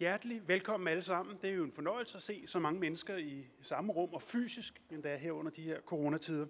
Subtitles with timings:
[0.00, 1.36] hjertelig velkommen alle sammen.
[1.42, 4.82] Det er jo en fornøjelse at se så mange mennesker i samme rum og fysisk,
[4.90, 6.46] endda her under de her coronatider.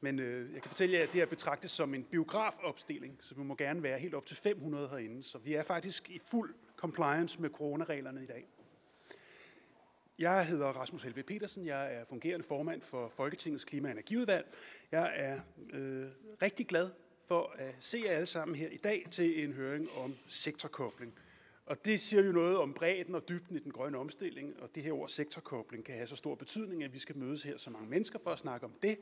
[0.00, 3.42] Men øh, jeg kan fortælle jer, at det her betragtes som en biografopstilling, så vi
[3.42, 5.22] må gerne være helt op til 500 herinde.
[5.22, 8.46] Så vi er faktisk i fuld compliance med coronareglerne i dag.
[10.18, 11.66] Jeg hedder Rasmus Helve Petersen.
[11.66, 14.46] Jeg er fungerende formand for Folketingets Klima- og Energiudvalg.
[14.92, 15.40] Jeg er
[15.72, 16.06] øh,
[16.42, 16.90] rigtig glad
[17.28, 21.14] for at se jer alle sammen her i dag til en høring om sektorkobling.
[21.66, 24.82] Og det siger jo noget om bredden og dybden i den grønne omstilling, og det
[24.82, 27.88] her ord sektorkobling kan have så stor betydning, at vi skal mødes her så mange
[27.88, 28.98] mennesker for at snakke om det.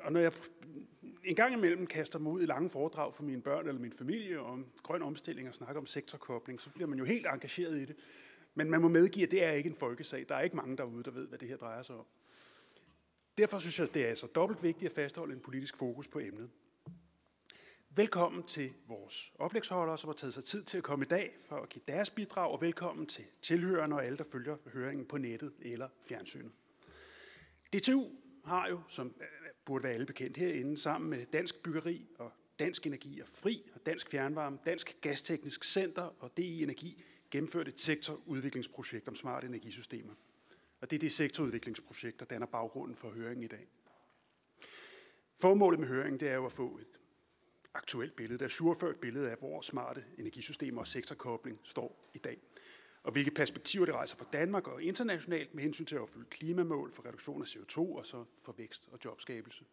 [0.00, 0.32] Og når jeg
[1.24, 4.40] en gang imellem kaster mig ud i lange foredrag for mine børn eller min familie
[4.40, 7.96] om grøn omstilling og snakker om sektorkobling, så bliver man jo helt engageret i det.
[8.54, 10.26] Men man må medgive, at det er ikke en folkesag.
[10.28, 12.06] Der er ikke mange derude, der ved, hvad det her drejer sig om.
[13.38, 16.50] Derfor synes jeg, det er så dobbelt vigtigt at fastholde en politisk fokus på emnet.
[17.96, 21.56] Velkommen til vores oplægsholdere, som har taget sig tid til at komme i dag for
[21.56, 25.52] at give deres bidrag, og velkommen til tilhørende og alle, der følger høringen på nettet
[25.62, 26.52] eller fjernsynet.
[27.72, 28.04] DTU
[28.44, 29.26] har jo, som øh,
[29.64, 33.86] burde være alle bekendt herinde, sammen med Dansk Byggeri og Dansk Energi og Fri og
[33.86, 40.14] Dansk Fjernvarme, Dansk Gasteknisk Center og DI Energi gennemført et sektorudviklingsprojekt om smarte energisystemer.
[40.80, 43.68] Og det er det sektorudviklingsprojekt, der danner baggrunden for høringen i dag.
[45.40, 47.00] Formålet med høringen det er jo at få et
[47.76, 52.38] aktuelt billede, et sureført billede af, hvor smarte energisystemer og sektorkobling står i dag.
[53.02, 56.92] Og hvilke perspektiver det rejser for Danmark og internationalt med hensyn til at opfylde klimamål
[56.92, 59.64] for reduktion af CO2 og så for vækst og jobskabelse.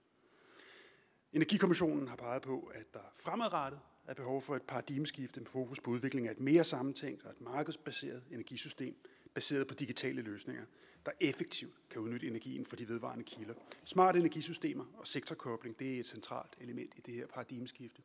[1.33, 5.91] Energikommissionen har peget på, at der fremadrettet er behov for et paradigmeskifte med fokus på
[5.91, 8.95] udvikling af et mere sammentænkt og et markedsbaseret energisystem,
[9.33, 10.65] baseret på digitale løsninger,
[11.05, 13.53] der effektivt kan udnytte energien fra de vedvarende kilder.
[13.83, 18.01] Smarte energisystemer og sektorkobling, det er et centralt element i det her paradigmeskifte.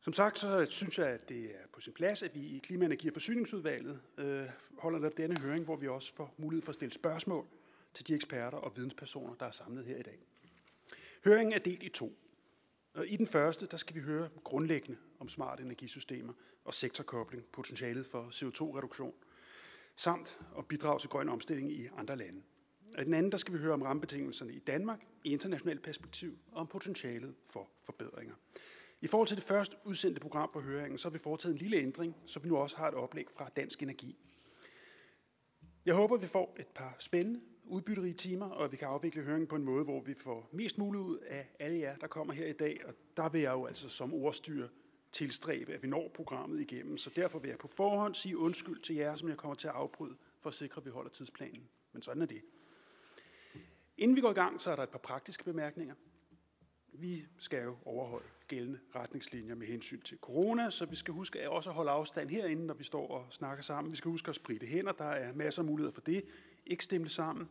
[0.00, 2.84] Som sagt, så synes jeg, at det er på sin plads, at vi i Klima-,
[2.84, 4.46] Energi- og Forsyningsudvalget øh,
[4.78, 7.46] holder denne høring, hvor vi også får mulighed for at stille spørgsmål
[7.94, 10.18] til de eksperter og videnspersoner, der er samlet her i dag.
[11.24, 12.18] Høringen er delt i to.
[12.94, 16.32] Og I den første, der skal vi høre grundlæggende om smarte energisystemer
[16.64, 19.14] og sektorkobling, potentialet for CO2-reduktion,
[19.96, 22.42] samt at bidrag til grøn omstilling i andre lande.
[22.96, 26.38] Og i den anden, der skal vi høre om rammebetingelserne i Danmark i internationalt perspektiv
[26.52, 28.34] og om potentialet for forbedringer.
[29.00, 31.76] I forhold til det første udsendte program for høringen, så har vi foretaget en lille
[31.76, 34.16] ændring, så vi nu også har et oplæg fra Dansk Energi.
[35.86, 39.56] Jeg håber, vi får et par spændende udbytterige timer, og vi kan afvikle høringen på
[39.56, 42.52] en måde, hvor vi får mest muligt ud af alle jer, der kommer her i
[42.52, 42.80] dag.
[42.86, 44.68] Og der vil jeg jo altså som ordstyre
[45.14, 46.96] tilstræbe, at vi når programmet igennem.
[46.96, 49.74] Så derfor vil jeg på forhånd sige undskyld til jer, som jeg kommer til at
[49.74, 51.68] afbryde, for at sikre, at vi holder tidsplanen.
[51.92, 52.42] Men sådan er det.
[53.96, 55.94] Inden vi går i gang, så er der et par praktiske bemærkninger.
[56.92, 61.48] Vi skal jo overholde gældende retningslinjer med hensyn til corona, så vi skal huske at
[61.48, 63.90] også holde afstand herinde, når vi står og snakker sammen.
[63.90, 64.92] Vi skal huske at spritte hænder.
[64.92, 66.24] Der er masser af muligheder for det.
[66.66, 67.48] Ikke stemme sammen.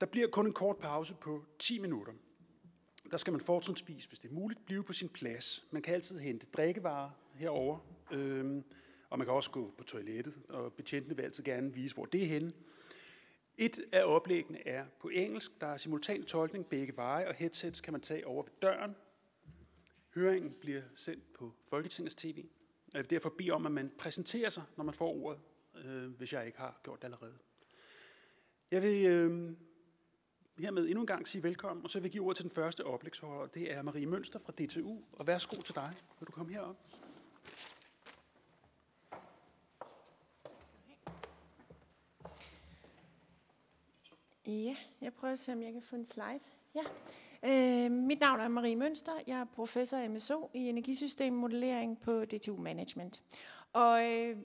[0.00, 2.12] Der bliver kun en kort pause på 10 minutter.
[3.10, 5.66] Der skal man fortrinsvis, hvis det er muligt, blive på sin plads.
[5.70, 7.78] Man kan altid hente drikkevarer herover,
[8.12, 8.64] øhm,
[9.10, 12.22] og man kan også gå på toilettet, og betjentene vil altid gerne vise, hvor det
[12.22, 12.52] er henne.
[13.58, 15.60] Et af oplæggene er på engelsk.
[15.60, 18.96] Der er simultan tolkning begge veje, og headsets kan man tage over ved døren.
[20.14, 22.44] Høringen bliver sendt på Folketingets TV.
[22.92, 25.40] Jeg vil derfor bede om, at man præsenterer sig, når man får ordet,
[25.84, 27.38] øh, hvis jeg ikke har gjort det allerede.
[28.70, 29.52] Jeg vil øh,
[30.58, 32.86] hermed endnu en gang sige velkommen, og så vil jeg give ordet til den første
[32.86, 33.46] oplægsholder.
[33.46, 35.90] Det er Marie Mønster fra DTU, og værsgo til dig.
[36.20, 36.76] Vil du komme herop?
[44.46, 46.40] Ja, jeg prøver at se, om jeg kan få en slide.
[46.74, 46.82] Ja.
[47.42, 49.12] Øh, mit navn er Marie Mønster.
[49.26, 53.22] Jeg er professor i MSO i energisystemmodellering på DTU Management.
[53.72, 54.36] Og øh,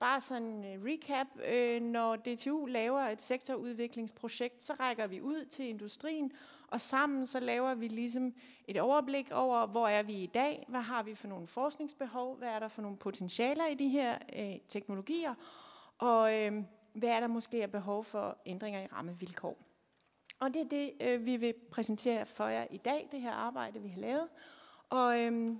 [0.00, 1.26] bare sådan en recap.
[1.44, 6.32] Øh, når DTU laver et sektorudviklingsprojekt, så rækker vi ud til industrien,
[6.66, 8.34] og sammen så laver vi ligesom
[8.68, 12.48] et overblik over, hvor er vi i dag, hvad har vi for nogle forskningsbehov, hvad
[12.48, 15.34] er der for nogle potentialer i de her øh, teknologier,
[15.98, 16.52] og øh,
[16.92, 19.58] hvad er der måske af behov for ændringer i rammevilkår.
[20.40, 23.80] Og det er det, øh, vi vil præsentere for jer i dag, det her arbejde,
[23.80, 24.28] vi har lavet.
[24.90, 25.58] Og, øhm,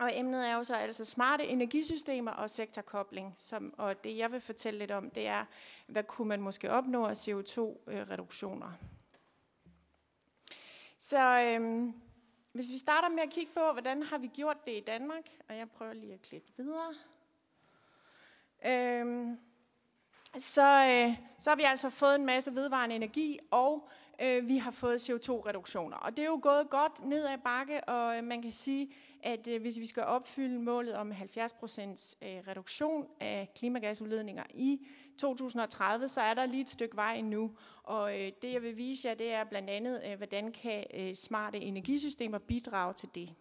[0.00, 3.34] og emnet er jo så altså smarte energisystemer og sektorkobling.
[3.36, 5.44] Som, og det, jeg vil fortælle lidt om, det er,
[5.86, 8.66] hvad kunne man måske opnå af CO2-reduktioner.
[8.66, 8.74] Øh,
[10.98, 11.94] så øhm,
[12.52, 15.56] hvis vi starter med at kigge på, hvordan har vi gjort det i Danmark, og
[15.56, 16.94] jeg prøver lige at klikke videre.
[18.66, 19.38] Øhm,
[20.38, 23.88] så, øh, så har vi altså fået en masse vedvarende energi, og
[24.22, 25.96] øh, vi har fået CO2-reduktioner.
[25.96, 29.46] Og det er jo gået godt ned ad bakke, og øh, man kan sige, at
[29.46, 34.86] øh, hvis vi skal opfylde målet om 70 procents øh, reduktion af klimagasudledninger i
[35.18, 37.50] 2030, så er der lige et stykke vej endnu.
[37.82, 41.14] Og øh, det jeg vil vise jer, det er blandt andet, øh, hvordan kan øh,
[41.14, 43.34] smarte energisystemer bidrage til det.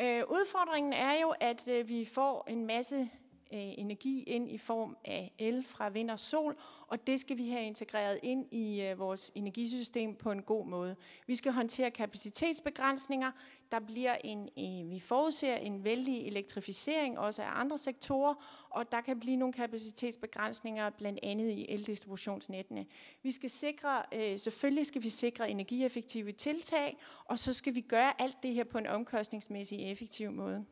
[0.00, 3.10] Øh, udfordringen er jo, at øh, vi får en masse
[3.52, 6.56] Øh, energi ind i form af el fra vind og sol,
[6.86, 10.96] og det skal vi have integreret ind i øh, vores energisystem på en god måde.
[11.26, 13.32] Vi skal håndtere kapacitetsbegrænsninger.
[13.72, 18.34] Der bliver en, øh, vi forudser en vældig elektrificering også af andre sektorer,
[18.70, 22.86] og der kan blive nogle kapacitetsbegrænsninger blandt andet i eldistributionsnettene.
[23.22, 24.02] Vi skal sikre,
[24.38, 28.78] selvfølgelig skal vi sikre energieffektive tiltag, og så skal vi gøre alt det her på
[28.78, 30.64] en omkostningsmæssig effektiv måde.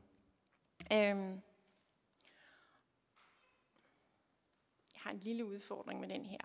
[0.92, 1.40] Øhm.
[5.08, 6.38] Har en lille udfordring med den her.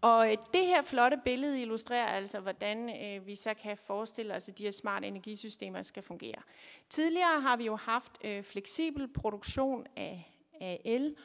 [0.00, 4.48] Og øh, det her flotte billede illustrerer altså, hvordan øh, vi så kan forestille os,
[4.48, 6.42] at de her smarte energisystemer skal fungere.
[6.88, 11.16] Tidligere har vi jo haft øh, fleksibel produktion af, af el,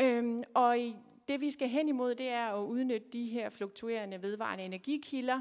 [0.00, 0.76] øhm, og
[1.28, 5.40] det vi skal hen imod, det er at udnytte de her fluktuerende vedvarende energikilder,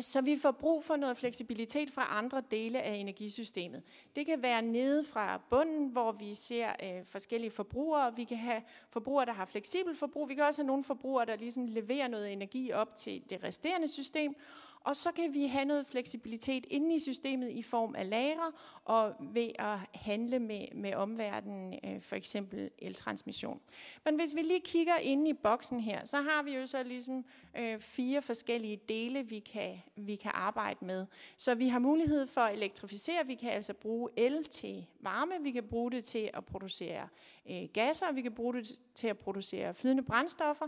[0.00, 3.82] så vi får brug for noget fleksibilitet fra andre dele af energisystemet.
[4.16, 8.16] Det kan være nede fra bunden, hvor vi ser øh, forskellige forbrugere.
[8.16, 10.28] Vi kan have forbrugere, der har fleksibel forbrug.
[10.28, 13.88] Vi kan også have nogle forbrugere, der ligesom leverer noget energi op til det resterende
[13.88, 14.34] system.
[14.80, 18.52] Og så kan vi have noget fleksibilitet inde i systemet i form af lagre
[18.84, 23.60] og ved at handle med, med omverdenen, øh, for eksempel eltransmission.
[24.04, 27.24] Men hvis vi lige kigger ind i boksen her, så har vi jo så ligesom
[27.56, 31.06] øh, fire forskellige dele, vi kan, vi kan arbejde med.
[31.36, 33.26] Så vi har mulighed for at elektrificere.
[33.26, 35.34] Vi kan altså bruge el til varme.
[35.40, 37.08] Vi kan bruge det til at producere
[37.50, 38.12] øh, gasser.
[38.12, 40.66] Vi kan bruge det til at producere flydende brændstoffer.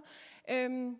[0.50, 0.98] Øhm,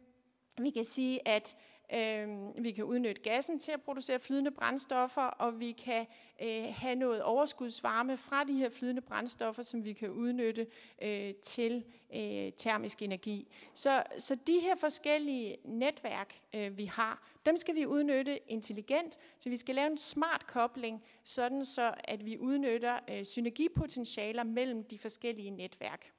[0.59, 1.57] vi kan sige, at
[1.95, 2.29] Øh,
[2.65, 6.07] vi kan udnytte gassen til at producere flydende brændstoffer, og vi kan
[6.43, 10.67] øh, have noget overskudsvarme fra de her flydende brændstoffer, som vi kan udnytte
[11.03, 11.85] øh, til
[12.15, 13.49] øh, termisk energi.
[13.75, 19.51] Så, så de her forskellige netværk, øh, vi har, dem skal vi udnytte intelligent, så
[19.51, 24.99] vi skal lave en smart kobling, sådan så at vi udnytter øh, synergipotentialer mellem de
[24.99, 26.13] forskellige netværk.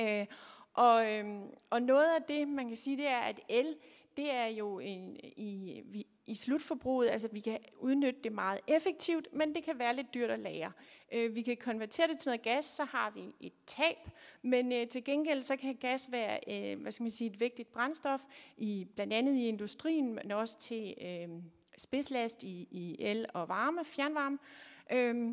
[0.00, 0.26] Øh,
[0.74, 1.24] og, øh,
[1.70, 3.76] og noget af det, man kan sige, det er, at el
[4.20, 5.82] det er jo en, i,
[6.26, 10.30] i slutforbruget, altså vi kan udnytte det meget effektivt, men det kan være lidt dyrt
[10.30, 10.72] at lære.
[11.12, 13.96] Øh, vi kan konvertere det til noget gas, så har vi et tab,
[14.42, 17.72] men øh, til gengæld så kan gas være øh, hvad skal man sige, et vigtigt
[17.72, 18.20] brændstof,
[18.56, 21.28] i, blandt andet i industrien, men også til øh,
[21.78, 24.38] spidslast i, i el og varme, fjernvarme.
[24.92, 25.32] Øh,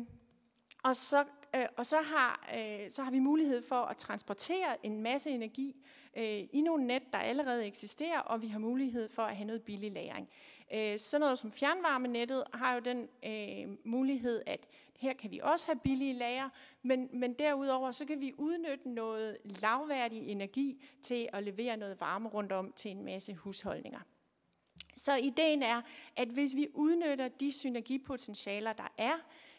[0.82, 1.24] og så,
[1.54, 5.76] øh, og så, har, øh, så har vi mulighed for at transportere en masse energi
[6.16, 9.62] øh, i nogle net, der allerede eksisterer, og vi har mulighed for at have noget
[9.62, 10.28] billig lagring.
[10.74, 14.66] Øh, sådan noget som fjernvarmenettet har jo den øh, mulighed, at
[14.98, 16.48] her kan vi også have billige lager,
[16.82, 22.28] men, men derudover så kan vi udnytte noget lavværdig energi til at levere noget varme
[22.28, 24.00] rundt om til en masse husholdninger.
[24.96, 25.82] Så ideen er,
[26.16, 29.14] at hvis vi udnytter de synergipotentialer, der er,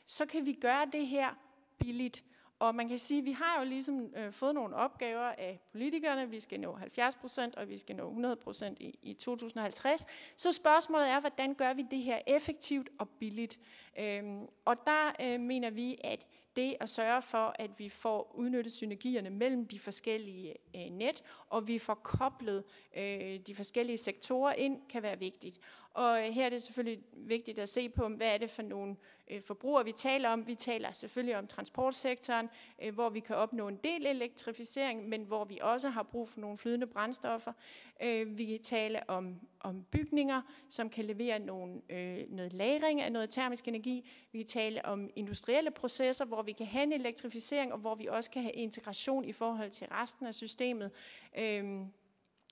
[0.06, 1.49] så kan vi gøre det her
[1.80, 2.24] billigt.
[2.60, 6.30] Og man kan sige, at vi har jo ligesom øh, fået nogle opgaver af politikerne.
[6.30, 10.06] Vi skal nå 70 procent, og vi skal nå 100 procent i, i 2050.
[10.36, 13.60] Så spørgsmålet er, hvordan gør vi det her effektivt og billigt?
[14.00, 18.74] Øhm, og der øh, mener vi, at det at sørge for, at vi får udnyttet
[18.74, 22.64] synergierne mellem de forskellige øh, net, og vi får koblet
[22.98, 25.60] øh, de forskellige sektorer ind, kan være vigtigt.
[26.00, 28.96] Og her er det selvfølgelig vigtigt at se på, hvad er det for nogle
[29.32, 30.48] øh, forbrugere, vi taler om.
[30.48, 32.50] Vi taler selvfølgelig om transportsektoren,
[32.82, 36.40] øh, hvor vi kan opnå en del elektrificering, men hvor vi også har brug for
[36.40, 37.54] nogle flydende brændstoffer.
[38.04, 41.82] Øh, vi kan tale om, om bygninger, som kan levere nogle,
[42.30, 44.10] noget lagring af noget termisk energi.
[44.32, 48.08] Vi kan tale om industrielle processer, hvor vi kan have en elektrificering, og hvor vi
[48.08, 50.92] også kan have integration i forhold til resten af systemet.
[51.40, 51.82] Øh,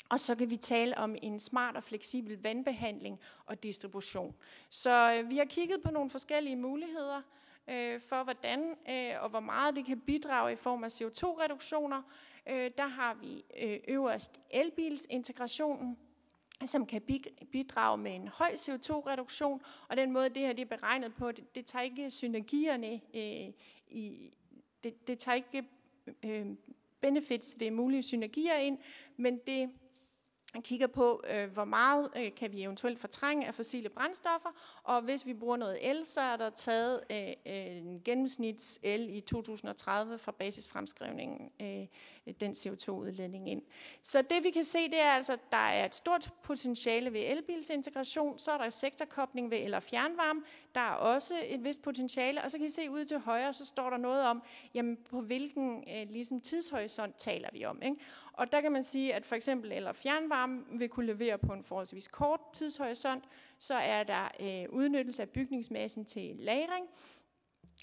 [0.10, 4.36] og så kan vi tale om en smart og fleksibel vandbehandling og distribution.
[4.70, 7.22] Så øh, vi har kigget på nogle forskellige muligheder
[7.68, 12.02] øh, for, hvordan øh, og hvor meget det kan bidrage i form af CO2-reduktioner.
[12.50, 15.98] Øh, der har vi øh, øverst elbilsintegrationen,
[16.66, 17.02] som kan
[17.52, 21.56] bidrage med en høj CO2-reduktion, og den måde, det her det er beregnet på, det,
[21.56, 23.54] det tager ikke synergierne øh,
[23.88, 24.34] i,
[24.84, 25.64] det, det tager ikke
[26.24, 26.46] øh,
[27.02, 28.78] benefits ved mulige synergier ind,
[29.18, 29.70] men det
[30.64, 34.50] kigger på, øh, hvor meget øh, kan vi eventuelt fortrænge af fossile brændstoffer,
[34.84, 39.10] og hvis vi bruger noget el, så er der taget øh, øh en gennemsnits el
[39.16, 41.88] i 2030 fra basisfremskrivningen, øh,
[42.42, 43.62] den CO2-udledning ind.
[44.02, 47.22] Så det vi kan se, det er altså, at der er et stort potentiale ved
[47.22, 50.42] elbilsintegration, så er der sektorkobling ved el- og fjernvarme,
[50.76, 53.66] der er også et vist potentiale, og så kan I se ud til højre, så
[53.66, 57.82] står der noget om, jamen på hvilken øh, ligesom, tidshorisont taler vi om.
[57.82, 57.98] Ikke?
[58.38, 61.64] Og der kan man sige, at for eksempel eller fjernvarme vil kunne levere på en
[61.64, 63.24] forholdsvis kort tidshorisont.
[63.60, 66.86] Så er der øh, udnyttelse af bygningsmassen til lagring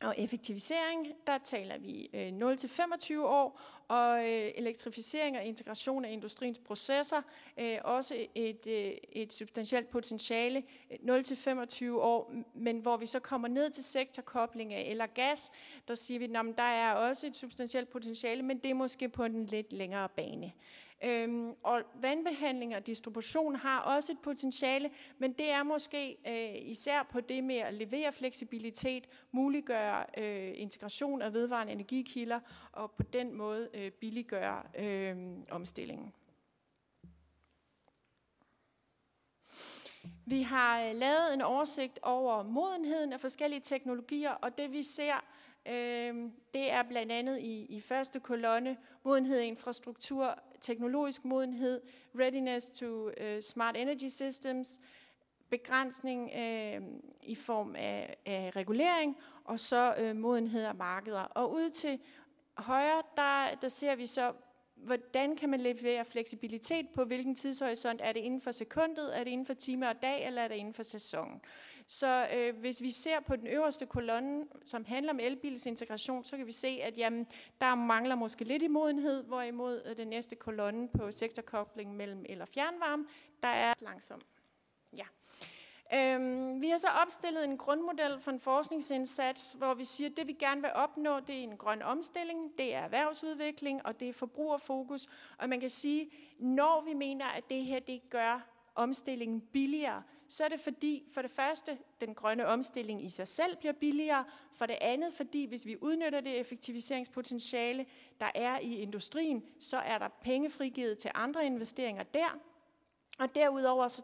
[0.02, 1.06] og effektivisering.
[1.26, 7.22] Der taler vi øh, 0-25 år, og øh, elektrificering og integration af industriens processer,
[7.58, 13.48] øh, også et, øh, et substantielt potentiale, øh, 0-25 år, men hvor vi så kommer
[13.48, 15.52] ned til sektorkobling af el og gas,
[15.88, 19.24] der siger vi, at der er også et substantielt potentiale, men det er måske på
[19.24, 20.52] en lidt længere bane.
[21.02, 27.02] Øhm, og vandbehandling og distribution har også et potentiale, men det er måske øh, især
[27.02, 32.40] på det med at levere fleksibilitet, muliggøre øh, integration af vedvarende energikilder
[32.72, 35.16] og på den måde øh, billiggøre øh,
[35.50, 36.12] omstillingen.
[40.26, 45.14] Vi har øh, lavet en oversigt over modenheden af forskellige teknologier, og det vi ser,
[45.14, 51.80] øh, Øhm, det er blandt andet i, i første kolonne modenhed i infrastruktur, teknologisk modenhed,
[52.18, 54.80] readiness to uh, smart energy systems,
[55.50, 56.82] begrænsning uh,
[57.22, 61.20] i form af, af regulering, og så uh, modenhed af markeder.
[61.20, 62.00] Og ud til
[62.56, 64.32] højre, der, der ser vi så,
[64.74, 68.00] hvordan kan man levere fleksibilitet på hvilken tidshorisont?
[68.04, 70.54] Er det inden for sekundet, er det inden for time og dag, eller er det
[70.54, 71.40] inden for sæsonen?
[71.86, 76.46] Så øh, hvis vi ser på den øverste kolonne, som handler om elbilsintegration, så kan
[76.46, 77.26] vi se, at jamen,
[77.60, 82.42] der mangler måske lidt i modenhed, hvorimod øh, den næste kolonne på sektorkobling mellem el
[82.42, 83.06] og fjernvarme,
[83.42, 84.20] der er langsom.
[84.96, 85.04] Ja.
[85.94, 90.26] Øhm, vi har så opstillet en grundmodel for en forskningsindsats, hvor vi siger, at det
[90.26, 94.12] vi gerne vil opnå, det er en grøn omstilling, det er erhvervsudvikling, og det er
[94.12, 95.06] forbrugerfokus.
[95.38, 100.44] Og man kan sige, når vi mener, at det her det gør omstillingen billigere, så
[100.44, 104.24] er det fordi, for det første, den grønne omstilling i sig selv bliver billigere.
[104.52, 107.86] For det andet, fordi hvis vi udnytter det effektiviseringspotentiale,
[108.20, 112.38] der er i industrien, så er der penge frigivet til andre investeringer der.
[113.18, 114.02] Og derudover så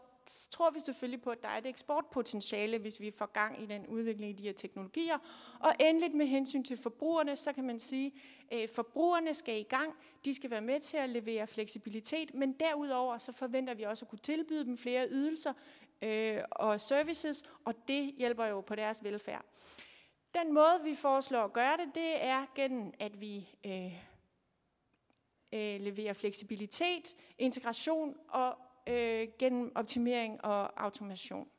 [0.51, 3.87] tror vi selvfølgelig på, at der er et eksportpotentiale, hvis vi får gang i den
[3.87, 5.17] udvikling i de her teknologier.
[5.59, 8.13] Og endeligt med hensyn til forbrugerne, så kan man sige,
[8.51, 9.93] at forbrugerne skal i gang.
[10.25, 14.09] De skal være med til at levere fleksibilitet, men derudover så forventer vi også at
[14.09, 15.53] kunne tilbyde dem flere ydelser
[16.01, 19.45] øh, og services, og det hjælper jo på deres velfærd.
[20.33, 23.93] Den måde, vi foreslår at gøre det, det er gennem, at vi øh,
[25.53, 31.49] øh, leverer fleksibilitet, integration og øh, gennem optimering og automation.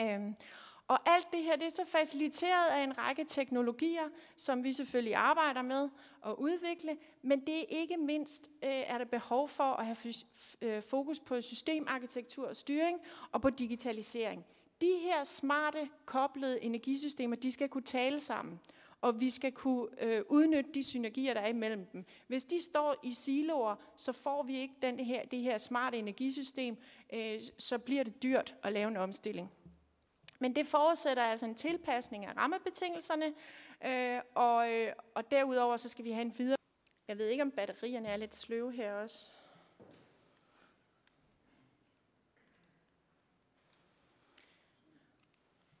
[0.00, 0.20] Øh,
[0.90, 5.14] og alt det her det er så faciliteret af en række teknologier, som vi selvfølgelig
[5.14, 5.88] arbejder med
[6.26, 9.96] at udvikle, men det er ikke mindst øh, er der behov for at have
[10.62, 12.98] øh, fokus på systemarkitektur og styring
[13.32, 14.44] og på digitalisering.
[14.80, 18.60] De her smarte, koblede energisystemer, de skal kunne tale sammen
[19.02, 22.04] og vi skal kunne øh, udnytte de synergier, der er imellem dem.
[22.26, 26.76] Hvis de står i siloer, så får vi ikke den her, det her smarte energisystem,
[27.12, 29.50] øh, så bliver det dyrt at lave en omstilling.
[30.42, 33.34] Men det forudsætter altså en tilpasning af rammebetingelserne,
[33.86, 36.56] øh, og, øh, og derudover så skal vi have en videre...
[37.08, 39.32] Jeg ved ikke, om batterierne er lidt sløve her også.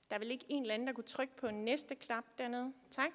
[0.08, 2.72] Der er vel ikke en eller anden, der kunne trykke på næste knap dernede.
[2.90, 3.10] Tak.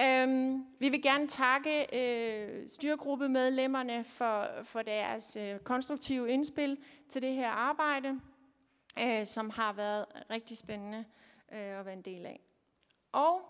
[0.00, 6.78] Øhm, vi vil gerne takke øh, styregruppemedlemmerne for, for deres øh, konstruktive indspil
[7.08, 8.20] til det her arbejde,
[8.98, 11.04] øh, som har været rigtig spændende
[11.52, 12.40] øh, at være en del af.
[13.12, 13.40] Og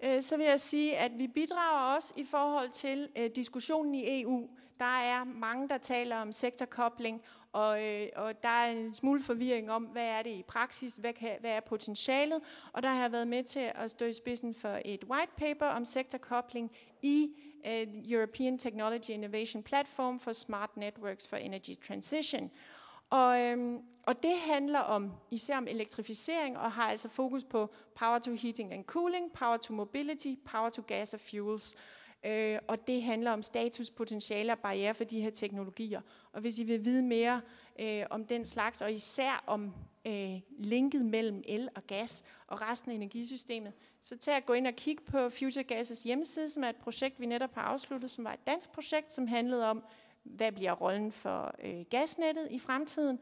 [0.00, 4.22] øh, så vil jeg sige, at vi bidrager også i forhold til øh, diskussionen i
[4.22, 4.48] EU.
[4.78, 9.70] Der er mange, der taler om sektorkobling, og, øh, og der er en smule forvirring
[9.70, 12.40] om, hvad er det i praksis, hvad, kan, hvad er potentialet,
[12.72, 15.66] og der har jeg været med til at stå i spidsen for et white paper
[15.66, 16.70] om sektorkobling
[17.02, 17.28] i
[17.66, 22.50] øh, European Technology Innovation Platform for Smart Networks for Energy Transition.
[23.10, 28.18] Og, øhm, og det handler om især om elektrificering og har altså fokus på power
[28.18, 31.74] to heating and cooling, power to mobility, power to gas and fuels.
[32.26, 36.00] Øh, og det handler om status, potentiale og barriere for de her teknologier.
[36.32, 37.40] Og hvis I vil vide mere
[37.80, 39.74] øh, om den slags, og især om
[40.06, 44.66] øh, linket mellem el og gas og resten af energisystemet, så tag at gå ind
[44.66, 48.24] og kigge på Future Gases hjemmeside, som er et projekt, vi netop har afsluttet, som
[48.24, 49.84] var et dansk projekt, som handlede om,
[50.22, 53.20] hvad bliver rollen for øh, gasnettet i fremtiden,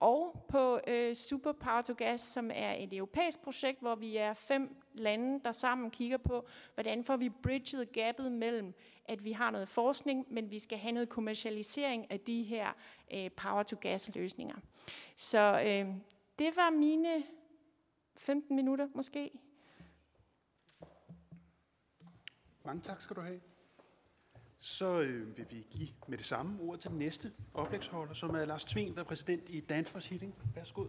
[0.00, 4.34] og på øh, Super Power to Gas, som er et europæisk projekt, hvor vi er
[4.34, 9.50] fem lande, der sammen kigger på, hvordan får vi bridget gabet mellem, at vi har
[9.50, 12.72] noget forskning, men vi skal have noget kommercialisering af de her
[13.14, 14.56] øh, power to gas løsninger.
[15.16, 15.94] Så øh,
[16.38, 17.24] det var mine
[18.16, 19.30] 15 minutter måske.
[22.64, 23.40] Mange tak skal du have.
[24.62, 28.44] Så øh, vil vi give med det samme ord til den næste oplægsholder, som er
[28.44, 30.34] Lars Tving, der er præsident i Danfoss Heating.
[30.54, 30.84] Værsgo.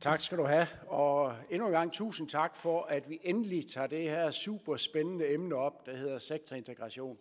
[0.00, 3.86] Tak skal du have, og endnu en gang tusind tak for, at vi endelig tager
[3.86, 7.18] det her super spændende emne op, der hedder sektorintegration.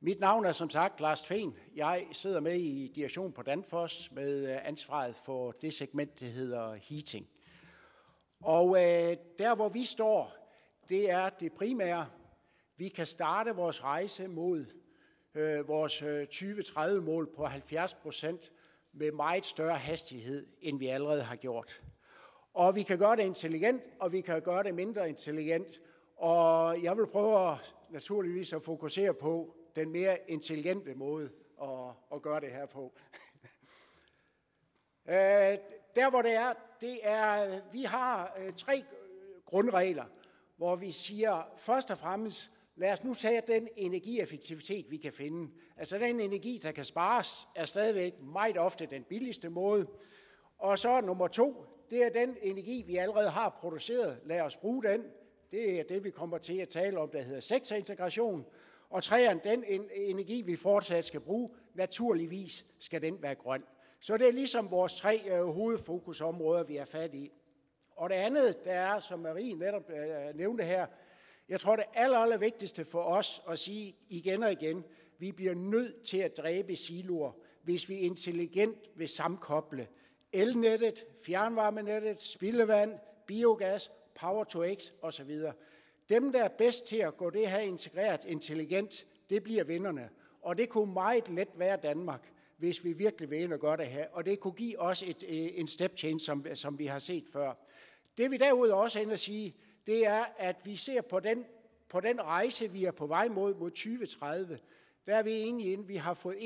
[0.00, 1.56] Mit navn er som sagt Lars Tveen.
[1.74, 6.74] Jeg sidder med i direktion på Danfoss med øh, ansvaret for det segment, der hedder
[6.74, 7.28] heating.
[8.40, 10.45] Og øh, der, hvor vi står,
[10.88, 12.06] det er det primære.
[12.76, 14.66] Vi kan starte vores rejse mod
[15.34, 18.52] øh, vores øh, 2030-mål på 70 procent
[18.92, 21.82] med meget større hastighed, end vi allerede har gjort.
[22.54, 25.80] Og vi kan gøre det intelligent, og vi kan gøre det mindre intelligent.
[26.16, 31.30] Og jeg vil prøve at, naturligvis at fokusere på den mere intelligente måde
[31.62, 31.68] at,
[32.14, 32.92] at gøre det her på.
[35.08, 35.58] Øh,
[35.96, 38.84] der hvor det er, det er, vi har øh, tre
[39.44, 40.04] grundregler,
[40.56, 45.50] hvor vi siger, først og fremmest, lad os nu tage den energieffektivitet, vi kan finde.
[45.76, 49.86] Altså den energi, der kan spares, er stadigvæk meget ofte den billigste måde.
[50.58, 54.20] Og så nummer to, det er den energi, vi allerede har produceret.
[54.24, 55.02] Lad os bruge den.
[55.50, 58.46] Det er det, vi kommer til at tale om, der hedder sektorintegration.
[58.90, 63.62] Og træerne, den energi, vi fortsat skal bruge, naturligvis skal den være grøn.
[64.00, 67.32] Så det er ligesom vores tre øh, hovedfokusområder, vi er fat i.
[67.96, 70.86] Og det andet, der er, som Marie netop øh, nævnte her,
[71.48, 74.84] jeg tror, det aller, aller vigtigste for os at sige igen og igen,
[75.18, 79.88] vi bliver nødt til at dræbe siloer, hvis vi intelligent vil samkoble
[80.32, 82.92] elnettet, fjernvarmenettet, spildevand,
[83.26, 85.40] biogas, power to x osv.
[86.08, 90.10] Dem, der er bedst til at gå det her integreret intelligent, det bliver vinderne.
[90.42, 93.86] Og det kunne meget let være Danmark, hvis vi virkelig vil ind og gøre det
[93.86, 94.06] her.
[94.12, 97.24] Og det kunne give os et, øh, en step change, som, som vi har set
[97.32, 97.54] før.
[98.16, 99.56] Det vi derudover også ender at sige,
[99.86, 101.44] det er, at vi ser på den,
[101.88, 104.58] på den rejse, vi er på vej mod, mod 2030,
[105.06, 106.36] der er vi enige ind, vi har fået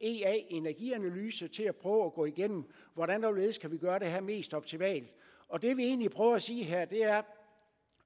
[0.00, 2.64] EA Energianalyse til at prøve at gå igennem,
[2.94, 5.14] hvordan og kan vi gøre det her mest optimalt.
[5.48, 7.22] Og det vi egentlig prøver at sige her, det er,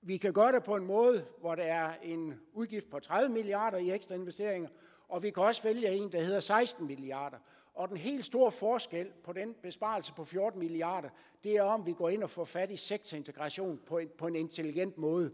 [0.03, 3.79] vi kan gøre det på en måde, hvor der er en udgift på 30 milliarder
[3.79, 4.69] i ekstra investeringer,
[5.09, 7.39] og vi kan også vælge en, der hedder 16 milliarder.
[7.75, 11.09] Og den helt store forskel på den besparelse på 14 milliarder,
[11.45, 14.37] det er om vi går ind og får fat i sektorintegration på en, på en
[14.37, 15.33] intelligent måde.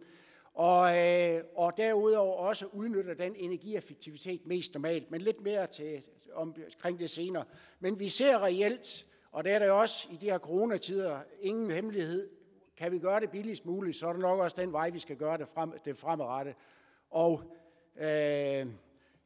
[0.54, 6.98] Og, øh, og derudover også udnytter den energieffektivitet mest normalt, men lidt mere til omkring
[6.98, 7.44] det senere.
[7.80, 12.30] Men vi ser reelt, og det er det også i de her coronatider, ingen hemmelighed,
[12.76, 15.16] kan vi gøre det billigst muligt, så er det nok også den vej, vi skal
[15.16, 16.54] gøre det, frem, det fremadrettet.
[17.10, 17.42] Og
[17.96, 18.66] øh,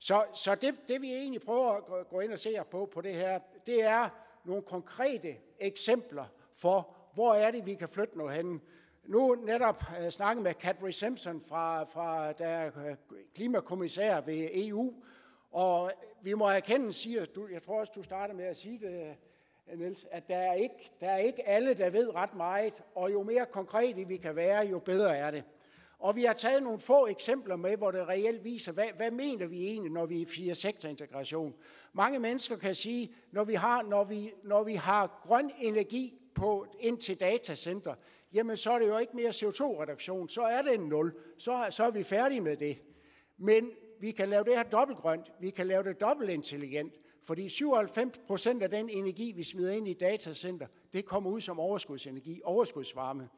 [0.04, 3.14] så, så det, det, vi egentlig prøver at gå ind og se på på det
[3.14, 4.08] her, det er
[4.44, 8.62] nogle konkrete eksempler for, hvor er det, vi kan flytte noget hen.
[9.04, 12.96] Nu netop øh, uh, snakket med Catherine Simpson fra, fra der er øh,
[13.34, 14.94] klimakommissær ved EU,
[15.52, 19.16] og vi må erkende, siger du, jeg tror også, du starter med at sige det,
[19.72, 23.12] øh, Niels, at der er, ikke, der er ikke alle, der ved ret meget, og
[23.12, 25.44] jo mere konkrete vi kan være, jo bedre er det.
[26.04, 29.46] Og vi har taget nogle få eksempler med, hvor det reelt viser, hvad, hvad mener
[29.46, 31.54] vi egentlig, når vi siger sektorintegration.
[31.92, 36.66] Mange mennesker kan sige, når vi har, når vi, når vi har grøn energi på,
[36.80, 37.94] ind til datacenter,
[38.32, 41.84] jamen så er det jo ikke mere CO2-reduktion, så er det en nul, så, så
[41.84, 42.78] er vi færdige med det.
[43.38, 48.18] Men vi kan lave det her dobbeltgrønt, vi kan lave det dobbelt intelligent, fordi 97
[48.26, 53.28] procent af den energi, vi smider ind i datacenter, det kommer ud som overskudsenergi, overskudsvarme.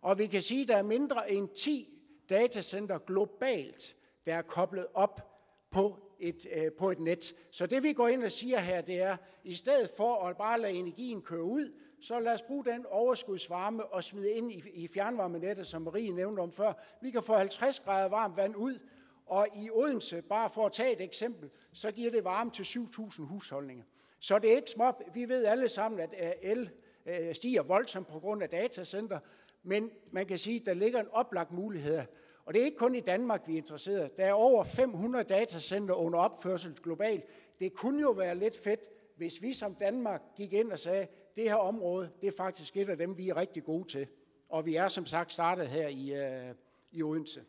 [0.00, 1.93] Og vi kan sige, at der er mindre end 10
[2.30, 5.34] datacenter globalt, der er koblet op
[5.70, 7.34] på et, øh, på et net.
[7.50, 10.60] Så det vi går ind og siger her, det er, i stedet for at bare
[10.60, 14.88] lade energien køre ud, så lad os bruge den overskudsvarme og smide ind i, i
[14.88, 16.72] fjernvarmenettet, som Marie nævnte om før.
[17.00, 18.78] Vi kan få 50 grader varmt vand ud,
[19.26, 23.22] og i Odense, bare for at tage et eksempel, så giver det varme til 7.000
[23.22, 23.84] husholdninger.
[24.20, 25.02] Så det er ikke småt.
[25.14, 26.70] Vi ved alle sammen, at øh, el
[27.06, 29.18] øh, stiger voldsomt på grund af datacenter,
[29.64, 32.02] men man kan sige, at der ligger en oplagt mulighed.
[32.44, 34.16] Og det er ikke kun i Danmark, vi er interesseret.
[34.16, 37.24] Der er over 500 datacenter under opførsel globalt.
[37.58, 38.80] Det kunne jo være lidt fedt,
[39.16, 42.88] hvis vi som Danmark gik ind og sagde, det her område, det er faktisk et
[42.88, 44.06] af dem, vi er rigtig gode til.
[44.48, 46.54] Og vi er som sagt startet her i, øh,
[46.92, 47.44] i Odense.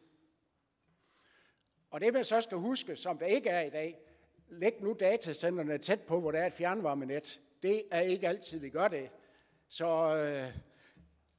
[1.89, 3.99] Og det man så skal huske, som der ikke er i dag,
[4.49, 7.41] læg nu datacenterne tæt på, hvor der er et fjernvarmenet.
[7.63, 9.09] Det er ikke altid, vi gør det.
[9.67, 10.57] Så øh,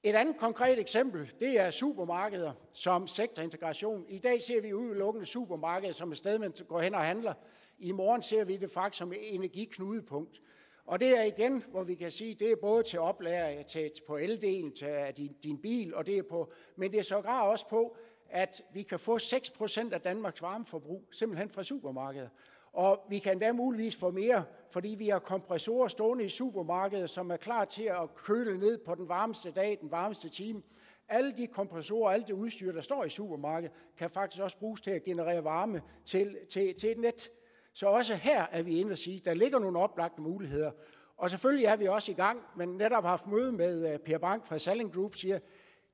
[0.02, 4.04] et andet konkret eksempel, det er supermarkeder som sektorintegration.
[4.09, 7.35] I dag ser vi udelukkende supermarkeder som et sted, man går hen og handler.
[7.78, 10.40] I morgen ser vi det faktisk som et energiknudepunkt.
[10.87, 14.16] Og det er igen, hvor vi kan sige, det er både til oplæring til, på
[14.16, 17.96] eldelen til din, din bil, og det er på, men det er sågar også på,
[18.30, 22.30] at vi kan få 6% af Danmarks varmeforbrug simpelthen fra supermarkedet.
[22.72, 27.31] Og vi kan da muligvis få mere, fordi vi har kompressorer stående i supermarkedet, som
[27.31, 30.62] er klar til at køle ned på den varmeste dag, den varmeste time.
[31.09, 34.90] Alle de kompressorer, alt det udstyr, der står i supermarkedet, kan faktisk også bruges til
[34.90, 37.31] at generere varme til, til, til et net.
[37.72, 40.70] Så også her er vi inde og sige, der ligger nogle oplagte muligheder.
[41.16, 44.18] Og selvfølgelig er vi også i gang, men netop har haft møde med øh, Per
[44.18, 45.38] Bank fra Selling Group, siger,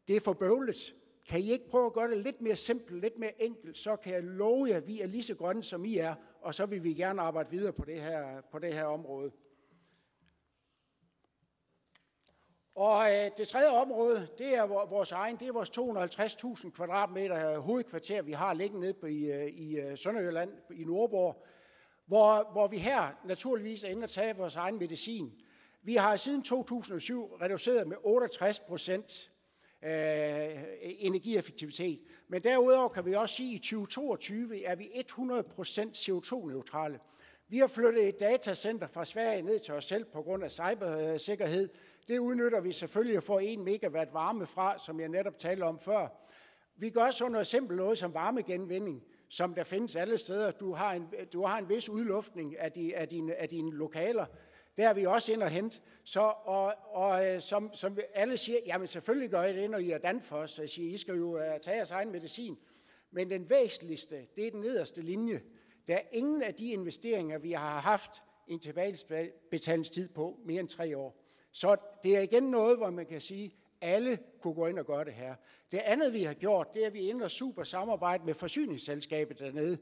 [0.09, 0.95] det er for bøvlet.
[1.29, 4.15] Kan I ikke prøve at gøre det lidt mere simpelt, lidt mere enkelt, så kan
[4.15, 6.85] jeg love jer, at vi er lige så grønne, som I er, og så vil
[6.85, 9.33] vi gerne arbejde videre på det her, på det her område.
[12.75, 17.59] Og øh, det tredje område, det er vores egen, det er vores 250.000 kvadratmeter øh,
[17.59, 21.45] hovedkvarter, vi har liggende nede på, i, øh, i øh, Sønderjylland, i Nordborg,
[22.07, 25.33] hvor, hvor vi her naturligvis er inde og tage vores egen medicin.
[25.83, 29.32] Vi har siden 2007 reduceret med 68 procent
[29.85, 32.01] øh, energieffektivitet.
[32.29, 34.91] Men derudover kan vi også sige, at i 2022 er vi 100%
[35.95, 36.99] CO2-neutrale.
[37.49, 41.69] Vi har flyttet et datacenter fra Sverige ned til os selv på grund af cybersikkerhed.
[42.09, 45.79] Det udnytter vi selvfølgelig at få 1 megawatt varme fra, som jeg netop talte om
[45.79, 46.09] før.
[46.77, 50.51] Vi gør så noget simpelt noget som varmegenvinding som der findes alle steder.
[50.51, 54.27] Du har en, du har en vis udluftning af, de, af, dine, af dine lokaler.
[54.77, 55.81] Der er vi også ind og hente.
[56.05, 59.91] Så, og, og øh, som, som alle siger, jamen selvfølgelig gør I det, når I
[59.91, 60.59] er Danfoss.
[60.59, 62.59] Jeg siger, I skal jo uh, tage jeres egen medicin.
[63.11, 65.43] Men den væsentligste, det er den nederste linje.
[65.89, 70.97] Der er ingen af de investeringer, vi har haft en tilbagebetalingstid på mere end tre
[70.97, 71.23] år.
[71.53, 75.05] Så det er igen noget, hvor man kan sige, alle kunne gå ind og gøre
[75.05, 75.35] det her.
[75.73, 79.79] Det andet, vi har gjort, det er, at vi ændrer super samarbejde med forsyningsselskabet dernede.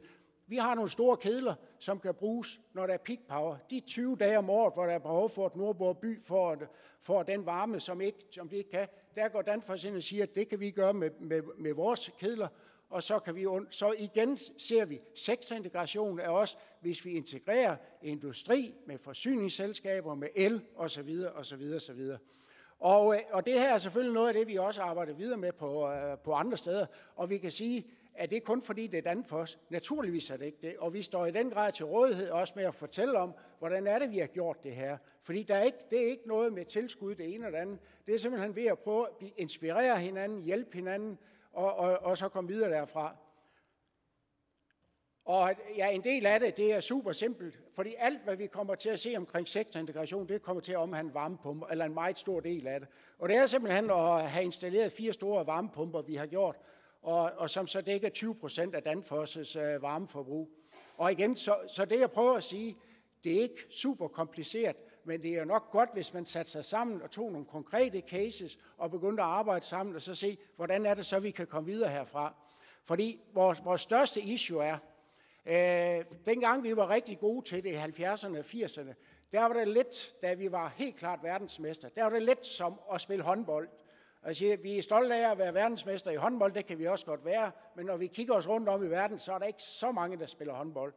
[0.50, 3.56] Vi har nogle store kedler, som kan bruges, når der er peak power.
[3.70, 6.56] De 20 dage om året, hvor der er behov for, at Nordborg by får,
[7.00, 10.22] får den varme, som, ikke, som de ikke kan, der går Danfoss ind og siger,
[10.22, 12.48] at det kan vi gøre med, med, med vores kedler,
[12.88, 18.74] og så kan vi, så igen ser vi, sektorintegration er også, hvis vi integrerer industri
[18.86, 21.24] med forsyningsselskaber, med el osv.
[21.34, 21.72] osv.
[21.76, 22.00] osv.
[22.78, 25.52] Og, øh, og det her er selvfølgelig noget af det, vi også arbejder videre med
[25.52, 26.86] på, øh, på andre steder.
[27.16, 29.58] Og vi kan sige, er det kun fordi, det er dannet for os.
[29.70, 30.76] Naturligvis er det ikke det.
[30.78, 33.98] Og vi står i den grad til rådighed også med at fortælle om, hvordan er
[33.98, 34.98] det, vi har gjort det her.
[35.22, 37.78] Fordi der er ikke, det er ikke noget med tilskud, det ene eller det andet.
[38.06, 41.18] Det er simpelthen ved at prøve at inspirere hinanden, hjælpe hinanden,
[41.52, 43.16] og, og, og så komme videre derfra.
[45.24, 48.74] Og ja, en del af det, det er super simpelt, fordi alt, hvad vi kommer
[48.74, 52.40] til at se omkring sektorintegration, det kommer til at omhandle varmepumper, eller en meget stor
[52.40, 52.88] del af det.
[53.18, 56.56] Og det er simpelthen at have installeret fire store varmepumper, vi har gjort,
[57.02, 60.50] og, og som så dækker 20 procent af Danfoss' øh, varmeforbrug.
[60.96, 62.76] Og igen, så, så det jeg prøver at sige,
[63.24, 67.02] det er ikke super kompliceret, men det er nok godt, hvis man satte sig sammen
[67.02, 70.94] og tog nogle konkrete cases og begyndte at arbejde sammen og så se, hvordan er
[70.94, 72.34] det så, vi kan komme videre herfra.
[72.84, 74.78] Fordi vores, vores største issue er,
[75.46, 78.94] Øh, dengang vi var rigtig gode til det i 70'erne og 80'erne,
[79.32, 82.80] der var det lidt, da vi var helt klart verdensmester, der var det lidt som
[82.92, 83.68] at spille håndbold.
[84.22, 87.24] Altså, vi er stolte af at være verdensmester i håndbold, det kan vi også godt
[87.24, 89.92] være, men når vi kigger os rundt om i verden, så er der ikke så
[89.92, 90.94] mange, der spiller håndbold.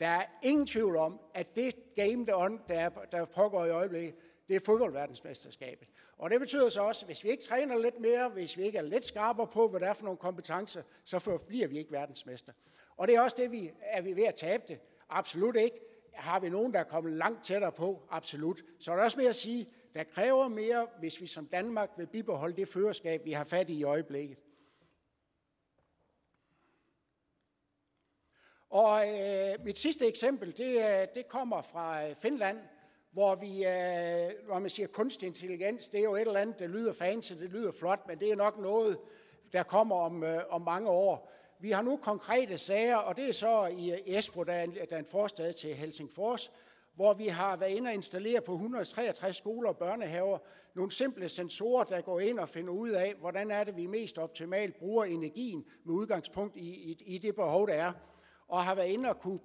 [0.00, 4.14] Der er ingen tvivl om, at det game, der, der, der pågår i øjeblikket,
[4.48, 5.88] det er fodboldverdensmesterskabet.
[6.18, 8.78] Og det betyder så også, at hvis vi ikke træner lidt mere, hvis vi ikke
[8.78, 12.52] er lidt skarpere på, hvad det er for nogle kompetencer, så bliver vi ikke verdensmester.
[12.96, 14.80] Og det er også det, vi er vi ved at tabe det.
[15.10, 15.80] Absolut ikke.
[16.14, 18.02] Har vi nogen, der er kommet langt tættere på?
[18.10, 18.62] Absolut.
[18.78, 22.06] Så er der også mere at sige, der kræver mere, hvis vi som Danmark vil
[22.06, 24.38] bibeholde det førerskab, vi har fat i i øjeblikket.
[28.70, 32.58] Og øh, mit sidste eksempel, det, øh, det kommer fra øh, Finland,
[33.10, 36.66] hvor vi, øh, hvor man siger kunstig intelligens, det er jo et eller andet, der
[36.66, 38.98] lyder fancy, det lyder flot, men det er nok noget,
[39.52, 41.32] der kommer om, øh, om mange år.
[41.58, 44.74] Vi har nu konkrete sager, og det er så i øh, Esbro, der er en,
[44.74, 46.52] der er en forstad til Helsingfors,
[46.94, 50.38] hvor vi har været inde og installere på 163 skoler og børnehaver
[50.74, 54.18] nogle simple sensorer, der går ind og finder ud af, hvordan er det, vi mest
[54.18, 57.92] optimalt bruger energien med udgangspunkt i, i, i det behov, der er.
[58.48, 59.40] Og har været inde og kunne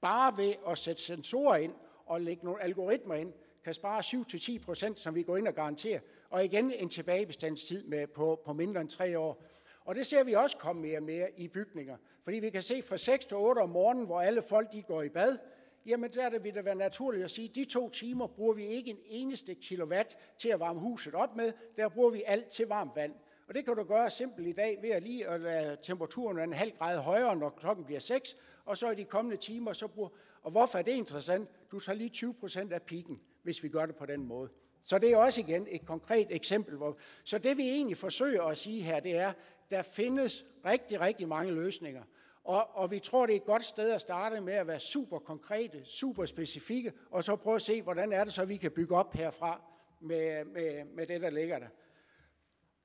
[0.00, 1.72] bare ved at sætte sensorer ind
[2.06, 3.32] og lægge nogle algoritmer ind,
[3.64, 6.00] kan spare 7-10 procent, som vi går ind og garanterer.
[6.30, 9.42] Og igen en tilbagebestandstid med på, på mindre end tre år.
[9.84, 11.96] Og det ser vi også komme mere og mere i bygninger.
[12.22, 15.02] Fordi vi kan se fra 6 til 8 om morgenen, hvor alle folk de går
[15.02, 15.38] i bad,
[15.86, 18.90] jamen der vil det være naturligt at sige, at de to timer bruger vi ikke
[18.90, 22.96] en eneste kilowatt til at varme huset op med, der bruger vi alt til varmt
[22.96, 23.14] vand.
[23.48, 26.44] Og det kan du gøre simpelt i dag ved at lige at lade temperaturen være
[26.44, 29.88] en halv grad højere, når klokken bliver 6, og så i de kommende timer, så
[29.88, 30.08] bruger...
[30.42, 31.48] Og hvorfor er det interessant?
[31.70, 34.50] Du tager lige 20 procent af pikken, hvis vi gør det på den måde.
[34.82, 36.76] Så det er også igen et konkret eksempel.
[36.76, 39.32] Hvor, så det vi egentlig forsøger at sige her, det er,
[39.70, 42.02] der findes rigtig, rigtig mange løsninger.
[42.50, 45.18] Og, og vi tror, det er et godt sted at starte med at være super
[45.18, 48.96] konkrete, super specifikke, og så prøve at se, hvordan er det så, vi kan bygge
[48.96, 49.62] op herfra
[50.00, 51.68] med, med, med det, der ligger der.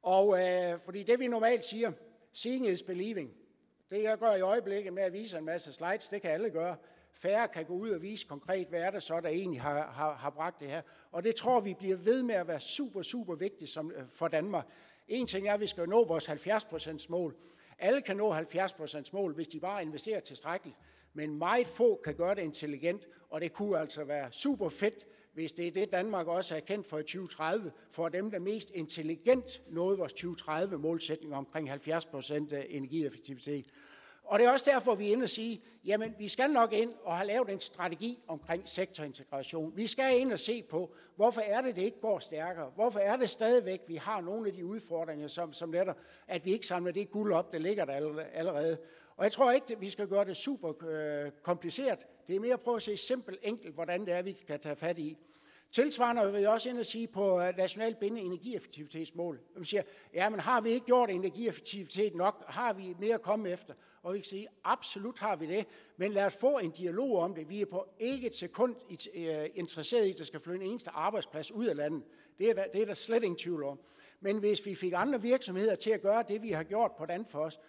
[0.02, 1.92] Og øh, fordi det vi normalt siger,
[2.34, 3.32] seeing is believing.
[3.90, 6.76] Det jeg gør i øjeblikket med at vise en masse slides, det kan alle gøre.
[7.12, 10.14] Færre kan gå ud og vise konkret, hvad er det så, der egentlig har, har,
[10.14, 10.82] har bragt det her.
[11.12, 14.28] Og det tror vi bliver ved med at være super, super vigtigt som, øh, for
[14.28, 14.66] Danmark.
[15.08, 17.36] En ting er, at vi skal nå vores 70% mål.
[17.80, 20.78] Alle kan nå 70% mål, hvis de bare investerer tilstrækkeligt.
[21.14, 25.54] Men meget få kan gøre det intelligent, og det kunne altså være super fedt, hvis
[25.54, 29.62] det er det, Danmark også er kendt for i 2030, for dem, der mest intelligent
[29.70, 33.66] nåede vores 2030-målsætning omkring 70% øh, energieffektivitet.
[34.26, 36.94] Og det er også derfor, vi er inde og sige, jamen vi skal nok ind
[37.04, 39.78] og have lavet en strategi omkring sektorintegration.
[39.78, 42.72] Vi skal ind og se på, hvorfor er det, det ikke går stærkere?
[42.76, 46.54] Hvorfor er det stadigvæk, vi har nogle af de udfordringer, som, som netop, at vi
[46.54, 47.94] ikke samler det guld op, der ligger der
[48.34, 48.78] allerede.
[49.18, 52.00] Og jeg tror ikke, at vi skal gøre det super øh, kompliceret.
[52.28, 54.76] Det er mere at prøve at se simpelt enkelt, hvordan det er, vi kan tage
[54.76, 55.18] fat i.
[55.72, 59.40] Tilsvarende vil jeg også ind og sige på øh, nationalt bindende energieffektivitetsmål.
[59.56, 62.44] Man siger, ja, men har vi ikke gjort energieffektivitet nok?
[62.48, 63.74] Har vi mere at komme efter?
[64.04, 67.36] Og vi kan sige, absolut har vi det, men lad os få en dialog om
[67.36, 67.50] det.
[67.50, 68.76] Vi er på ikke et sekund
[69.16, 72.04] øh, interesseret i, at der skal flytte en eneste arbejdsplads ud af landet.
[72.38, 73.80] Det er, der, det er der slet ingen tvivl om.
[74.20, 76.92] Men hvis vi fik andre virksomheder til at gøre det, vi har gjort
[77.32, 77.60] på os,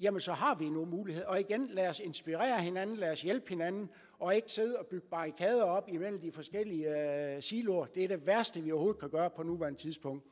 [0.00, 1.26] jamen så har vi nogle muligheder.
[1.26, 5.06] Og igen, lad os inspirere hinanden, lad os hjælpe hinanden, og ikke sidde og bygge
[5.10, 7.86] barrikader op imellem de forskellige øh, siloer.
[7.86, 10.24] Det er det værste, vi overhovedet kan gøre på nuværende tidspunkt.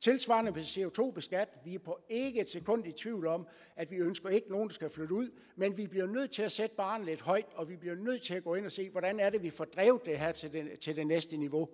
[0.00, 4.28] Tilsvarende på CO2-beskat, vi er på ikke et sekund i tvivl om, at vi ønsker
[4.28, 7.54] ikke nogen, skal flytte ud, men vi bliver nødt til at sætte barnet lidt højt,
[7.54, 9.64] og vi bliver nødt til at gå ind og se, hvordan er det, vi får
[9.64, 11.68] drevet det her til det, til det næste niveau.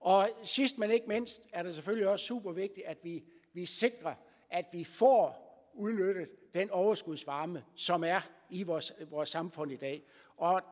[0.00, 4.14] Og sidst men ikke mindst er det selvfølgelig også super vigtigt, at vi, vi sikrer,
[4.50, 5.47] at vi får
[5.78, 10.02] udnyttet den overskudsvarme, som er i vores, vores samfund i dag.
[10.36, 10.62] Og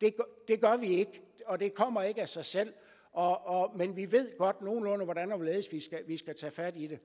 [0.00, 0.14] det,
[0.48, 2.74] det gør vi ikke, og det kommer ikke af sig selv.
[3.12, 6.50] Og, og, men vi ved godt nogenlunde, hvordan og hvorledes vi skal, vi skal tage
[6.50, 6.98] fat i det.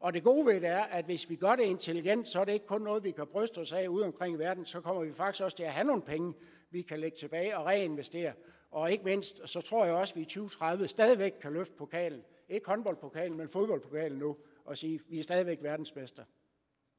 [0.00, 2.52] Og det gode ved det er, at hvis vi gør det intelligent, så er det
[2.52, 5.12] ikke kun noget, vi kan bryste os af ude omkring i verden, så kommer vi
[5.12, 6.34] faktisk også til at have nogle penge,
[6.70, 8.32] vi kan lægge tilbage og reinvestere.
[8.70, 12.22] Og ikke mindst, så tror jeg også, at vi i 2030 stadigvæk kan løfte pokalen.
[12.48, 16.24] Ikke håndboldpokalen, men fodboldpokalen nu, og sige, at vi er stadigvæk verdensmester.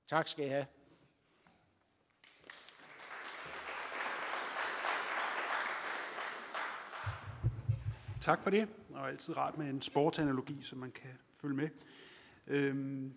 [0.08, 0.66] Tak skal I have.
[8.22, 11.70] Tak for det, og altid rart med en sportsanalogi, så man kan følge med.
[12.48, 13.14] Øhm,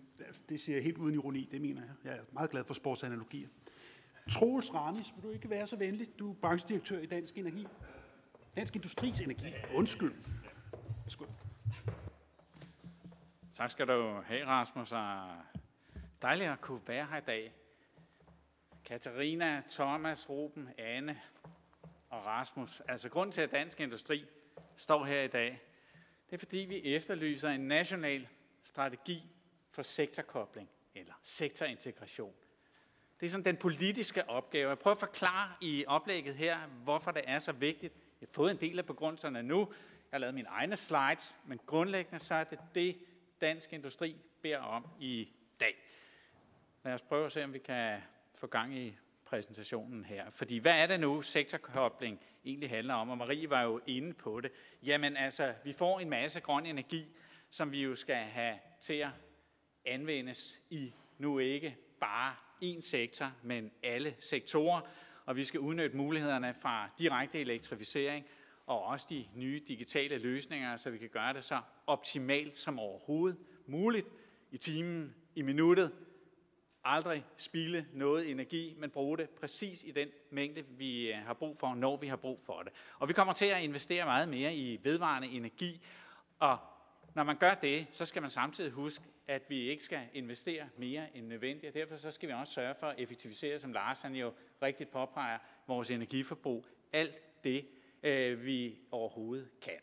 [0.49, 1.91] det siger jeg helt uden ironi, det mener jeg.
[2.03, 3.47] Jeg er meget glad for sportsanalogier.
[4.29, 6.19] Troels Ranis, vil du ikke være så venlig?
[6.19, 7.67] Du er branchedirektør i Dansk Energi.
[8.55, 9.53] Dansk Industris Energi.
[9.73, 10.13] Undskyld.
[11.07, 11.29] Skål.
[13.53, 14.91] Tak skal du have, Rasmus.
[14.91, 15.27] Og
[16.21, 17.53] dejligt at kunne være her i dag.
[18.85, 21.21] Katarina, Thomas, Ruben, Anne
[22.09, 22.81] og Rasmus.
[22.87, 24.25] Altså grund til, at Dansk Industri
[24.75, 25.61] står her i dag,
[26.29, 28.27] det er fordi, vi efterlyser en national
[28.63, 29.23] strategi
[29.71, 32.33] for sektorkobling eller sektorintegration.
[33.19, 34.69] Det er sådan den politiske opgave.
[34.69, 37.93] Jeg prøver at forklare i oplægget her, hvorfor det er så vigtigt.
[38.21, 39.59] Jeg har fået en del af begrundelserne nu.
[39.59, 42.97] Jeg har lavet mine egne slides, men grundlæggende så er det det,
[43.41, 45.75] dansk industri beder om i dag.
[46.85, 47.99] Lad os prøve at se, om vi kan
[48.35, 50.29] få gang i præsentationen her.
[50.29, 53.09] Fordi hvad er det nu, sektorkobling egentlig handler om?
[53.09, 54.51] Og Marie var jo inde på det.
[54.83, 57.05] Jamen altså, vi får en masse grøn energi,
[57.49, 59.09] som vi jo skal have til at
[59.85, 64.81] anvendes i nu ikke bare én sektor, men alle sektorer.
[65.25, 68.25] Og vi skal udnytte mulighederne fra direkte elektrificering
[68.65, 73.37] og også de nye digitale løsninger, så vi kan gøre det så optimalt som overhovedet
[73.67, 74.07] muligt
[74.51, 75.91] i timen, i minuttet,
[76.85, 81.57] aldrig spilde noget energi, men bruge det præcis i den mængde, vi øh, har brug
[81.57, 82.71] for, når vi har brug for det.
[82.99, 85.81] Og vi kommer til at investere meget mere i vedvarende energi,
[86.39, 86.57] og
[87.13, 91.17] når man gør det, så skal man samtidig huske, at vi ikke skal investere mere
[91.17, 94.15] end nødvendigt, og derfor så skal vi også sørge for at effektivisere, som Lars han
[94.15, 96.65] jo rigtigt påpeger, vores energiforbrug.
[96.93, 97.65] Alt det,
[98.03, 99.79] øh, vi overhovedet kan.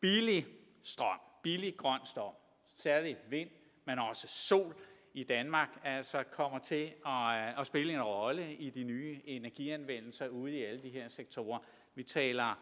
[0.00, 0.46] Billig
[0.82, 2.34] strøm, billig grøn strøm,
[2.74, 3.50] særligt vind,
[3.84, 4.76] men også sol,
[5.14, 10.28] i Danmark altså kommer til at, øh, at spille en rolle i de nye energianvendelser
[10.28, 11.58] ude i alle de her sektorer.
[11.94, 12.54] Vi taler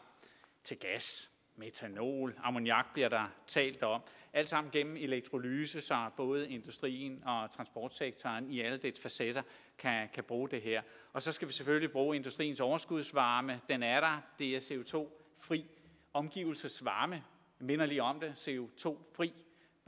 [0.65, 4.03] til gas, metanol, ammoniak bliver der talt om.
[4.33, 9.43] Alt sammen gennem elektrolyse, så både industrien og transportsektoren i alle dets facetter
[9.79, 10.83] kan, kan bruge det her.
[11.13, 13.61] Og så skal vi selvfølgelig bruge industriens overskudsvarme.
[13.69, 14.21] Den er der.
[14.39, 15.67] Det er CO2-fri
[16.13, 17.15] omgivelsesvarme.
[17.61, 18.49] Jeg minder lige om det.
[18.49, 19.33] CO2-fri.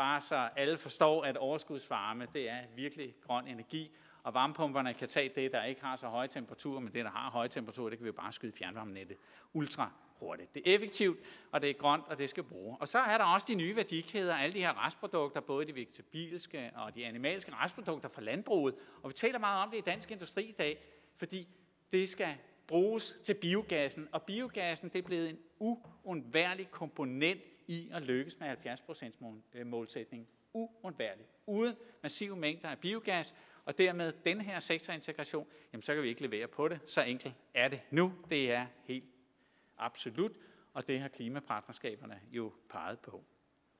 [0.03, 3.91] Bare så alle forstår, at overskudsvarme, det er virkelig grøn energi.
[4.23, 7.31] Og varmepumperne kan tage det, der ikke har så høje temperaturer, men det, der har
[7.31, 9.17] høje temperaturer, det kan vi jo bare skyde fjernvarmenettet
[9.53, 10.55] ultra hurtigt.
[10.55, 11.19] Det er effektivt,
[11.53, 12.77] og det er grønt, og det skal bruge.
[12.81, 16.71] Og så er der også de nye værdikæder, alle de her restprodukter, både de vegetabilske
[16.75, 18.75] og de animalske restprodukter fra landbruget.
[19.03, 20.79] Og vi taler meget om det i dansk industri i dag,
[21.17, 21.49] fordi
[21.93, 22.35] det skal
[22.67, 28.57] bruges til biogassen, og biogassen det er blevet en uundværlig komponent i at lykkes med
[29.61, 30.29] 70% målsætningen.
[30.53, 31.29] Uundværligt.
[31.47, 36.23] Uden massive mængder af biogas, og dermed den her sektorintegration, jamen så kan vi ikke
[36.23, 36.81] levere på det.
[36.85, 38.13] Så enkelt er det nu.
[38.31, 39.05] Det er helt
[39.79, 40.33] absolut,
[40.75, 43.25] og det har klimapartnerskaberne jo peget på.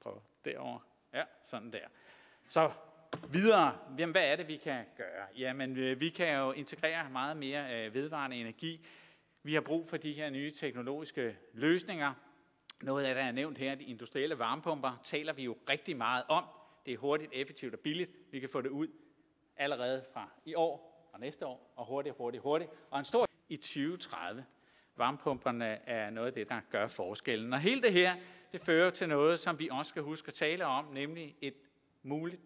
[0.01, 0.81] Prøv derover.
[1.15, 1.89] Ja, sådan der.
[2.49, 2.71] Så
[3.29, 5.27] videre, jamen, hvad er det, vi kan gøre?
[5.39, 8.87] Jamen, øh, vi kan jo integrere meget mere øh, vedvarende energi.
[9.43, 12.15] Vi har brug for de her nye teknologiske løsninger.
[12.83, 16.45] Noget af det er nævnt her, de industrielle varmepumper, taler vi jo rigtig meget om.
[16.87, 18.11] Det er hurtigt, effektivt og billigt.
[18.31, 18.89] Vi kan få det ud
[19.57, 22.71] allerede fra i år og næste år, og hurtigt, hurtigt, hurtigt.
[22.91, 24.45] Og en stor i 2030.
[24.97, 27.53] Varmepumperne er noget af det, der gør forskellen.
[27.53, 28.17] Og hele det her,
[28.53, 31.55] det fører til noget, som vi også skal huske at tale om, nemlig et
[32.03, 32.43] muligt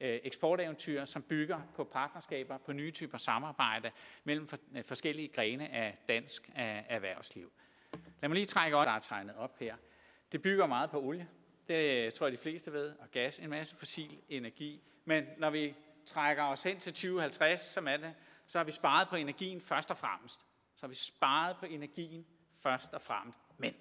[0.00, 3.90] øh, eksporteventyr, som bygger på partnerskaber, på nye typer samarbejde
[4.24, 7.52] mellem øh, forskellige grene af dansk erhvervsliv.
[8.20, 9.76] Lad mig lige trække op, der er tegnet op her.
[10.32, 11.28] Det bygger meget på olie.
[11.68, 12.94] Det tror jeg, de fleste ved.
[12.98, 14.82] Og gas, en masse fossil energi.
[15.04, 15.74] Men når vi
[16.06, 18.14] trækker os hen til 2050, som er det,
[18.46, 20.40] så har vi sparet på energien først og fremmest.
[20.74, 22.26] Så har vi sparet på energien
[22.62, 23.40] først og fremmest.
[23.58, 23.74] Men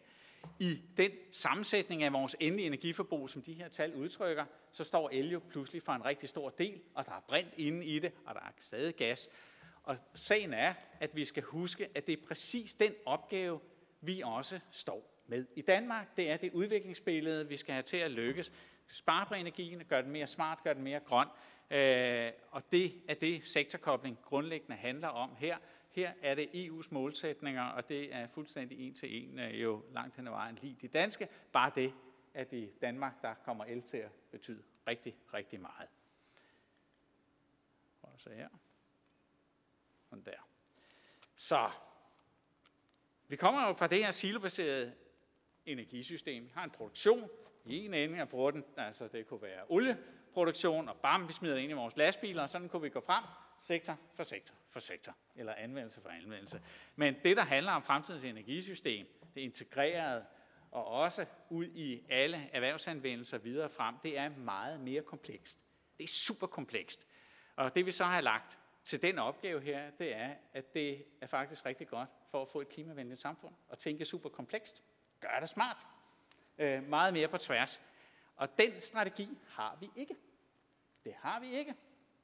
[0.60, 5.32] i den sammensætning af vores endelige energiforbrug, som de her tal udtrykker, så står el
[5.32, 8.36] jo pludselig for en rigtig stor del, og der er brint inde i det, og
[8.36, 9.30] der er stadig gas.
[9.84, 13.60] Og sagen er, at vi skal huske, at det er præcis den opgave,
[14.02, 16.18] vi også står med i Danmark.
[16.18, 18.52] Det er det udviklingsbillede, vi skal have til at lykkes.
[18.88, 21.28] Spare på energien, gøre den mere smart, gøre den mere grøn.
[21.72, 25.58] Øh, og det er det, sektorkobling grundlæggende handler om her.
[25.92, 30.16] Her er det EU's målsætninger, og det er fuldstændig en til en øh, jo langt
[30.16, 31.28] hen ad vejen lige de danske.
[31.52, 31.94] Bare det,
[32.34, 35.90] at i Danmark, der kommer el til at betyde rigtig, rigtig meget.
[38.02, 38.50] Prøv at se her.
[40.10, 40.48] Sådan der.
[41.36, 41.72] Så,
[43.28, 44.94] vi kommer jo fra det her silobaserede
[45.66, 46.44] energisystem.
[46.44, 47.30] Vi har en produktion
[47.66, 51.56] i en ende af bruger den, altså det kunne være olieproduktion, og bam, vi smider
[51.56, 53.24] det ind i vores lastbiler, og sådan kunne vi gå frem,
[53.60, 56.62] sektor for sektor for sektor, eller anvendelse for anvendelse.
[56.96, 60.26] Men det, der handler om fremtidens energisystem, det integrerede,
[60.72, 65.60] og også ud i alle erhvervsanvendelser videre frem, det er meget mere komplekst.
[65.98, 67.08] Det er super komplekst.
[67.56, 71.28] Og det vi så har lagt til den opgave her, det er, at det er
[71.28, 74.84] faktisk rigtig godt for at få et klimavenligt samfund, og tænke super komplekst.
[75.20, 75.78] Gør det smart.
[76.58, 77.82] Øh, meget mere på tværs.
[78.36, 80.16] Og den strategi har vi ikke.
[81.04, 81.76] Det har vi ikke.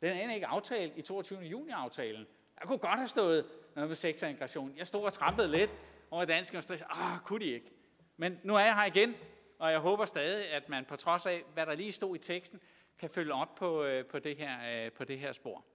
[0.02, 1.40] Den er ikke aftalt i 22.
[1.40, 2.28] juni-aftalen.
[2.60, 3.46] Jeg kunne godt have stået
[3.76, 4.74] noget med sektorintegration.
[4.78, 5.72] Jeg stod og trampede lidt
[6.12, 6.78] over dansk industri.
[6.90, 7.72] Ah, kunne de ikke?
[8.18, 9.16] Men nu er jeg her igen,
[9.60, 12.60] og jeg håber stadig, at man på trods af, hvad der lige stod i teksten,
[13.00, 15.66] kan følge op på, øh, på, det, her, øh, på det her spor.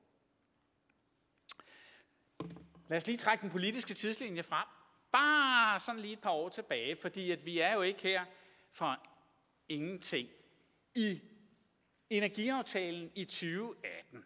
[2.88, 4.66] Lad os lige trække den politiske tidslinje frem.
[5.12, 8.24] Bare sådan lige et par år tilbage, fordi at vi er jo ikke her
[8.72, 8.96] for
[9.68, 10.28] ingenting.
[10.94, 11.20] I
[12.10, 14.24] energiaftalen i 2018,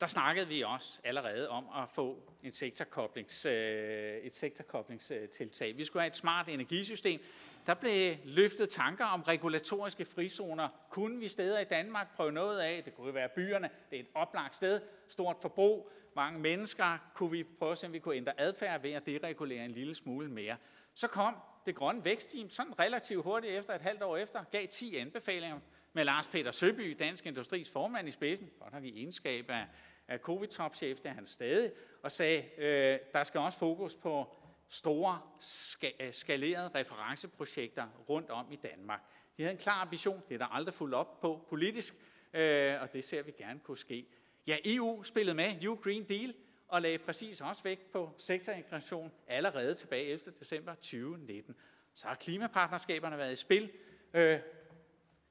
[0.00, 5.76] der snakkede vi også allerede om at få en sektorkoblings, øh, et sektorkoblingstiltag.
[5.76, 7.20] Vi skulle have et smart energisystem.
[7.66, 10.68] Der blev løftet tanker om regulatoriske frizoner.
[10.90, 12.84] Kunne vi steder i Danmark prøve noget af?
[12.84, 13.70] Det kunne være byerne.
[13.90, 14.80] Det er et oplagt sted.
[15.08, 15.90] Stort forbrug.
[16.16, 16.98] Mange mennesker.
[17.14, 19.94] Kunne vi prøve at se, om vi kunne ændre adfærd ved at deregulere en lille
[19.94, 20.56] smule mere?
[20.94, 24.96] Så kom det grønne vækstteam sådan relativt hurtigt efter et halvt år efter, gav 10
[24.96, 25.60] anbefalinger
[25.92, 29.66] med Lars Peter Søby, Dansk Industris formand i spidsen, godt nok i egenskab af,
[30.08, 34.36] af covid-topchef, det er han stadig, og sagde, øh, der skal også fokus på
[34.68, 39.00] store ska- øh, skalerede referenceprojekter rundt om i Danmark.
[39.36, 41.94] De havde en klar ambition, det er der aldrig fuldt op på politisk,
[42.34, 44.06] øh, og det ser vi gerne kunne ske.
[44.46, 46.34] Ja, EU spillede med, EU Green Deal,
[46.68, 50.32] og lagde præcis også vægt på sektorintegration allerede tilbage 11.
[50.40, 51.54] december 2019.
[51.94, 53.70] Så har klimapartnerskaberne været i spil.
[54.14, 54.38] Øh,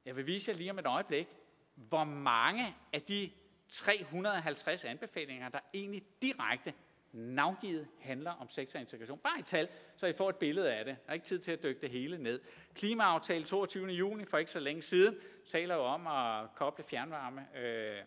[0.06, 1.28] jeg vil vise jer lige om et øjeblik,
[1.76, 3.32] hvor mange af de
[3.70, 6.74] 350 anbefalinger, der egentlig direkte
[7.12, 9.20] navngivet handler om sektorintegration.
[9.20, 10.98] Bare i tal, så I får et billede af det.
[11.06, 12.40] Der er ikke tid til at dykke det hele ned.
[12.74, 13.88] Klimaaftale 22.
[13.88, 15.16] juni for ikke så længe siden
[15.48, 17.98] taler jo om at koble fjernvarme øh,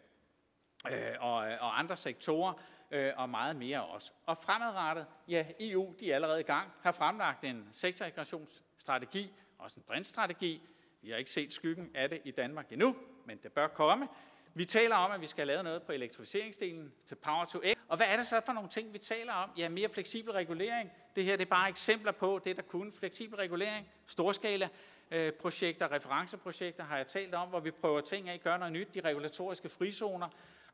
[0.91, 2.53] øh, og, og andre sektorer
[2.91, 4.13] øh, og meget mere også.
[4.27, 9.85] Og fremadrettet, ja, EU de er allerede i gang, har fremlagt en sektorintegrationsstrategi, også en
[9.87, 10.69] brintstrategi.
[11.03, 14.09] Vi har ikke set skyggen af det i Danmark endnu, men det bør komme.
[14.55, 17.77] Vi taler om, at vi skal lave noget på elektrificeringsdelen til Power to X.
[17.89, 19.51] Og hvad er det så for nogle ting, vi taler om?
[19.57, 20.91] Ja, mere fleksibel regulering.
[21.17, 22.93] Det her det er bare eksempler på det, der kunne.
[22.93, 24.69] Fleksibel regulering, storskala
[25.11, 28.95] øh, projekter, referenceprojekter har jeg talt om, hvor vi prøver ting af, gør noget nyt.
[28.95, 30.29] De regulatoriske frizoner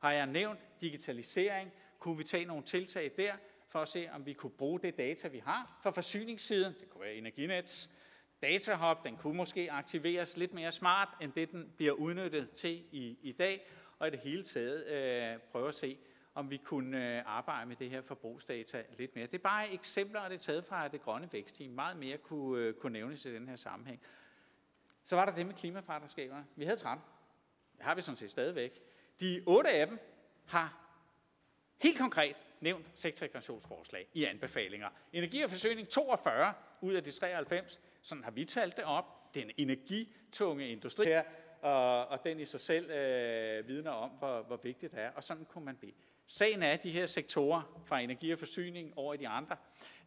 [0.05, 0.61] har jeg nævnt.
[0.81, 1.73] Digitalisering.
[1.99, 3.33] Kunne vi tage nogle tiltag der,
[3.69, 6.75] for at se, om vi kunne bruge det data, vi har fra forsyningssiden.
[6.81, 7.91] Det kunne være Energinets
[8.43, 13.19] datahop, den kunne måske aktiveres lidt mere smart, end det den bliver udnyttet til i,
[13.23, 13.67] i dag,
[13.99, 15.99] og i det hele taget øh, prøve at se,
[16.35, 19.27] om vi kunne øh, arbejde med det her forbrugsdata lidt mere.
[19.27, 21.73] Det er bare eksempler, og det er taget fra det grønne vækstteam.
[21.73, 24.03] Meget mere kunne, øh, kunne nævnes i den her sammenhæng.
[25.05, 26.47] Så var der det med klimapartnerskaberne.
[26.57, 27.05] Vi havde 13.
[27.77, 28.81] Det har vi sådan set stadigvæk.
[29.21, 29.99] De otte af dem
[30.47, 30.85] har
[31.83, 34.89] helt konkret nævnt sektorintegrationsforslag i anbefalinger.
[35.13, 37.81] Energi og forsyning 42 ud af de 93.
[38.03, 39.35] Sådan har vi talt det op.
[39.35, 41.23] Den energitunge industri her,
[41.63, 45.11] og, og den i sig selv øh, vidner om, hvor, hvor vigtigt det er.
[45.11, 45.93] Og sådan kunne man blive.
[46.27, 49.57] Sagen er, at de her sektorer fra energi og forsyning over i de andre,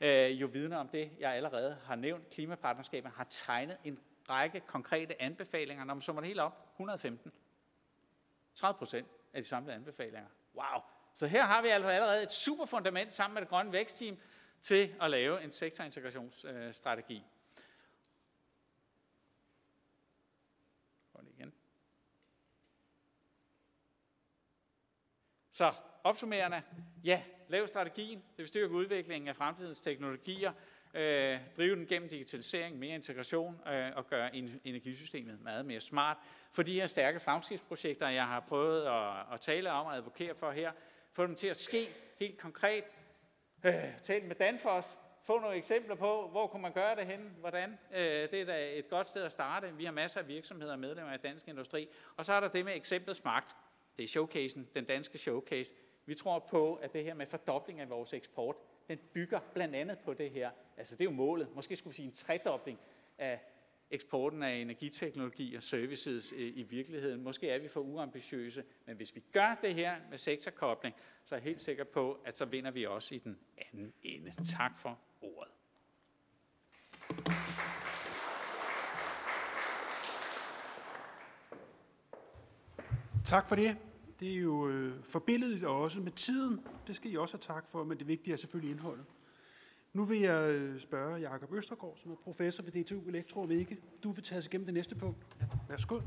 [0.02, 2.30] øh, jo vidner om det, jeg allerede har nævnt.
[2.30, 4.00] Klimapartnerskabet har tegnet en
[4.30, 5.84] række konkrete anbefalinger.
[5.84, 7.32] Når man summer det hele op, 115.
[8.58, 10.30] 30 procent af de samlede anbefalinger.
[10.56, 10.82] Wow!
[11.14, 14.18] Så her har vi altså allerede et super fundament sammen med det grønne vækstteam
[14.62, 17.24] til at lave en sektorintegrationsstrategi.
[21.38, 21.54] igen.
[25.50, 26.62] Så opsummerende,
[27.04, 30.54] ja, lav strategien, det vil styrke udviklingen af fremtidens teknologier,
[30.94, 36.18] øh, drive den gennem digitalisering, mere integration øh, og gøre energisystemet meget mere smart.
[36.58, 40.52] For de her stærke flagskibsprojekter, jeg har prøvet at, at tale om og advokere for
[40.52, 40.72] her,
[41.12, 41.90] få dem til at ske
[42.20, 42.84] helt konkret.
[43.64, 47.78] Øh, tal med Danfoss, få nogle eksempler på, hvor kunne man gøre det hen, hvordan.
[47.94, 49.74] Øh, det er da et godt sted at starte.
[49.76, 51.90] Vi har masser af virksomheder og medlemmer af dansk industri.
[52.16, 53.56] Og så er der det med eksemplets magt.
[53.98, 55.74] Det er showcasen, den danske showcase.
[56.06, 58.56] Vi tror på, at det her med fordobling af vores eksport,
[58.88, 60.52] den bygger blandt andet på det her.
[60.78, 61.56] Altså det er jo målet.
[61.56, 62.80] Måske skulle vi sige en tredobling
[63.18, 63.40] af
[63.92, 67.24] eksporten af energiteknologi og services øh, i virkeligheden.
[67.24, 71.40] Måske er vi for uambitiøse, men hvis vi gør det her med sektorkobling, så er
[71.40, 74.32] jeg helt sikker på, at så vinder vi også i den anden ende.
[74.58, 75.52] Tak for ordet.
[83.26, 83.78] Tak for det.
[84.20, 86.66] Det er jo øh, forbilledet også med tiden.
[86.88, 89.06] Det skal I også have tak for, men det vigtige er selvfølgelig indholdet.
[89.98, 93.78] Nu vil jeg øh, spørge Jakob Østergaard, som er professor ved DTU Elektro og Ikke.
[94.04, 95.18] Du vil tage os igennem det næste punkt.
[95.70, 96.00] Værsgo.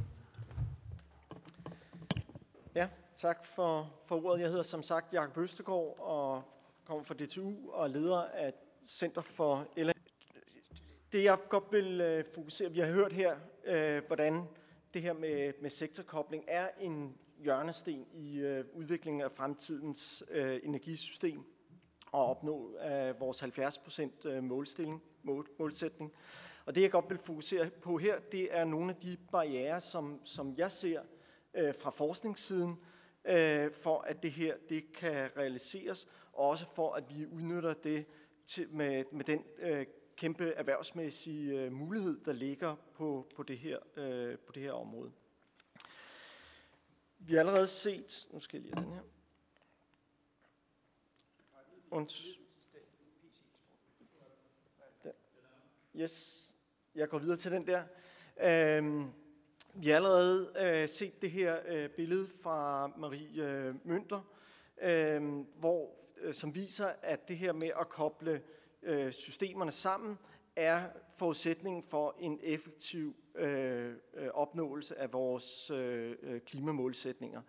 [2.74, 4.40] Ja, tak for, for ordet.
[4.40, 6.42] Jeg hedder som sagt Jakob Østergaard og
[6.84, 8.52] kommer fra DTU og er leder af
[8.86, 9.92] Center for el.
[11.12, 14.42] Det jeg godt vil øh, fokusere, vi har hørt her, øh, hvordan
[14.94, 21.44] det her med, med sektorkobling er en hjørnesten i øh, udviklingen af fremtidens øh, energisystem
[22.14, 26.12] at opnå øh, vores 70% øh, målstilling, mål, målsætning.
[26.66, 30.20] Og det jeg godt vil fokusere på her, det er nogle af de barriere, som,
[30.24, 31.00] som jeg ser
[31.54, 32.76] øh, fra forskningssiden,
[33.24, 38.06] øh, for at det her det kan realiseres, og også for at vi udnytter det
[38.46, 39.86] til, med, med den øh,
[40.16, 45.12] kæmpe erhvervsmæssige øh, mulighed, der ligger på, på, det her, øh, på det her område.
[47.18, 49.02] Vi har allerede set, nu skal jeg lige have den her.
[51.90, 52.38] Und,
[55.96, 56.46] yes,
[56.94, 57.82] jeg går videre til den der.
[58.42, 59.10] Øhm,
[59.74, 64.20] vi har allerede øh, set det her øh, billede fra Marie øh, Mønter,
[64.82, 65.22] øh,
[65.58, 68.42] hvor, øh, som viser, at det her med at koble
[68.82, 70.18] øh, systemerne sammen
[70.56, 77.42] er forudsætningen for en effektiv øh, øh opnåelse af vores øh, øh, klimamålsætninger.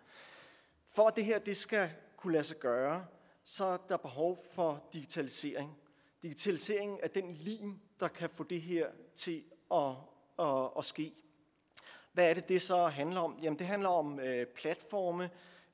[0.86, 3.06] For at det her det skal kunne lade sig gøre,
[3.44, 5.76] så er der behov for digitalisering.
[6.22, 9.94] Digitalisering er den lim, der kan få det her til at,
[10.38, 11.14] at, at ske.
[12.12, 13.38] Hvad er det, det så handler om?
[13.42, 15.30] Jamen, det handler om øh, platforme,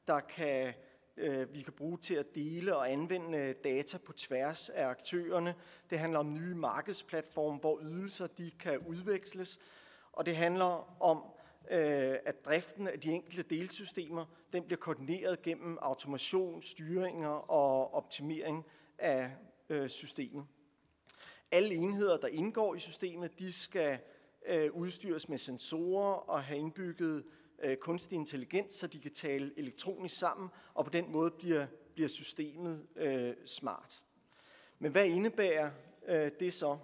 [0.07, 0.75] der kan,
[1.17, 5.55] øh, vi kan bruge til at dele og anvende øh, data på tværs af aktørerne.
[5.91, 9.59] Det handler om nye markedsplatforme, hvor ydelser de kan udveksles.
[10.13, 11.23] Og det handler om
[11.71, 18.65] Øh, at driften af de enkelte delsystemer den bliver koordineret gennem automation, styringer og optimering
[18.99, 19.33] af
[19.69, 20.47] øh, systemet.
[21.51, 23.99] Alle enheder, der indgår i systemet, de skal
[24.47, 27.25] øh, udstyres med sensorer og have indbygget
[27.63, 32.09] øh, kunstig intelligens, så de kan tale elektronisk sammen, og på den måde bliver, bliver
[32.09, 34.05] systemet øh, smart.
[34.79, 35.71] Men hvad indebærer
[36.09, 36.79] øh, det så?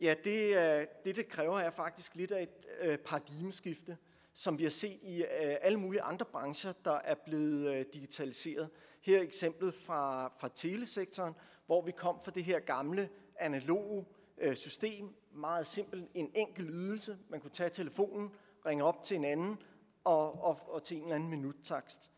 [0.00, 3.98] Ja, det, øh, det, det kræver, er faktisk lidt af et øh, paradigmeskifte,
[4.32, 8.70] som vi har set i øh, alle mulige andre brancher, der er blevet digitaliseret.
[9.00, 11.34] Her er eksemplet fra, fra telesektoren,
[11.66, 14.06] hvor vi kom fra det her gamle analoge
[14.54, 17.18] system, meget simpelt, en enkel ydelse.
[17.28, 18.30] Man kunne tage telefonen,
[18.66, 19.62] ringe op til en anden
[20.04, 22.10] og, og, og til en eller anden minuttakst.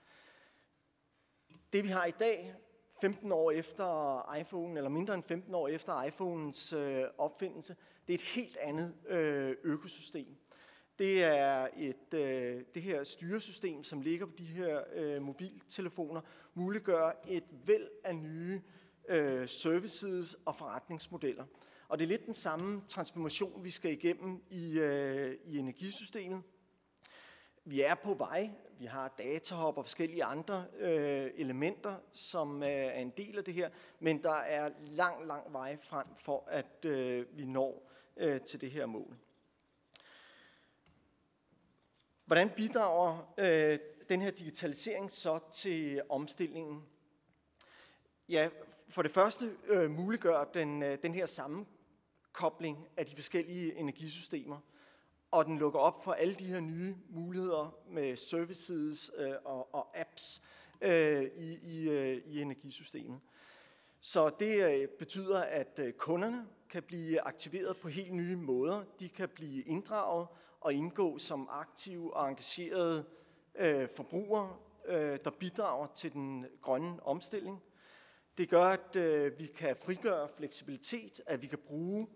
[1.72, 2.54] Det vi har i dag,
[3.00, 7.76] 15 år efter iPhone, eller mindre end 15 år efter iPhones øh, opfindelse,
[8.06, 10.36] det er et helt andet øh, økosystem.
[10.98, 16.20] Det er et, øh, det her styresystem, som ligger på de her øh, mobiltelefoner,
[16.54, 18.62] muliggør et væld af nye
[19.08, 21.44] øh, services og forretningsmodeller.
[21.88, 26.42] Og det er lidt den samme transformation, vi skal igennem i, øh, i energisystemet.
[27.68, 28.50] Vi er på vej.
[28.78, 33.54] Vi har datahop og forskellige andre øh, elementer, som øh, er en del af det
[33.54, 38.60] her, men der er lang, lang vej frem for, at øh, vi når øh, til
[38.60, 39.16] det her mål.
[42.24, 46.84] Hvordan bidrager øh, den her digitalisering så til omstillingen?
[48.28, 48.48] Ja,
[48.88, 54.60] for det første øh, muliggør den, øh, den her sammenkobling af de forskellige energisystemer,
[55.30, 59.98] og den lukker op for alle de her nye muligheder med services øh, og, og
[60.00, 60.42] apps
[60.80, 63.20] øh, i, i, øh, i energisystemet.
[64.00, 68.84] Så det øh, betyder, at øh, kunderne kan blive aktiveret på helt nye måder.
[69.00, 70.26] De kan blive inddraget
[70.60, 73.04] og indgå som aktive og engagerede
[73.54, 74.56] øh, forbrugere,
[74.86, 77.62] øh, der bidrager til den grønne omstilling.
[78.38, 82.06] Det gør, at øh, vi kan frigøre fleksibilitet, at vi kan bruge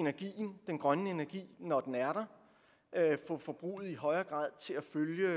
[0.00, 2.24] energien, den grønne energi, når den er der,
[2.92, 5.28] øh, få forbruget i højere grad til at følge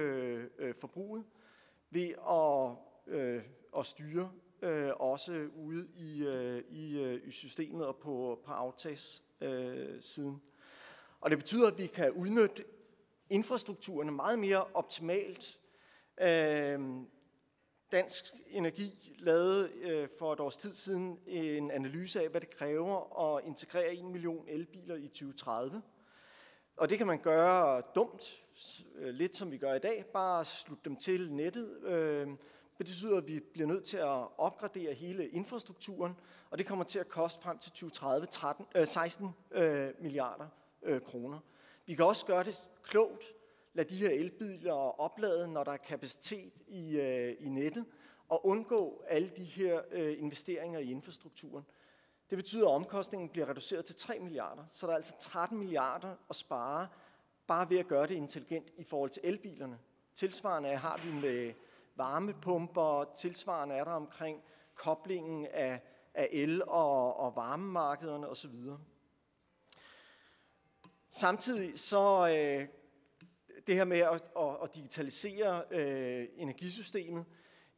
[0.58, 1.24] øh, forbruget
[1.90, 2.72] ved at,
[3.14, 3.44] øh,
[3.78, 10.34] at styre øh, også ude i, øh, i, øh, i systemet og på, på aftagssiden.
[10.34, 10.40] Øh,
[11.22, 12.66] og det betyder, at vi kan udnytte
[13.30, 15.60] infrastrukturerne meget mere optimalt.
[16.22, 16.80] Øh,
[17.94, 23.36] Dansk Energi lavede øh, for et års tid siden en analyse af, hvad det kræver
[23.36, 25.82] at integrere en million elbiler i 2030.
[26.78, 28.44] Og det kan man gøre dumt,
[28.96, 31.84] øh, lidt som vi gør i dag, bare slutte dem til nettet.
[31.84, 32.38] Øh, det
[32.78, 36.16] betyder, at vi bliver nødt til at opgradere hele infrastrukturen,
[36.50, 40.48] og det kommer til at koste frem til 2030 13, øh, 16 øh, milliarder
[40.84, 41.40] øh, kroner.
[41.86, 43.34] Vi kan også gøre det klogt,
[43.74, 47.86] lade de her elbiler oplade, når der er kapacitet i, øh, i nettet,
[48.30, 51.66] og undgå alle de her øh, investeringer i infrastrukturen.
[52.30, 56.16] Det betyder, at omkostningen bliver reduceret til 3 milliarder, så der er altså 13 milliarder
[56.30, 56.88] at spare,
[57.48, 59.80] bare ved at gøre det intelligent i forhold til elbilerne.
[60.16, 61.54] Tilsvarende har vi med
[61.96, 64.44] varmepumper, tilsvarende er der omkring
[64.76, 65.82] koblingen af,
[66.14, 68.56] af el- og, og varmemarkederne osv.
[71.10, 72.68] Samtidig så øh,
[73.68, 77.26] det her med at, at, at digitalisere øh, energisystemet,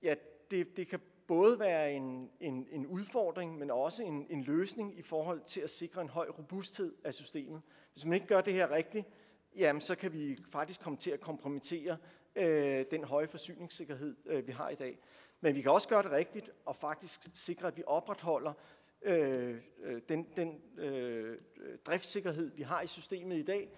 [0.04, 0.16] ja,
[0.52, 5.02] det, det kan både være en, en, en udfordring, men også en, en løsning i
[5.02, 7.62] forhold til at sikre en høj robusthed af systemet.
[7.94, 9.08] Hvis man ikke gør det her rigtigt,
[9.56, 11.98] jamen, så kan vi faktisk komme til at kompromittere
[12.36, 15.00] øh, den høje forsyningssikkerhed, øh, vi har i dag.
[15.42, 18.54] Men vi kan også gøre det rigtigt og faktisk sikre, at vi opretholder
[19.02, 21.38] øh, øh den, den øh,
[21.86, 23.70] driftssikkerhed, vi har i systemet i dag,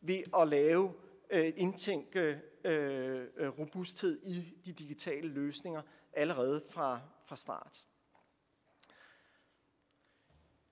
[0.00, 0.92] ved at lave
[1.30, 7.86] øh, indtænke øh, øh, robusthed i de digitale løsninger allerede fra, fra start.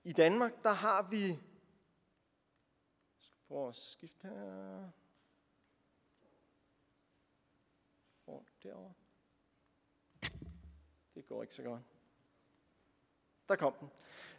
[0.03, 1.27] I Danmark, der har vi...
[1.27, 1.37] Jeg
[3.19, 4.89] skal prøve at skifte her.
[8.27, 8.93] Oh, derovre.
[11.15, 11.81] Det går ikke så godt.
[13.47, 13.89] Der kom den.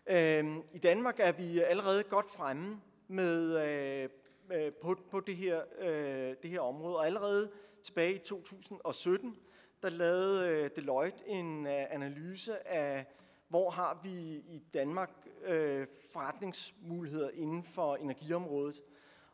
[0.07, 4.11] Øhm, I Danmark er vi allerede godt fremme med, øh,
[4.53, 6.97] øh, på, på det, her, øh, det her område.
[6.97, 7.51] Og allerede
[7.83, 9.37] tilbage i 2017,
[9.83, 13.07] der lavede øh, Deloitte en øh, analyse af,
[13.49, 15.11] hvor har vi i Danmark
[15.45, 18.83] øh, forretningsmuligheder inden for energiområdet.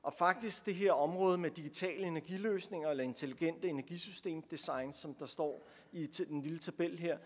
[0.02, 6.06] Og faktisk det her område med digitale energiløsninger eller intelligente energisystemdesign, som der står i
[6.06, 7.18] den lille tabel her,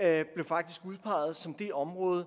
[0.00, 2.26] øh, blev faktisk udpeget som det område,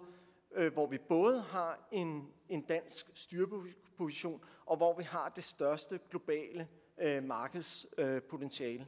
[0.55, 5.99] øh, hvor vi både har en, en dansk styreposition, og hvor vi har det største
[6.09, 8.81] globale øh, markedspotentiale.
[8.81, 8.87] Øh,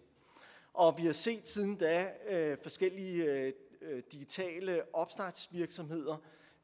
[0.74, 6.18] og vi har set siden da øh, forskellige øh, øh, digitale opstartsvirksomheder,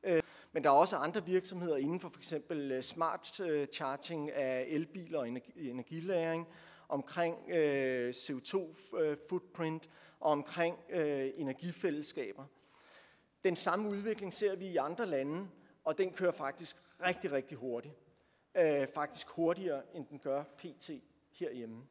[0.03, 2.33] øh, men der er også andre virksomheder inden for f.eks.
[2.49, 6.47] Øh, smart øh, charging af elbiler og energi, energilæring,
[6.89, 12.45] omkring øh, CO2-footprint øh, og omkring øh, energifællesskaber.
[13.43, 15.49] Den samme udvikling ser vi i andre lande,
[15.83, 17.95] og den kører faktisk rigtig, rigtig hurtigt.
[18.57, 20.89] Øh, faktisk hurtigere, end den gør PT
[21.31, 21.83] herhjemme.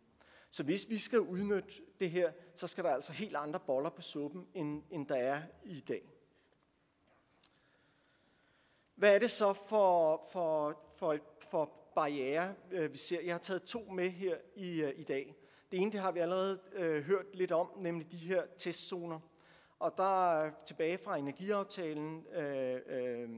[0.50, 4.02] Så hvis vi skal udnytte det her, så skal der altså helt andre boller på
[4.02, 6.12] suppen, end, end der er i dag.
[8.94, 11.18] Hvad er det så for, for, for,
[11.50, 13.20] for barriere, øh, vi ser?
[13.20, 15.34] Jeg har taget to med her i, øh, i dag.
[15.72, 19.20] Det ene, det har vi allerede øh, hørt lidt om, nemlig de her testzoner.
[19.82, 23.30] Og der er tilbage fra energiaftalen, øh, øh,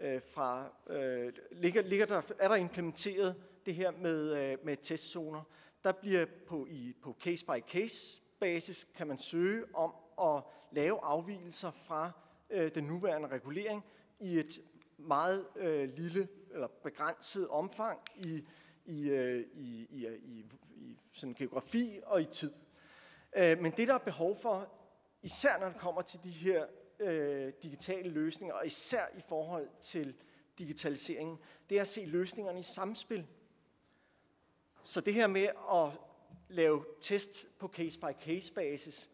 [0.00, 3.36] øh, fra, øh, ligger, ligger der, er der implementeret
[3.66, 5.42] det her med, øh, med testzoner.
[5.84, 9.92] Der bliver på, i, på case-by-case basis, kan man søge om
[10.22, 10.42] at
[10.72, 12.10] lave afvielser fra
[12.50, 13.84] øh, den nuværende regulering
[14.20, 14.60] i et
[14.98, 18.44] meget øh, lille eller begrænset omfang i,
[18.86, 20.44] i, øh, i, i, i,
[20.76, 22.52] i sådan geografi og i tid.
[23.36, 24.77] Øh, men det, der er behov for,
[25.22, 26.66] især når det kommer til de her
[27.00, 30.14] øh, digitale løsninger, og især i forhold til
[30.58, 31.38] digitaliseringen,
[31.70, 33.26] det er at se løsningerne i samspil.
[34.82, 36.00] Så det her med at
[36.48, 39.10] lave test på case-by-case basis,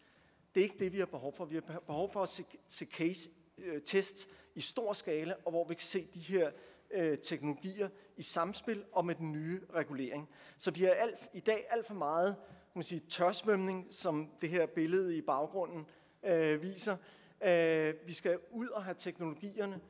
[0.54, 1.44] det er ikke det, vi har behov for.
[1.44, 5.64] Vi har behov for at se, se case, øh, test i stor skala, og hvor
[5.64, 6.50] vi kan se de her
[6.90, 10.28] øh, teknologier i samspil og med den nye regulering.
[10.56, 12.36] Så vi har alt, i dag alt for meget
[12.74, 15.86] man sige, tørsvømning, som det her billede i baggrunden
[16.22, 16.96] øh, viser.
[17.44, 19.80] Øh, vi skal ud og have teknologierne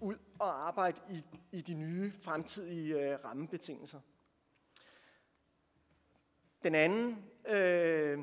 [0.00, 1.22] ud og arbejde i,
[1.52, 4.00] i de nye fremtidige øh, rammebetingelser.
[6.62, 8.18] Den anden, øh,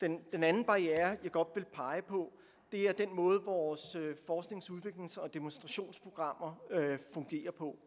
[0.00, 2.32] den, den anden barriere, jeg godt vil pege på,
[2.72, 7.78] det er den måde, vores øh, forskningsudviklings- og demonstrationsprogrammer øh, fungerer på.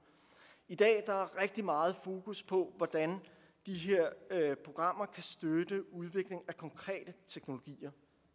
[0.67, 3.19] I dag der er rigtig meget fokus på, hvordan
[3.65, 7.91] de her øh, programmer kan støtte udvikling af konkrete teknologier.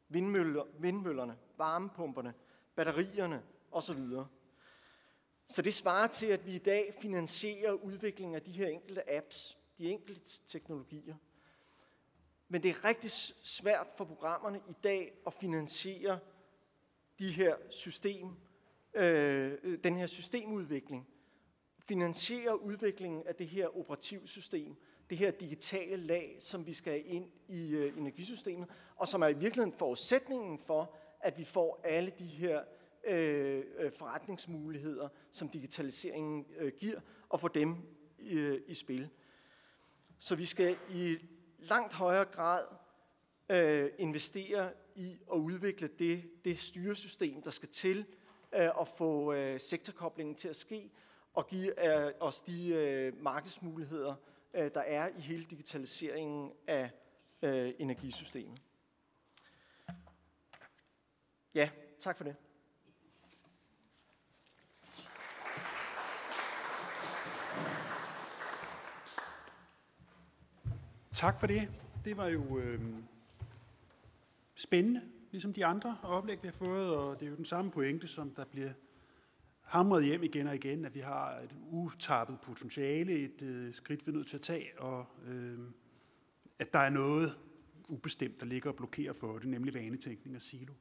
[0.08, 2.34] Vindmøller, vindmøllerne, varmepumperne,
[2.74, 4.00] batterierne osv.
[5.46, 9.58] Så det svarer til, at vi i dag finansierer udviklingen af de her enkelte apps,
[9.78, 11.14] de enkelte teknologier.
[12.48, 13.10] Men det er rigtig
[13.42, 16.18] svært for programmerne i dag at finansiere
[17.18, 18.28] de her system,
[18.94, 21.08] øh, den her systemudvikling,
[21.78, 24.76] finansiere udviklingen af det her operativsystem,
[25.10, 29.32] det her digitale lag, som vi skal ind i øh, energisystemet, og som er i
[29.32, 32.62] virkeligheden forudsætningen for, at vi får alle de her
[33.04, 37.76] øh, øh, forretningsmuligheder, som digitaliseringen øh, giver, og få dem
[38.18, 39.08] øh, i spil.
[40.18, 41.16] Så vi skal i
[41.58, 42.64] langt højere grad
[43.50, 48.06] øh, investere i at udvikle det, det styresystem, der skal til
[48.52, 50.90] øh, at få øh, sektorkoblingen til at ske,
[51.34, 54.14] og give øh, os de øh, markedsmuligheder,
[54.54, 56.90] øh, der er i hele digitaliseringen af
[57.42, 58.62] øh, energisystemet.
[61.54, 62.36] Ja, tak for det.
[71.12, 71.82] Tak for det.
[72.04, 72.80] Det var jo øh,
[74.54, 78.08] spændende, ligesom de andre oplæg, vi har fået, og det er jo den samme pointe,
[78.08, 78.72] som der bliver
[79.70, 84.10] hamret hjem igen og igen, at vi har et utappet potentiale, et øh, skridt, vi
[84.12, 85.58] er nødt til at tage, og øh,
[86.58, 87.38] at der er noget
[87.88, 90.72] ubestemt, der ligger og blokerer for det, nemlig vanetænkning og silo.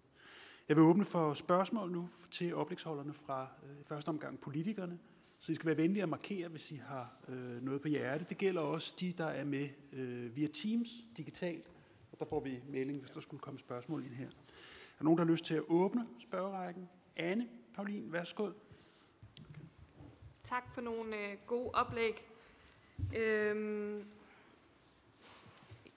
[0.70, 5.00] Jeg vil åbne for spørgsmål nu til oplægsholderne fra øh, første omgang politikerne,
[5.40, 8.26] så I skal være venlige at markere, hvis I har øh, noget på hjerte.
[8.30, 11.70] Det gælder også de, der er med øh, via Teams digitalt.
[12.12, 14.28] Og der får vi melding, hvis der skulle komme spørgsmål ind her.
[14.28, 14.32] Er
[15.00, 16.90] der nogen, der har lyst til at åbne spørgerækken?
[17.16, 18.50] Anne, Paulin, værsgo.
[20.50, 22.28] Tak for nogle øh, gode oplæg.
[23.16, 24.06] Øhm,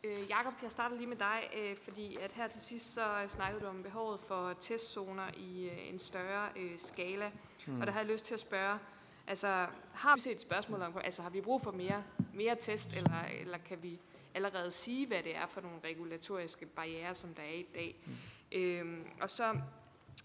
[0.04, 3.62] øh, Jakob, jeg starter lige med dig, øh, fordi at her til sidst så snakkede
[3.62, 7.30] du om behovet for testzoner i øh, en større øh, skala.
[7.66, 7.80] Hmm.
[7.80, 8.78] Og der har jeg lyst til at spørge,
[9.26, 12.96] Altså, har vi set et spørgsmål om, altså har vi brug for mere, mere test,
[12.96, 13.98] eller, eller kan vi
[14.34, 17.96] allerede sige, hvad det er for nogle regulatoriske barriere, som der er i dag?
[18.06, 18.12] Mm.
[18.58, 19.44] Øhm, og så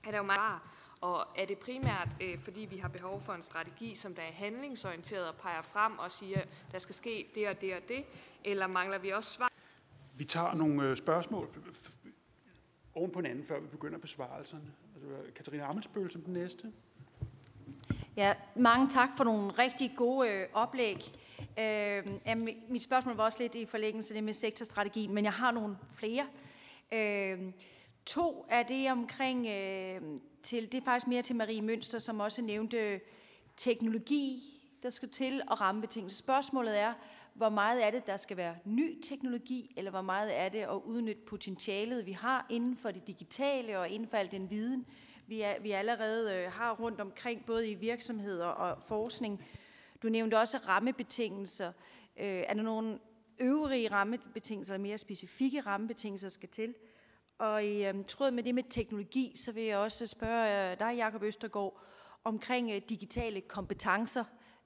[0.04, 0.60] er der jo meget
[1.02, 4.32] og er det primært, øh, fordi vi har behov for en strategi, som der er
[4.32, 6.42] handlingsorienteret og peger frem og siger,
[6.72, 8.06] der skal ske det og det og det,
[8.46, 9.52] eller mangler vi også svar?
[10.18, 11.50] Vi tager nogle øh, spørgsmål
[12.96, 14.74] oven på hinanden, før vi begynder besvarelserne.
[15.36, 16.72] Katarina Amelsbøl som den næste.
[18.18, 21.14] Ja, mange tak for nogle rigtig gode øh, oplæg.
[21.60, 22.06] Øh,
[22.70, 25.78] mit spørgsmål var også lidt i forlængelse af det med sektorstrategien, men jeg har nogle
[25.94, 26.28] flere.
[26.94, 27.54] Øh,
[28.06, 30.02] to er det omkring, øh,
[30.48, 33.00] til, det er faktisk mere til Marie Mønster, som også nævnte
[33.58, 34.44] teknologi,
[34.84, 36.18] der skal til, og rammebetingelser.
[36.18, 36.94] Spørgsmålet er,
[37.34, 40.82] hvor meget er det, der skal være ny teknologi, eller hvor meget er det at
[40.86, 44.86] udnytte potentialet, vi har inden for det digitale og inden for al den viden,
[45.28, 49.46] vi, er, vi allerede øh, har rundt omkring, både i virksomheder og forskning.
[50.04, 51.68] Du nævnte også rammebetingelser.
[52.18, 53.00] Øh, er der nogle
[53.40, 56.74] øvrige rammebetingelser, eller mere specifikke rammebetingelser skal til?
[57.38, 60.96] Og i øhm, tråd med det med teknologi, så vil jeg også spørge øh, dig,
[60.96, 61.82] Jakob Østergaard,
[62.24, 64.24] omkring øh, digitale kompetencer.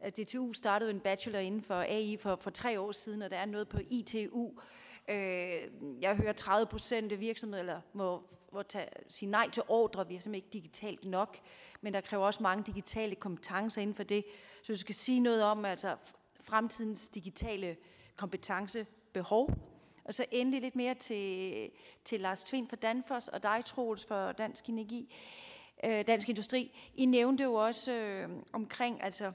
[0.10, 3.46] DTU startede en bachelor inden for AI for, for tre år siden, og der er
[3.46, 4.52] noget på ITU.
[5.10, 5.62] Øh,
[6.02, 10.08] jeg hører 30 procent af virksomheder må, må tage, sige nej til ordre.
[10.08, 11.38] Vi er simpelthen ikke digitalt nok,
[11.82, 14.26] men der kræver også mange digitale kompetencer inden for det.
[14.64, 15.96] Så du skal sige noget om altså,
[16.42, 17.78] fremtidens digitale
[18.16, 19.71] kompetencebehov.
[20.04, 21.70] Og så endelig lidt mere til,
[22.06, 25.16] til Lars Tvin fra Danfoss og dig, Troels, for Dansk Energi,
[25.84, 26.78] øh, Dansk Industri.
[26.96, 29.32] I nævnte jo også øh, omkring altså,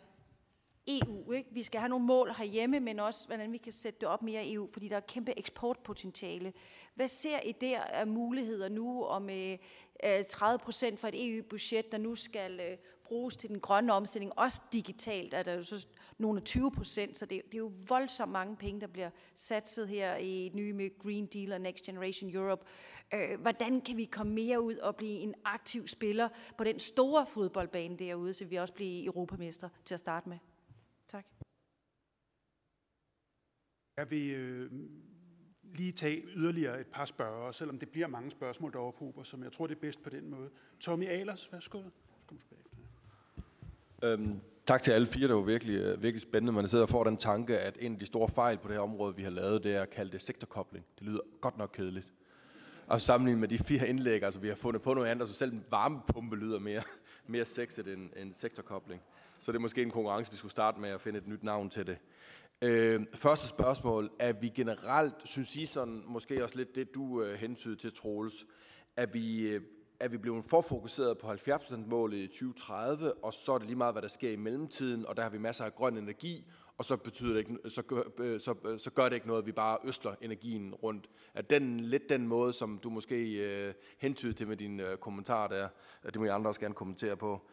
[0.88, 1.32] EU.
[1.32, 1.50] Ikke?
[1.52, 4.46] Vi skal have nogle mål herhjemme, men også, hvordan vi kan sætte det op mere
[4.46, 6.52] i EU, fordi der er kæmpe eksportpotentiale.
[6.94, 9.58] Hvad ser I der af muligheder nu, og med
[10.04, 13.92] øh, øh 30 procent fra et EU-budget, der nu skal øh, bruges til den grønne
[13.92, 15.86] omstilling, også digitalt, er der jo så
[16.18, 20.16] nogle 20 procent, så det, det er jo voldsomt mange penge, der bliver satset her
[20.16, 22.64] i nye med Green Deal og Next Generation Europe.
[23.14, 27.26] Øh, hvordan kan vi komme mere ud og blive en aktiv spiller på den store
[27.26, 30.38] fodboldbane derude, så vi også bliver europamester til at starte med?
[31.08, 31.26] Tak.
[33.96, 34.70] Jeg vil øh,
[35.62, 39.52] lige tage yderligere et par spørger, selvom det bliver mange spørgsmål, der overhober, som jeg
[39.52, 40.50] tror, det er bedst på den måde.
[40.80, 41.82] Tommy Alers, værsgo.
[42.26, 42.38] Kom
[44.02, 46.52] Øhm, tak til alle fire, det var virkelig, øh, virkelig spændende.
[46.52, 48.82] Man sidder og får den tanke, at en af de store fejl på det her
[48.82, 50.84] område, vi har lavet, det er at kalde det sektorkobling.
[50.98, 52.06] Det lyder godt nok kedeligt.
[52.86, 55.52] Og sammenlignet med de fire indlæg, altså vi har fundet på noget andet, så selv
[55.52, 56.82] en varmepumpe lyder mere,
[57.26, 59.02] mere sexet end, end sektorkobling.
[59.40, 61.70] Så det er måske en konkurrence, vi skulle starte med at finde et nyt navn
[61.70, 61.98] til det.
[62.62, 67.38] Øh, første spørgsmål, er vi generelt, synes I sådan, måske også lidt det, du øh,
[67.38, 68.46] hensyder til, Troels,
[68.96, 69.60] at vi, øh,
[70.00, 73.94] er vi blevet for fokuseret på 70%-målet i 2030, og så er det lige meget,
[73.94, 76.46] hvad der sker i mellemtiden, og der har vi masser af grøn energi,
[76.78, 79.42] og så, betyder det ikke, så, gør, øh, så, øh, så gør det ikke noget,
[79.42, 81.10] at vi bare østler energien rundt.
[81.34, 85.48] Er den lidt den måde, som du måske øh, hentyder til med din øh, kommentar
[85.48, 85.68] der?
[86.04, 87.48] Øh, det må I andre også gerne kommentere på.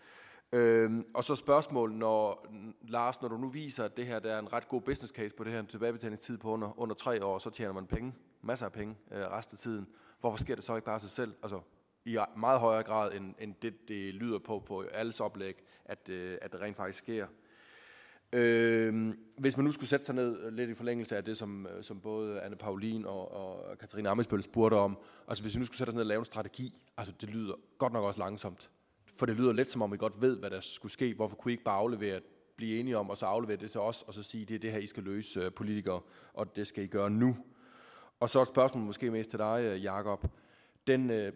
[0.53, 2.47] Øhm, og så spørgsmål, når,
[2.87, 5.35] Lars, når du nu viser, at det her der er en ret god business case
[5.35, 8.71] på det her tilbagebetalingstid på under, under tre år, så tjener man penge, masser af
[8.71, 9.87] penge øh, resten af tiden.
[10.19, 11.33] Hvorfor sker det så ikke bare sig selv?
[11.43, 11.59] Altså
[12.05, 16.37] i meget højere grad, end, end det, det lyder på på alles oplæg, at, øh,
[16.41, 17.27] at det rent faktisk sker.
[18.33, 21.83] Øh, hvis man nu skulle sætte sig ned lidt i forlængelse af det, som, øh,
[21.83, 24.97] som både Anne Paulin og, og Katarina Amesbøl spurgte om,
[25.27, 27.53] altså hvis vi nu skulle sætte os ned og lave en strategi, altså det lyder
[27.77, 28.69] godt nok også langsomt.
[29.15, 31.13] For det lyder lidt som om, vi godt ved, hvad der skulle ske.
[31.13, 32.19] Hvorfor kunne I ikke bare aflevere,
[32.57, 34.71] blive enige om, og så aflevere det til os, og så sige, det er det
[34.71, 36.01] her, I skal løse, øh, politikere,
[36.33, 37.37] og det skal I gøre nu.
[38.19, 40.27] Og så et spørgsmål måske mest til dig, øh, Jakob.
[40.87, 41.33] Den, øh,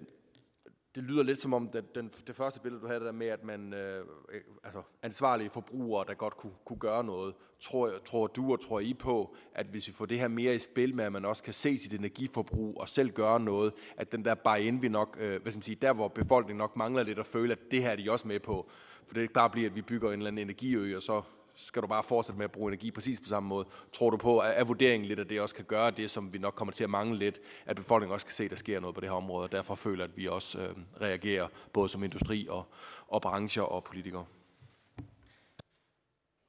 [0.97, 3.43] det lyder lidt som om, at den, det første billede, du havde der med, at
[3.43, 8.51] man, øh, øh, altså ansvarlige forbrugere, der godt kunne, kunne gøre noget, tror, tror du
[8.51, 11.11] og tror I på, at hvis vi får det her mere i spil med, at
[11.11, 14.87] man også kan se sit energiforbrug og selv gøre noget, at den der bare vi
[14.87, 17.59] nok, øh, hvad skal man sige, der hvor befolkningen nok mangler lidt at føle, at
[17.71, 18.69] det her er de også med på.
[19.05, 21.21] For det er ikke bare bliver, at vi bygger en eller anden energiø, og så
[21.60, 23.68] skal du bare fortsætte med at bruge energi præcis på samme måde.
[23.93, 26.38] Tror du på, at er vurderingen lidt, at det også kan gøre det, som vi
[26.38, 28.95] nok kommer til at mangle lidt, at befolkningen også kan se, at der sker noget
[28.95, 32.47] på det her område, og derfor føler, at vi også øh, reagerer, både som industri
[32.49, 32.68] og,
[33.08, 34.26] og brancher og politikere?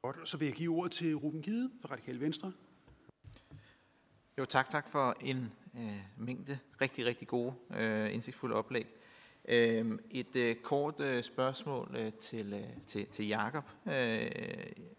[0.03, 2.53] Godt, så vil jeg give ordet til Ruben Gide fra Radikale Venstre.
[4.39, 8.87] Jo, tak, tak for en øh, mængde rigtig, rigtig gode, øh, indsigtsfulde oplæg.
[9.51, 13.64] Øhm, et øh, kort øh, spørgsmål øh, til, til, til Jakob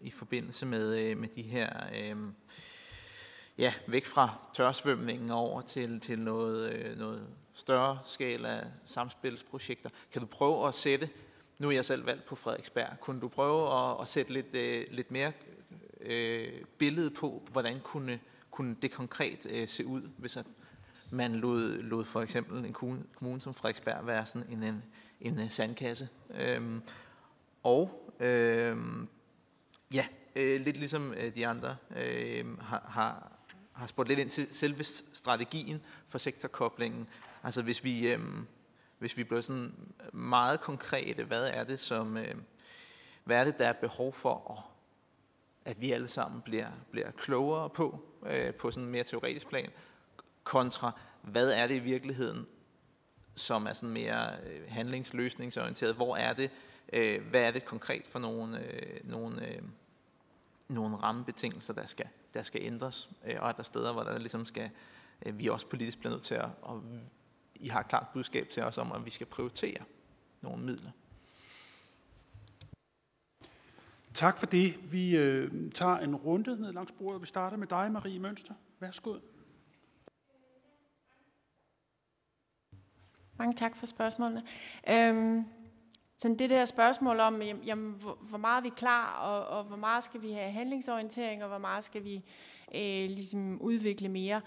[0.00, 2.34] i forbindelse med, med de her, øhm,
[3.58, 9.90] ja, væk fra tørsvømningen over til, til noget, noget større skala samspilsprojekter.
[10.12, 11.08] Kan du prøve at sætte,
[11.58, 14.52] nu er jeg selv valgt på Frederiksberg, kunne du prøve at, at sætte lidt,
[14.92, 15.32] lidt mere
[16.00, 18.20] øh, billede på, hvordan kunne,
[18.50, 20.46] kunne det konkret øh, se ud, hvis at
[21.10, 24.82] man lod, lod for eksempel en kommune, kommune som Frederiksberg være sådan en, en,
[25.20, 26.08] en øh, sandkasse.
[26.34, 26.82] Øhm,
[27.62, 29.08] og øhm,
[29.94, 30.06] ja,
[30.36, 33.32] øh, lidt ligesom øh, de andre øh, har, har,
[33.72, 37.06] har spurgt lidt ind til selve strategien for sektorkoblingen.
[37.42, 38.20] Altså hvis vi, øh,
[38.98, 39.74] hvis vi bliver sådan
[40.12, 42.34] meget konkrete, hvad er det, som, øh,
[43.24, 44.66] hvad er det, der er behov for,
[45.64, 49.48] at, at vi alle sammen bliver, bliver klogere på, øh, på sådan en mere teoretisk
[49.48, 49.70] plan,
[50.50, 52.46] kontra, hvad er det i virkeligheden,
[53.34, 56.50] som er sådan mere øh, handlingsløsningsorienteret, hvor er det,
[56.92, 59.62] øh, hvad er det konkret for nogle, øh, nogle, øh,
[60.68, 64.44] nogle rammebetingelser, der skal, der skal ændres, øh, og er der steder, hvor der ligesom
[64.44, 64.70] skal,
[65.26, 66.82] øh, vi også politisk bliver nødt til at, og
[67.54, 69.84] I har et klart budskab til os om, at vi skal prioritere
[70.40, 70.90] nogle midler.
[74.14, 74.92] Tak for det.
[74.92, 77.20] Vi øh, tager en runde ned langs bordet.
[77.20, 78.54] Vi starter med dig, Marie Mønster.
[78.80, 79.18] Værsgo.
[83.40, 84.42] Mange tak for spørgsmålene.
[84.88, 85.44] Øhm,
[86.16, 87.94] sådan det der spørgsmål om, jamen,
[88.28, 91.58] hvor, meget er vi klar, og, og hvor meget skal vi have handlingsorientering, og hvor
[91.58, 92.14] meget skal vi
[92.74, 94.40] øh, ligesom udvikle mere.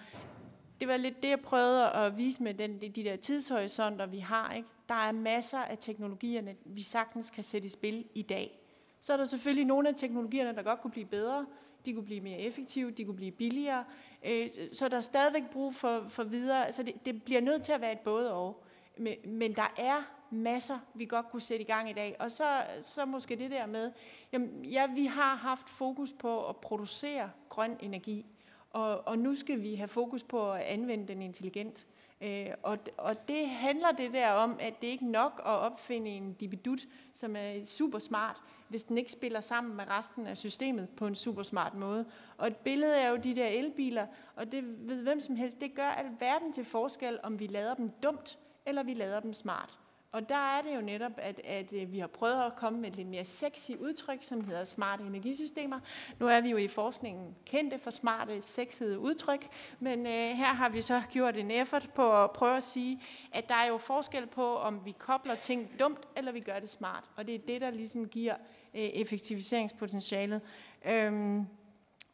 [0.80, 4.54] Det var lidt det, jeg prøvede at vise med den, de der tidshorisonter, vi har.
[4.54, 4.68] Ikke?
[4.90, 8.60] Der er masser af teknologierne, vi sagtens kan sætte i spil i dag.
[9.02, 11.46] Så er der selvfølgelig nogle af teknologierne, der godt kunne blive bedre.
[11.86, 13.86] De kunne blive mere effektive, de kunne blive billigere.
[14.26, 16.74] Øh, så der er stadigvæk brug for, for videre.
[16.74, 18.63] Så det, det bliver nødt til at være et både og.
[18.98, 22.16] Men, men der er masser, vi godt kunne sætte i gang i dag.
[22.20, 23.92] Og så, så måske det der med,
[24.32, 28.26] jamen, ja, vi har haft fokus på at producere grøn energi,
[28.70, 31.88] og, og nu skal vi have fokus på at anvende den intelligent.
[32.22, 36.10] Øh, og, og det handler det der om, at det ikke er nok at opfinde
[36.10, 36.80] en dibidut,
[37.14, 41.16] som er super smart, hvis den ikke spiller sammen med resten af systemet på en
[41.16, 42.06] super smart måde.
[42.38, 45.76] Og et billede er jo de der elbiler, og det ved hvem som helst, det
[45.76, 49.80] gør alverden til forskel, om vi lader dem dumt, eller vi lader dem smart.
[50.14, 52.90] Og der er det jo netop, at, at øh, vi har prøvet at komme med
[52.90, 55.80] et lidt mere sexy udtryk, som hedder smarte energisystemer.
[56.20, 59.48] Nu er vi jo i forskningen kendte for smarte, sexede udtryk,
[59.80, 63.02] men øh, her har vi så gjort en effort på at prøve at sige,
[63.32, 66.70] at der er jo forskel på, om vi kobler ting dumt, eller vi gør det
[66.70, 67.04] smart.
[67.16, 68.36] Og det er det, der ligesom giver
[68.74, 70.42] øh, effektiviseringspotentialet.
[70.86, 71.48] Øhm,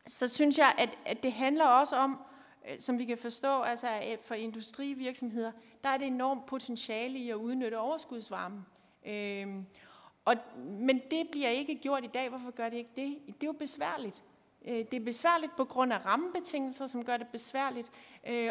[0.08, 2.20] så synes jeg, at, at det handler også om,
[2.68, 5.52] Øh, som vi kan forstå, altså øh, for industrivirksomheder,
[5.84, 8.66] der er det enormt potentiale i at udnytte overskudsvarme.
[9.06, 9.66] Øhm,
[10.26, 10.36] og,
[10.66, 12.30] men det bliver ikke gjort i dag.
[12.30, 13.18] Hvorfor gør det ikke det?
[13.28, 14.24] Det er jo besværligt.
[14.68, 17.92] Øh, det er besværligt på grund af rammebetingelser, som gør det besværligt,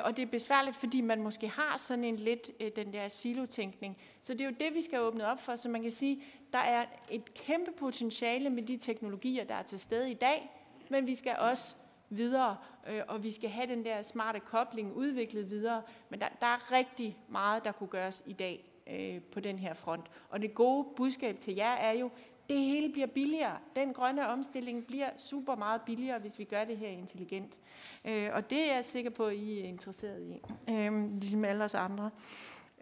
[0.05, 3.99] og det er besværligt, fordi man måske har sådan en lidt den der silotænkning.
[4.21, 6.59] Så det er jo det, vi skal åbne op for, så man kan sige, der
[6.59, 10.51] er et kæmpe potentiale med de teknologier, der er til stede i dag,
[10.91, 11.77] men vi skal også
[12.11, 12.57] videre,
[12.89, 15.83] øh, og vi skal have den der smarte kobling udviklet videre.
[16.09, 19.75] Men der, der er rigtig meget, der kunne gøres i dag øh, på den her
[19.75, 20.07] front.
[20.31, 22.11] Og det gode budskab til jer er jo,
[22.49, 23.59] det hele bliver billigere.
[23.77, 27.61] Den grønne omstilling bliver super meget billigere, hvis vi gør det her intelligent.
[28.05, 30.41] Øh, og det er jeg sikker på, at I er interesseret i,
[30.73, 32.11] øh, ligesom alle os andre.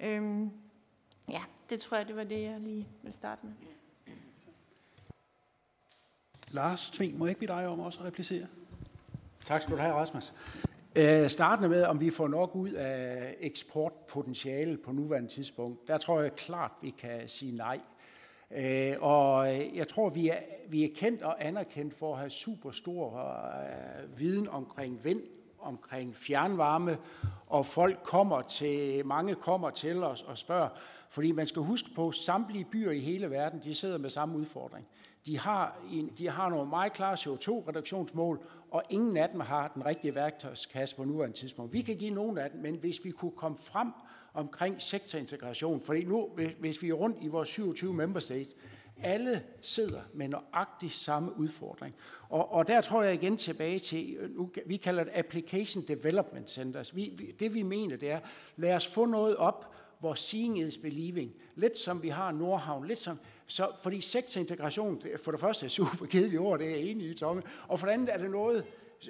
[0.00, 0.40] Øh,
[1.32, 3.52] ja, det tror jeg, det var det, jeg lige vil starte med.
[6.52, 8.46] Lars Tving, må jeg ikke bede dig om også at replicere?
[9.46, 10.34] Tak skal du have, Rasmus.
[10.96, 15.88] Øh, startende med, om vi får nok ud af eksportpotentiale på nuværende tidspunkt.
[15.88, 17.80] Der tror jeg klart, vi kan sige nej.
[18.50, 20.38] Øh, og jeg tror, vi er,
[20.68, 25.22] vi er kendt og anerkendt for at have super stor øh, viden omkring vind,
[25.58, 26.98] omkring fjernvarme,
[27.46, 30.68] og folk kommer til, mange kommer til os og spørger,
[31.10, 34.38] fordi man skal huske på, at samtlige byer i hele verden, de sidder med samme
[34.38, 34.86] udfordring.
[35.26, 39.86] De har, en, de har nogle meget klare CO2-reduktionsmål, og ingen af dem har den
[39.86, 41.72] rigtige værktøjskasse på nuværende tidspunkt.
[41.72, 43.88] Vi kan give nogle af dem, men hvis vi kunne komme frem
[44.34, 48.50] omkring sektorintegration, fordi nu, hvis vi er rundt i vores 27 member state,
[49.02, 51.94] alle sidder med nøjagtig samme udfordring.
[52.28, 56.96] Og, og der tror jeg igen tilbage til, nu, vi kalder det Application Development Centers.
[56.96, 58.20] Vi, vi, det vi mener, det er,
[58.56, 61.32] lad os få noget op, hvor seeing is believing.
[61.54, 66.06] Lidt som vi har Nordhavn, lidt som, så, fordi sektorintegration, for det første er super
[66.06, 68.64] kedeligt ord, det er jeg enig i, Tomme, og for det andet er det noget,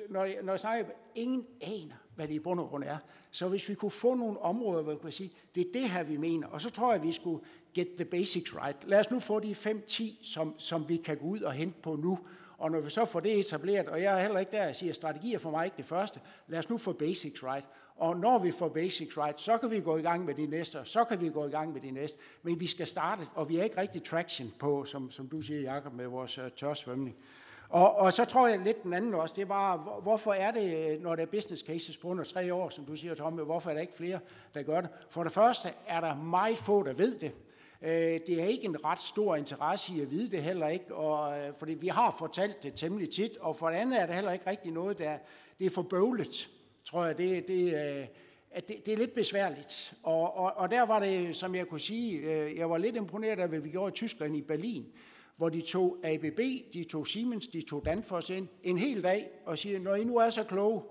[0.09, 2.97] når jeg, når jeg snakker, ingen aner, hvad det i bund og grund er.
[3.31, 6.03] Så hvis vi kunne få nogle områder, hvor vi kunne sige, det er det her,
[6.03, 8.89] vi mener, og så tror jeg, vi skulle get the basics right.
[8.89, 11.97] Lad os nu få de 5-10, som, som vi kan gå ud og hente på
[11.97, 12.19] nu,
[12.59, 14.91] og når vi så får det etableret, og jeg er heller ikke der, jeg siger,
[14.91, 17.69] at strategi er for mig ikke det første, lad os nu få basics right.
[17.97, 20.81] Og når vi får basics right, så kan vi gå i gang med de næste,
[20.81, 22.19] og så kan vi gå i gang med de næste.
[22.43, 25.75] Men vi skal starte, og vi har ikke rigtig traction på, som, som du siger,
[25.75, 27.17] Jacob, med vores øh, uh, tørsvømning.
[27.69, 31.03] Og, og så tror jeg lidt den anden også, det var, hvorfor er det, øh,
[31.03, 33.75] når der er business cases på under tre år, som du siger, Tom, hvorfor er
[33.75, 34.19] der ikke flere,
[34.55, 34.91] der gør det?
[35.11, 37.33] For det første er der meget få, der ved det.
[37.83, 41.39] Øh, det er ikke en ret stor interesse i at vide det heller ikke, og,
[41.59, 44.51] fordi vi har fortalt det temmelig tit, og for det andet er det heller ikke
[44.51, 45.19] rigtig noget, der
[45.59, 46.49] det er for bøvlet,
[46.87, 47.19] tror jeg.
[47.19, 48.07] Det, det, øh,
[48.51, 49.95] at det, det er lidt besværligt.
[50.03, 53.39] Og, og, og der var det, som jeg kunne sige, øh, jeg var lidt imponeret
[53.39, 54.87] af, hvad vi gjorde i Tyskland i Berlin,
[55.37, 56.41] hvor de tog ABB,
[56.73, 60.17] de tog Siemens, de tog Danfoss ind en hel dag og siger, når I nu
[60.17, 60.83] er så kloge,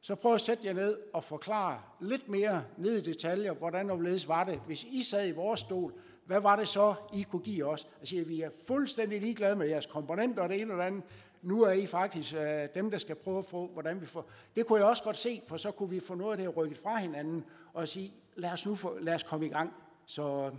[0.00, 3.96] så prøv at sætte jer ned og forklare lidt mere ned i detaljer, hvordan og
[3.96, 5.92] hvorledes var det, hvis I sad i vores stol,
[6.26, 7.86] hvad var det så, I kunne give os?
[8.00, 11.02] Jeg siger, vi er fuldstændig ligeglade med jeres komponenter og det ene og det andet.
[11.42, 14.30] Nu er I faktisk øh, dem, der skal prøve at få, hvordan vi får...
[14.56, 16.78] Det kunne jeg også godt se, for så kunne vi få noget af det rykket
[16.78, 19.74] fra hinanden og sige, lad os nu få, lad os komme i gang.
[20.06, 20.52] Så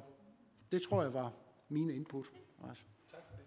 [0.71, 1.31] det tror jeg var
[1.69, 2.27] mine input
[2.59, 2.83] også.
[3.11, 3.45] Tak for det.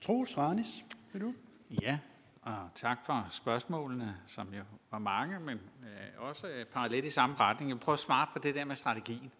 [0.00, 1.34] Troels Ranis, vil du?
[1.82, 1.98] Ja,
[2.42, 7.36] og tak for spørgsmålene, som jo var mange, men øh, også øh, lidt i samme
[7.36, 7.70] retning.
[7.70, 9.32] Jeg vil prøve at svare på det der med strategien.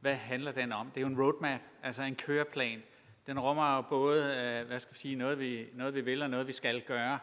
[0.00, 0.90] Hvad handler den om?
[0.90, 2.82] Det er jo en roadmap, altså en køreplan.
[3.26, 6.30] Den rummer jo både, øh, hvad skal vi sige, noget vi, noget vi vil og
[6.30, 7.18] noget vi skal gøre.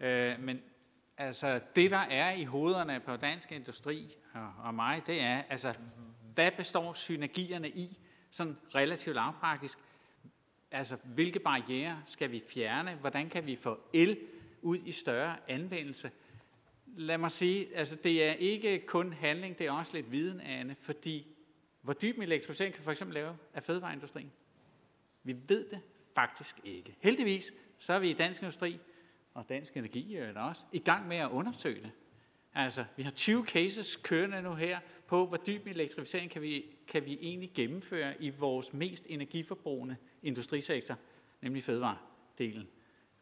[0.00, 0.62] Øh, men
[1.16, 5.74] altså, det der er i hovederne på dansk industri og, og mig, det er, altså,
[6.34, 7.98] hvad består synergierne i,
[8.30, 9.78] sådan relativt lavpraktisk?
[10.70, 12.94] Altså, hvilke barriere skal vi fjerne?
[12.94, 14.18] Hvordan kan vi få el
[14.62, 16.10] ud i større anvendelse?
[16.86, 20.74] Lad mig sige, altså det er ikke kun handling, det er også lidt viden, Anne,
[20.74, 21.26] fordi
[21.82, 24.32] hvor dyb en elektrificering kan vi for eksempel lave af fødevareindustrien?
[25.26, 25.80] Vi ved det
[26.14, 26.96] faktisk ikke.
[27.00, 28.80] Heldigvis så er vi i Dansk Industri
[29.34, 31.90] og Dansk Energi eller også i gang med at undersøge det.
[32.54, 37.04] Altså, vi har 20 cases kørende nu her på, hvor dyb elektrificering kan vi, kan
[37.04, 40.96] vi egentlig gennemføre i vores mest energiforbrugende industrisektor,
[41.42, 42.68] nemlig fødevaredelen.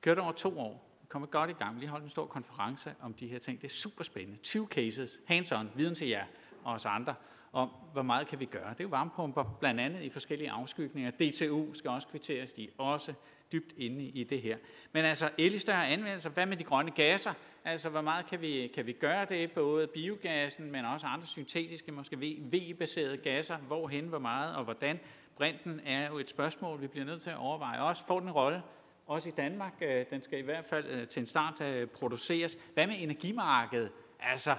[0.01, 0.99] Kørte over to år.
[1.01, 1.75] Vi kommer godt i gang.
[1.75, 3.61] Vi lige holdt en stor konference om de her ting.
[3.61, 4.41] Det er super spændende.
[4.41, 6.25] 20 cases, hands-on, viden til jer
[6.65, 7.15] og os andre
[7.55, 8.71] om, hvor meget kan vi gøre.
[8.71, 11.11] Det er jo varmepumper, blandt andet i forskellige afskygninger.
[11.11, 13.13] DTU skal også kvitteres, de er også
[13.53, 14.57] dybt inde i det her.
[14.93, 17.33] Men altså, el i større anvendelse, hvad med de grønne gasser?
[17.65, 19.53] Altså, hvor meget kan vi, kan vi gøre det?
[19.53, 22.17] Både biogassen, men også andre syntetiske, måske
[22.53, 23.57] V-baserede gasser.
[23.57, 25.01] Hvorhen, hvor meget og hvordan?
[25.37, 27.81] Brinten er jo et spørgsmål, vi bliver nødt til at overveje.
[27.81, 28.63] Også får den rolle,
[29.07, 29.73] også i Danmark.
[29.81, 32.59] Øh, den skal i hvert fald øh, til en start øh, produceres.
[32.75, 33.91] Hvad med energimarkedet?
[34.21, 34.57] Altså,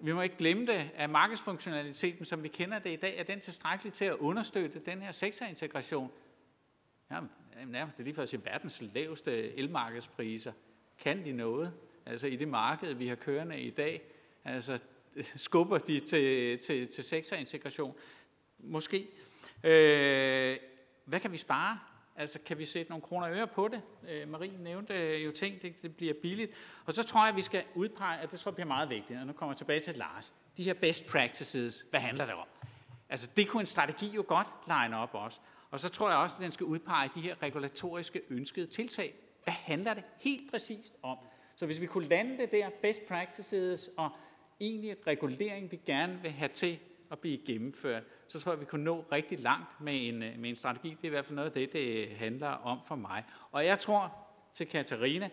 [0.00, 3.40] vi må ikke glemme det, at markedsfunktionaliteten, som vi kender det i dag, er den
[3.40, 6.10] tilstrækkelig til at understøtte den her sektorintegration.
[7.10, 7.20] Ja,
[7.66, 10.52] nærmest det er lige for at sige verdens laveste elmarkedspriser.
[10.98, 11.72] Kan de noget?
[12.06, 14.02] Altså i det marked, vi har kørende i dag,
[14.44, 14.78] altså
[15.36, 17.94] skubber de til, til, til sektorintegration?
[18.58, 19.06] Måske.
[19.64, 20.56] Øh,
[21.04, 21.78] hvad kan vi spare?
[22.18, 23.82] Altså, kan vi sætte nogle kroner og øre på det?
[24.08, 26.52] Øh, Marie nævnte øh, jo ting, det, det bliver billigt.
[26.86, 29.20] Og så tror jeg, at vi skal udpege, at det tror jeg bliver meget vigtigt,
[29.20, 30.32] og nu kommer jeg tilbage til Lars.
[30.56, 32.46] De her best practices, hvad handler det om?
[33.08, 35.40] Altså, det kunne en strategi jo godt line op også.
[35.70, 39.14] Og så tror jeg også, at den skal udpege de her regulatoriske ønskede tiltag.
[39.44, 41.18] Hvad handler det helt præcist om?
[41.56, 44.10] Så hvis vi kunne lande det der best practices og
[44.60, 46.78] egentlig regulering, vi gerne vil have til
[47.10, 50.50] at blive gennemført, så tror jeg, vi kunne nå rigtig langt med en, øh, med
[50.50, 50.88] en strategi.
[50.88, 53.24] Det er i hvert fald noget af det, det handler om for mig.
[53.52, 54.14] Og jeg tror
[54.54, 55.30] til Katarina,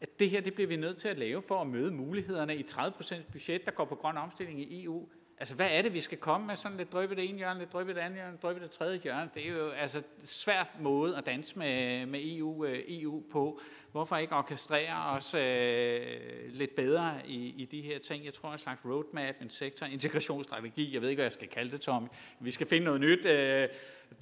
[0.00, 2.62] at det her det bliver vi nødt til at lave for at møde mulighederne i
[2.62, 5.08] 30% budget, der går på grøn omstilling i EU.
[5.40, 6.56] Altså, hvad er det, vi skal komme med?
[6.56, 9.30] Sådan lidt drøbe det ene hjørne, lidt drøbe det andet hjørne, drøbe det tredje hjørne.
[9.34, 13.60] Det er jo altså en svær måde at danse med, med EU, øh, EU på.
[13.92, 16.06] Hvorfor ikke orkestrere os øh,
[16.48, 18.24] lidt bedre i, i de her ting?
[18.24, 20.94] Jeg tror, en slags roadmap, en sektor, integrationsstrategi.
[20.94, 22.08] Jeg ved ikke, hvad jeg skal kalde det, Tommy.
[22.40, 23.26] Vi skal finde noget nyt.
[23.26, 23.68] Øh,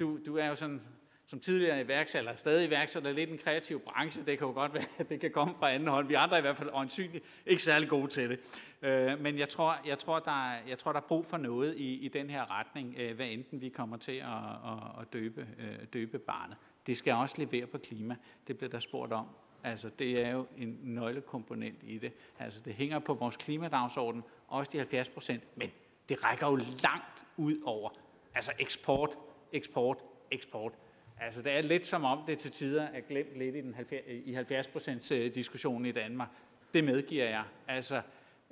[0.00, 0.80] du, du er jo sådan
[1.26, 4.24] som tidligere iværksætter, stadig iværksætter lidt en kreativ branche.
[4.26, 6.08] Det kan jo godt være, at det kan komme fra anden hånd.
[6.08, 8.38] Vi andre er i hvert fald åndsynligt ikke særlig gode til det.
[8.82, 11.76] Øh, men jeg tror, jeg, tror, der er, jeg tror, der er brug for noget
[11.76, 15.48] i, i den her retning, øh, hvad enten vi kommer til at, at, at døbe,
[15.58, 16.56] øh, døbe barnet.
[16.86, 18.16] Det skal også levere på klima.
[18.46, 19.26] Det bliver der spurgt om.
[19.64, 22.12] Altså, det er jo en nøglekomponent i det.
[22.38, 25.70] Altså, det hænger på vores klimadagsorden, også de 70 procent, men
[26.08, 27.90] det rækker jo langt ud over.
[28.34, 29.18] Altså eksport,
[29.52, 29.98] eksport,
[30.30, 30.72] eksport.
[31.20, 34.02] Altså, det er lidt som om det til tider er glemt lidt i, den 70,
[34.08, 36.28] i 70 procents øh, diskussionen i Danmark.
[36.74, 37.44] Det medgiver jeg.
[37.68, 38.02] Altså,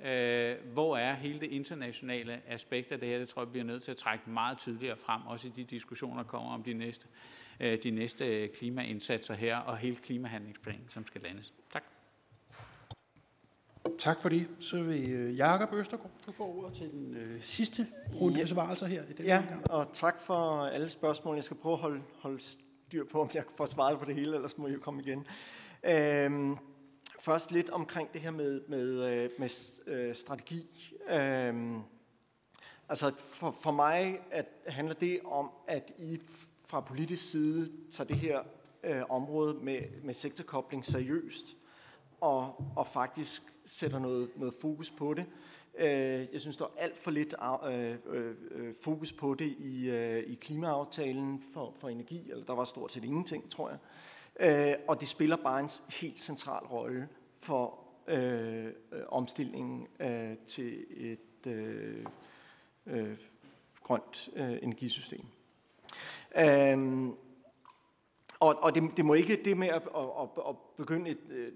[0.05, 3.17] øh, hvor er hele det internationale aspekt af det her?
[3.19, 5.63] Det tror jeg, vi bliver nødt til at trække meget tydeligere frem, også i de
[5.63, 7.07] diskussioner, der kommer om de næste,
[7.59, 11.53] øh, de næste klimaindsatser her, og hele klimahandlingsplanen, som skal landes.
[11.73, 11.83] Tak.
[13.97, 14.47] Tak for det.
[14.59, 17.87] Så vil øh, Jakob Østergaard få ordet til den øh, sidste
[18.21, 18.43] runde ja.
[18.43, 19.71] besvarelser her i den Ja, gang.
[19.71, 21.35] og tak for alle spørgsmål.
[21.35, 24.35] Jeg skal prøve at holde, holde styr på, om jeg får svaret på det hele,
[24.35, 25.27] ellers må jeg jo komme igen.
[25.83, 26.57] Øhm,
[27.19, 29.49] først lidt omkring det her med, med, øh, med
[29.87, 30.65] øh, strategi.
[31.09, 31.81] Øhm,
[32.89, 36.19] altså for, for mig at, handler det om, at I
[36.65, 38.41] fra politisk side tager det her
[38.83, 41.57] øh, område med, med sektorkobling seriøst,
[42.21, 45.25] og, og faktisk sætter noget, noget fokus på det.
[45.77, 47.35] Øh, jeg synes, der er alt for lidt
[47.67, 52.53] øh, øh, øh, fokus på det i, øh, i klimaaftalen for, for energi, eller der
[52.53, 53.77] var stort set ingenting, tror jeg.
[54.39, 57.07] Øh, og det spiller bare en helt central rolle
[57.39, 58.71] for øh,
[59.07, 62.05] omstillingen øh, til et øh,
[62.85, 63.17] øh,
[63.83, 65.25] grønt øh, energisystem.
[66.37, 67.07] Øh,
[68.39, 71.51] og, og det, det må ikke det med at, at, at, at begynde et, øh,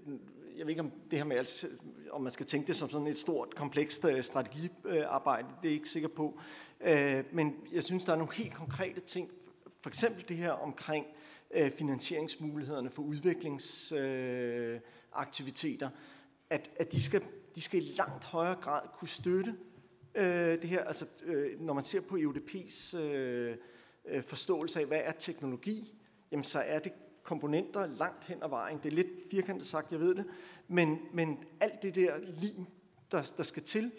[0.56, 1.68] jeg ved ikke om det her med, altså,
[2.10, 5.72] om man skal tænke det som sådan et stort, komplekst øh, strategiarbejde, det er jeg
[5.72, 6.40] ikke sikker på.
[6.80, 9.30] Øh, men jeg synes, der er nogle helt konkrete ting,
[9.80, 11.06] for eksempel det her omkring
[11.52, 15.90] Øh, finansieringsmulighederne for udviklingsaktiviteter,
[16.50, 17.22] at, at de, skal,
[17.54, 19.54] de skal i langt højere grad kunne støtte
[20.14, 20.84] øh, det her.
[20.84, 22.96] Altså, øh, når man ser på EUDP's
[24.26, 25.94] forståelse af, hvad er teknologi,
[26.32, 26.92] jamen så er det
[27.22, 28.78] komponenter langt hen ad vejen.
[28.82, 30.24] Det er lidt firkantet sagt, jeg ved det,
[30.68, 32.66] men, men alt det der lim,
[33.10, 33.92] der, der skal til,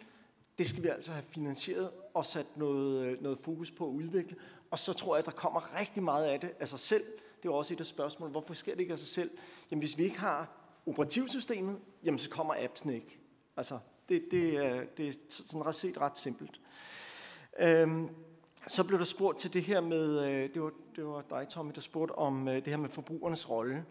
[0.58, 4.38] det skal vi altså have finansieret og sat noget, noget fokus på at udvikle.
[4.72, 7.04] Og så tror jeg, at der kommer rigtig meget af det af sig selv.
[7.44, 8.32] Det er også et af spørgsmålene.
[8.32, 9.32] Hvorfor sker det ikke af sig selv?
[9.72, 10.52] Jamen, hvis vi ikke har
[10.86, 13.20] operativsystemet, jamen, så kommer appsen ikke.
[13.58, 13.80] Altså,
[14.10, 16.62] det, det, er, det er sådan ret set ret simpelt.
[17.60, 18.10] Øhm,
[18.68, 21.72] så blev der spurgt til det her med, øh, det var, det var dig, Tommy,
[21.76, 23.86] der spurgte om øh, det her med forbrugernes rolle.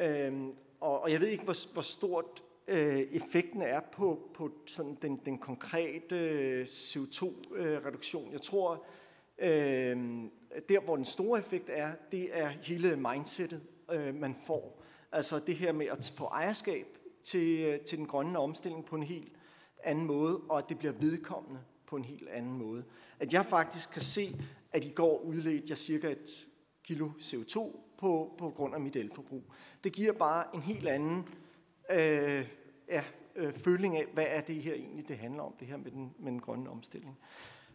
[0.00, 4.98] Øhm, og, og jeg ved ikke, hvor, hvor stort øh, effekten er på, på sådan
[5.02, 8.32] den, den konkrete øh, CO2-reduktion.
[8.32, 8.84] Jeg tror,
[9.38, 10.30] øhm,
[10.68, 14.82] der hvor den store effekt er, det er hele mindsetet, øh, man får.
[15.12, 16.86] Altså det her med at få ejerskab
[17.22, 19.32] til, øh, til den grønne omstilling på en helt
[19.84, 22.84] anden måde, og at det bliver vedkommende på en helt anden måde.
[23.20, 24.40] At jeg faktisk kan se,
[24.72, 26.46] at i går udledte jeg cirka et
[26.84, 27.58] kilo CO2
[27.98, 29.42] på, på grund af mit elforbrug.
[29.84, 31.28] Det giver bare en helt anden
[31.90, 32.48] øh,
[32.88, 33.04] ja,
[33.36, 36.14] øh, føling af, hvad er det her egentlig, det handler om, det her med den,
[36.18, 37.18] med den grønne omstilling.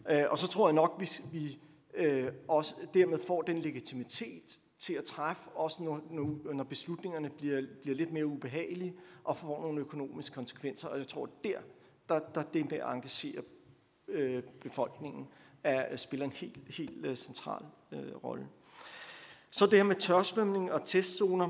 [0.09, 1.59] Øh, og så tror jeg nok, hvis vi
[1.95, 7.61] øh, også dermed får den legitimitet til at træffe, også når, når, når beslutningerne bliver,
[7.81, 10.87] bliver lidt mere ubehagelige og får nogle økonomiske konsekvenser.
[10.87, 11.59] Og jeg tror, der,
[12.09, 13.43] der, der det med at engagere
[14.07, 15.27] øh, befolkningen
[15.63, 18.47] er, spiller en helt, helt øh, central øh, rolle.
[19.49, 21.49] Så det her med tørsvømning og testzoner.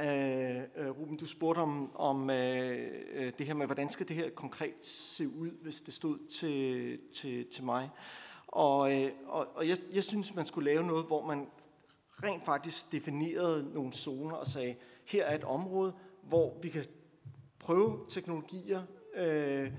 [0.00, 4.16] Øh, øh Ruben, du spurgte om, om øh, øh, det her med, hvordan skal det
[4.16, 7.90] her konkret se ud, hvis det stod til, til, til mig.
[7.94, 11.46] Øh, Øh, og, og jeg, jeg synes, man skulle lave noget, hvor man
[12.24, 14.74] rent faktisk definerede nogle zoner og sagde,
[15.06, 15.92] her er et område,
[16.22, 16.84] hvor vi kan
[17.58, 18.82] prøve teknologier,
[19.16, 19.72] øh,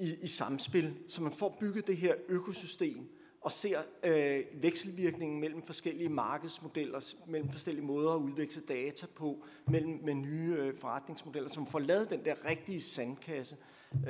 [0.00, 5.62] i, i samspil, så man får bygget det her økosystem og ser øh, vekselvirkningen mellem
[5.62, 11.66] forskellige markedsmodeller, mellem forskellige måder at udveksle data på, mellem med nye øh, forretningsmodeller, som
[11.66, 13.56] får lavet den der rigtige sandkasse.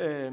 [0.01, 0.33] Øh,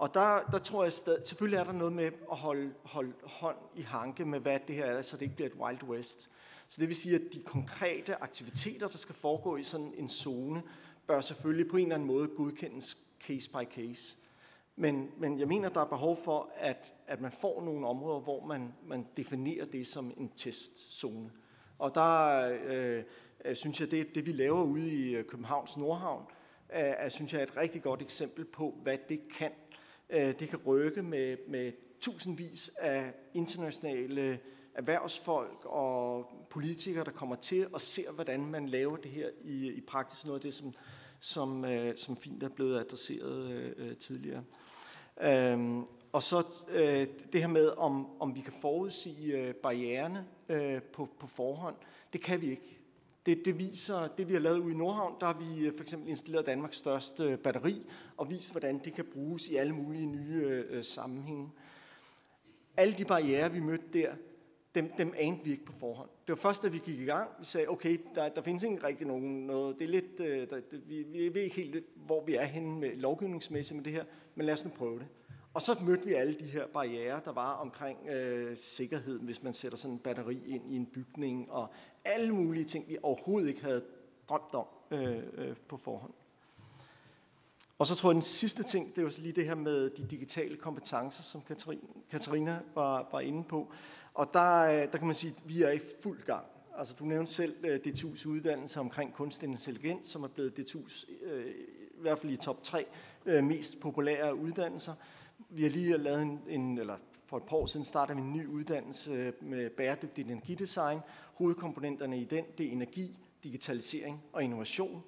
[0.00, 3.56] og der, der tror jeg stadig, selvfølgelig er der noget med at holde, holde hånd
[3.76, 6.30] i hanke med, hvad det her er, så det ikke bliver et Wild West.
[6.68, 10.62] Så det vil sige, at de konkrete aktiviteter, der skal foregå i sådan en zone,
[11.06, 14.16] bør selvfølgelig på en eller anden måde godkendes case by case.
[14.76, 18.46] Men, men jeg mener, der er behov for, at, at man får nogle områder, hvor
[18.46, 21.30] man, man definerer det som en testzone.
[21.78, 23.02] Og der øh,
[23.44, 26.24] øh synes jeg, det, det vi laver ude i øh, Københavns Nordhavn,
[26.72, 29.50] øh, er, synes jeg er et rigtig godt eksempel på, hvad det kan.
[30.12, 34.38] Øh, det kan rykke med, med tusindvis af internationale
[34.74, 39.80] erhvervsfolk og politikere, der kommer til og ser, hvordan man laver det her i, i
[39.80, 40.24] praksis.
[40.24, 40.74] Noget af det, som,
[41.20, 44.44] som, øh, som fint er blevet adresseret øh, øh tidligere.
[45.22, 50.82] Øhm, og så øh, det her med, om, om vi kan forudsige øh, barriererne øh,
[50.82, 51.76] på, på forhånd,
[52.12, 52.79] det kan vi ikke.
[53.26, 55.82] Det, det viser, det vi har lavet ude i Nordhavn, der har vi øh, for
[55.82, 60.42] eksempel installeret Danmarks største batteri, og vist, hvordan det kan bruges i alle mulige nye
[60.44, 61.50] øh, øh sammenhænge.
[62.76, 64.14] Alle de barriere, vi mødte der,
[64.74, 66.08] dem, dem anede vi ikke på forhånd.
[66.26, 68.86] Det var først, da vi gik i gang, vi sagde, okay, der, der findes ikke
[68.86, 72.24] rigtig nogen noget, det er lidt, øh, der, det, vi, vi ved ikke helt, hvor
[72.24, 75.06] vi er henne med lovgivningsmæssigt med det her, men lad os nu prøve det.
[75.54, 79.54] Og så mødte vi alle de her barriere, der var omkring øh, sikkerheden, hvis man
[79.54, 81.68] sætter sådan en batteri ind i en bygning, og
[82.04, 83.84] alle mulige ting, vi overhovedet ikke havde
[84.28, 86.12] drømt om øh, øh, på forhånd.
[87.78, 90.06] Og så tror jeg, den sidste ting, det var så lige det her med de
[90.06, 91.42] digitale kompetencer, som
[92.10, 93.72] Katarina var, var inde på.
[94.14, 96.44] Og der, øh, der kan man sige, at vi er i fuld gang.
[96.78, 101.06] Altså, du nævnte selv øh, uh, DTU's uddannelse omkring kunstig intelligens, som er blevet DTU's,
[101.26, 101.46] uh, øh,
[101.98, 102.86] i hvert fald i top 3,
[103.26, 104.94] uh, mest populære uddannelser.
[105.48, 106.96] Vi har lige lavet en, en eller
[107.26, 110.98] for et par år siden startede vi en ny uddannelse med bæredygtig energidesign.
[111.40, 115.02] Hovedkomponenterne i den, det er energi, digitalisering og innovation.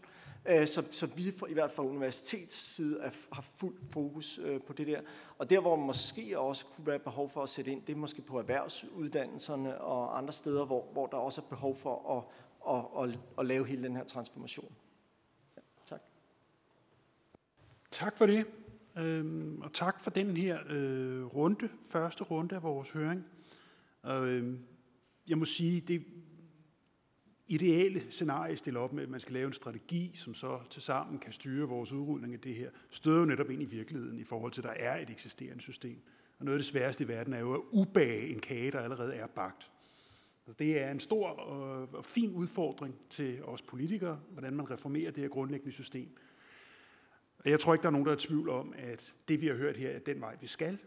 [0.49, 4.41] Øh, så, så vi for, i hvert fald fra universitets side er, har fuld fokus
[4.43, 5.01] øh, på det der.
[5.39, 8.23] Og der, hvor måske også kunne være behov for at sætte ind, det er måske
[8.23, 12.25] på erhvervsuddannelserne og andre steder, hvor, hvor der også er behov for at,
[12.75, 14.73] at, at, at lave hele den her transformation.
[15.57, 16.01] Ja, tak.
[17.91, 18.47] Tak for det.
[18.99, 23.25] Øhm, og tak for den her øh, runde, første runde af vores høring.
[24.03, 24.59] Og, øh,
[25.29, 26.05] jeg må sige, det
[27.47, 31.19] ideelle scenarie stiller op med, at man skal lave en strategi, som så til sammen
[31.19, 34.53] kan styre vores udrulning af det her, støder jo netop ind i virkeligheden i forhold
[34.53, 36.03] til, at der er et eksisterende system.
[36.39, 39.15] Og noget af det sværeste i verden er jo at ubage en kage, der allerede
[39.15, 39.71] er bagt.
[40.47, 45.23] Så det er en stor og fin udfordring til os politikere, hvordan man reformerer det
[45.23, 46.09] her grundlæggende system.
[47.39, 49.47] Og jeg tror ikke, der er nogen, der er i tvivl om, at det, vi
[49.47, 50.79] har hørt her, er den vej, vi skal,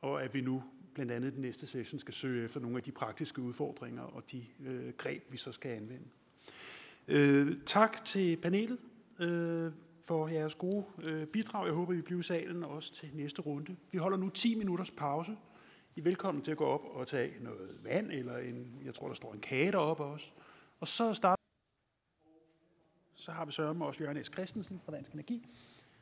[0.00, 0.62] og at vi nu
[0.94, 4.44] blandt andet den næste session skal søge efter nogle af de praktiske udfordringer og de
[4.66, 6.06] øh, greb, vi så skal anvende.
[7.08, 8.78] Øh, tak til panelet
[9.18, 9.72] øh,
[10.02, 11.66] for jeres gode øh, bidrag.
[11.66, 13.76] Jeg håber, I bliver i salen også til næste runde.
[13.92, 15.36] Vi holder nu 10 minutters pause.
[15.96, 19.08] I er velkommen til at gå op og tage noget vand, eller en, jeg tror,
[19.08, 20.32] der står en kage deroppe også.
[20.80, 21.44] Og så starter
[23.14, 24.26] så har vi sørget med også Jørgen S.
[24.26, 25.46] Christensen fra Dansk Energi.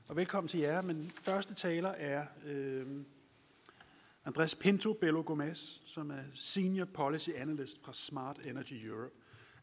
[0.09, 2.87] Og velkommen til jer, men første taler er øh,
[4.25, 9.15] Andres Pinto Bello Gomez, som er Senior Policy Analyst fra Smart Energy Europe.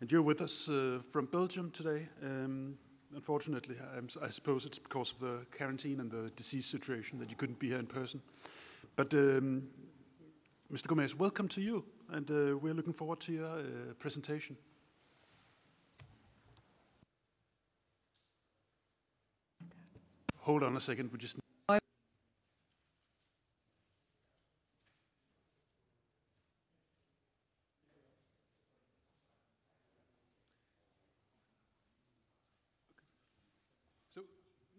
[0.01, 2.07] And you're with us uh, from Belgium today.
[2.23, 2.77] Um,
[3.15, 7.37] unfortunately, I'm, I suppose it's because of the quarantine and the disease situation that you
[7.37, 8.21] couldn't be here in person.
[8.95, 9.63] But um,
[10.71, 10.87] Mr.
[10.87, 14.57] Gomez, welcome to you, and uh, we're looking forward to your uh, presentation.
[20.39, 21.37] Hold on a second, we just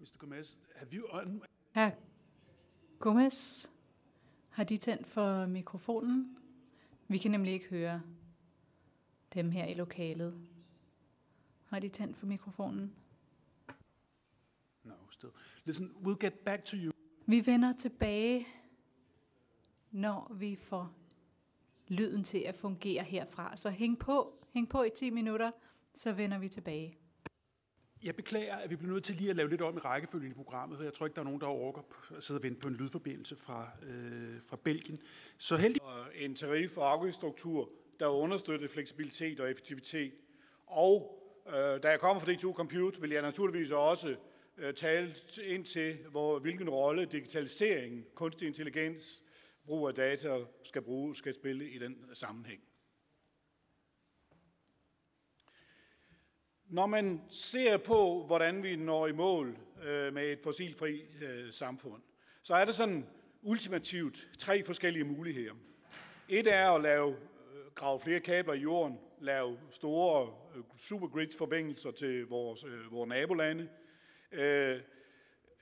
[0.01, 0.19] Mr.
[0.19, 1.91] Gomez, have you un- Herr
[2.99, 3.67] Gomez,
[4.49, 6.37] har de tændt for mikrofonen?
[7.09, 8.03] Vi kan nemlig ikke høre
[9.35, 10.49] dem her i lokalet.
[11.67, 12.95] Har de tændt for mikrofonen?
[14.85, 15.33] No, still.
[15.65, 16.93] Listen, we'll get back to you.
[17.27, 18.47] Vi vender tilbage,
[19.91, 20.95] når vi får
[21.89, 23.57] lyden til at fungere herfra.
[23.57, 25.51] Så hæng på, hæng på i 10 minutter,
[25.95, 26.99] så vender vi tilbage.
[28.03, 30.35] Jeg beklager, at vi bliver nødt til lige at lave lidt om i rækkefølgen i
[30.35, 32.69] programmet, for jeg tror ikke, der er nogen, der overgår at sidde og vente på
[32.69, 35.03] en lydforbindelse fra, øh, fra Belgien.
[35.39, 35.81] Så heldig...
[36.15, 37.71] En tarif- og afgiftsstruktur,
[38.01, 40.13] der understøtter fleksibilitet og effektivitet.
[40.67, 44.17] Og øh, da jeg kommer fra DTU Compute, vil jeg naturligvis også
[44.59, 49.23] øh, tale ind til, hvor, hvilken rolle digitalisering, kunstig intelligens,
[49.67, 52.61] brug af data skal, bruge, skal spille i den sammenhæng.
[56.71, 62.03] Når man ser på, hvordan vi når i mål øh, med et fossilfri øh, samfund,
[62.43, 63.07] så er der sådan
[63.43, 65.53] ultimativt tre forskellige muligheder.
[66.29, 72.27] Et er at lave, øh, grave flere kabler i jorden, lave store øh, supergrid-forbindelser til
[72.27, 73.69] vores, øh, vores nabolande.
[74.33, 74.81] Øh,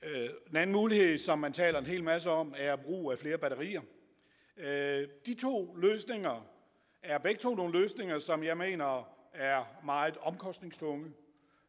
[0.03, 3.37] øh, en anden mulighed, som man taler en hel masse om, er brug af flere
[3.37, 3.81] batterier.
[4.57, 6.45] Øh, de to løsninger
[7.03, 11.11] er begge to nogle løsninger, som jeg mener er meget omkostningstunge.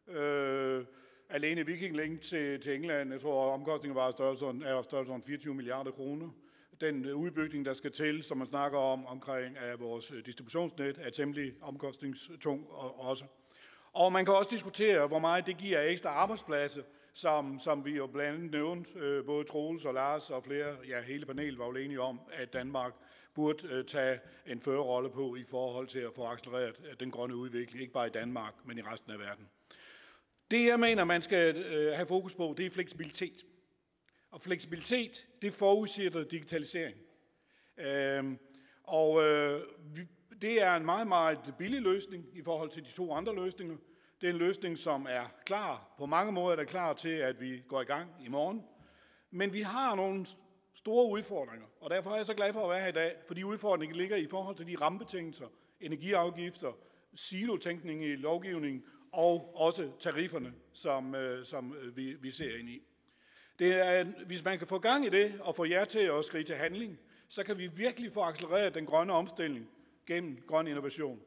[0.07, 0.85] Øh,
[1.29, 5.91] alene Viking Link til, til England, jeg tror omkostningen var størrelsen, er størrelsen 24 milliarder
[5.91, 6.29] kroner.
[6.81, 10.99] Den øh, udbygning, der skal til, som man snakker om omkring af vores øh, distributionsnet,
[11.01, 12.67] er temmelig omkostningstung
[12.97, 13.25] også.
[13.93, 16.81] Og man kan også diskutere, hvor meget det giver ekstra arbejdspladser,
[17.13, 21.01] som, som vi jo blandt andet nævnte, øh, både Troels og Lars og flere, ja
[21.01, 22.93] hele panelet var jo enige om, at Danmark
[23.33, 27.35] burde øh, tage en førerrolle på i forhold til at få accelereret øh, den grønne
[27.35, 29.49] udvikling, ikke bare i Danmark, men i resten af verden.
[30.51, 33.45] Det, jeg mener, man skal øh, have fokus på, det er fleksibilitet.
[34.31, 36.97] Og fleksibilitet, det forudsætter digitalisering.
[37.77, 38.39] Øhm,
[38.83, 39.61] og øh,
[40.41, 43.77] det er en meget, meget billig løsning i forhold til de to andre løsninger.
[44.21, 47.41] Det er en løsning, som er klar, på mange måder er der klar til, at
[47.41, 48.63] vi går i gang i morgen.
[49.31, 50.25] Men vi har nogle
[50.73, 53.33] store udfordringer, og derfor er jeg så glad for at være her i dag, for
[53.33, 55.47] de udfordringer ligger i forhold til de rammebetingelser,
[55.81, 56.77] energiafgifter,
[57.13, 62.81] silotænkning i lovgivningen og også tarifferne, som, øh, som øh, vi, vi ser ind i.
[63.59, 66.43] Det er, hvis man kan få gang i det og få jer til at skrige
[66.43, 69.69] til handling, så kan vi virkelig få accelereret den grønne omstilling
[70.07, 71.21] gennem grøn innovation.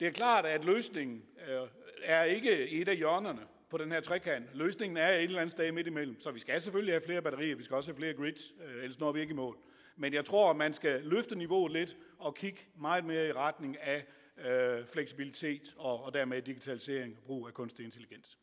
[0.00, 1.68] Det er klart, at løsningen øh,
[2.02, 4.54] er ikke et af hjørnerne på den her trekant.
[4.54, 6.20] Løsningen er et eller andet sted midt imellem.
[6.20, 8.98] Så vi skal selvfølgelig have flere batterier, vi skal også have flere grids, øh, ellers
[8.98, 9.58] når vi ikke i mål.
[9.96, 13.80] Men jeg tror, at man skal løfte niveauet lidt og kigge meget mere i retning
[13.80, 18.38] af øh, fleksibilitet og, og dermed digitalisering og brug af kunstig intelligens.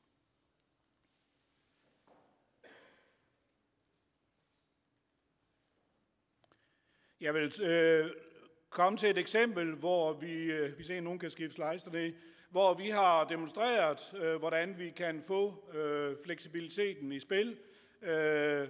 [7.21, 8.11] Jeg vil øh,
[8.69, 12.13] komme til et eksempel, hvor vi, øh, vi ser, at nogen kan skifte slides dernede,
[12.49, 17.57] hvor vi har demonstreret, øh, hvordan vi kan få øh, fleksibiliteten i spil,
[18.01, 18.67] øh,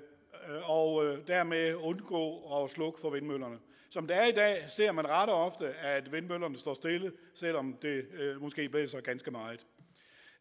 [0.63, 3.59] og øh, dermed undgå at slukke for vindmøllerne.
[3.89, 8.05] Som det er i dag, ser man ret ofte, at vindmøllerne står stille, selvom det
[8.13, 9.65] øh, måske blæser ganske meget.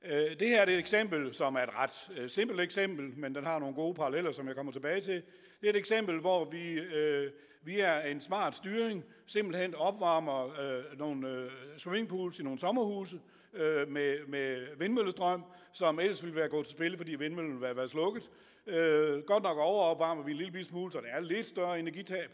[0.04, 3.44] Øh, det her er et eksempel, som er et ret øh, simpelt eksempel, men den
[3.44, 5.22] har nogle gode paralleller, som jeg kommer tilbage til.
[5.60, 7.30] Det er et eksempel, hvor vi øh,
[7.68, 13.20] via en smart styring simpelthen opvarmer øh, nogle øh, swimmingpools i nogle sommerhuse
[13.54, 17.88] øh, med, med vindmøllestrøm, som ellers ville være gået til spil, fordi vindmøllen ville være
[17.88, 18.30] slukket.
[18.66, 22.30] Øh, godt nok overopvarmer vi en lille smule, så det er lidt større energitab.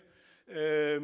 [0.49, 1.03] Øh,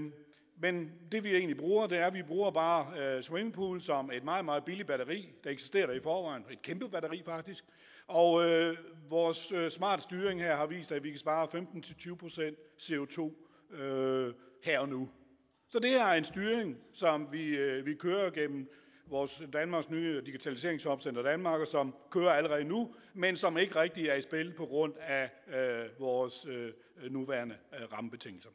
[0.60, 4.24] men det vi egentlig bruger, det er, at vi bruger bare øh, swimmingpool som et
[4.24, 5.32] meget, meget billigt batteri.
[5.44, 6.44] Der eksisterer der i forvejen.
[6.50, 7.64] Et kæmpe batteri faktisk.
[8.06, 8.76] Og øh,
[9.08, 13.32] vores øh, smart styring her har vist, at vi kan spare 15-20% CO2
[13.72, 15.08] øh, her og nu.
[15.68, 18.70] Så det her er en styring, som vi, øh, vi kører gennem
[19.06, 24.14] vores Danmarks nye digitaliseringsopcenter Danmark, og som kører allerede nu, men som ikke rigtig er
[24.14, 26.72] i spil på grund af øh, vores øh,
[27.10, 28.50] nuværende øh, rammebetingelser.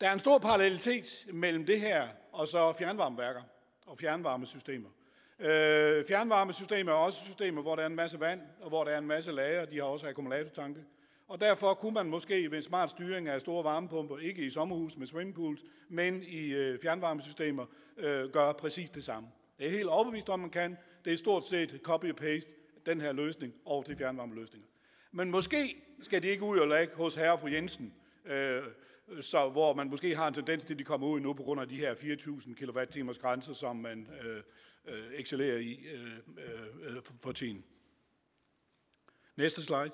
[0.00, 3.42] Der er en stor parallelitet mellem det her og så fjernvarmeværker
[3.86, 4.88] og fjernvarmesystemer.
[5.38, 8.98] Øh, fjernvarmesystemer er også systemer, hvor der er en masse vand, og hvor der er
[8.98, 9.64] en masse lager.
[9.64, 10.80] De har også akkumulatortanke.
[11.32, 14.96] Og derfor kunne man måske ved en smart styring af store varmepumper, ikke i sommerhus
[14.96, 19.28] med swimmingpools, men i øh, fjernvarmesystemer, øh, gøre præcis det samme.
[19.58, 20.76] Det er helt overbevist om, man kan.
[21.04, 22.52] Det er stort set copy og paste
[22.86, 24.68] den her løsning over til fjernvarmeløsninger.
[25.12, 27.94] Men måske skal de ikke ud og lægge hos herre fru Jensen,
[28.24, 28.62] øh,
[29.20, 31.60] så, hvor man måske har en tendens til, at de kommer ud nu på grund
[31.60, 34.42] af de her 4.000 kWh grænser, som man øh,
[34.84, 37.64] øh, excellerer i øh, øh, øh for tiden.
[39.36, 39.92] Næste slide.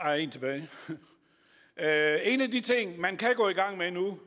[0.00, 0.68] Ej, en tilbage.
[1.80, 4.20] Øh, en af de ting, man kan gå i gang med nu,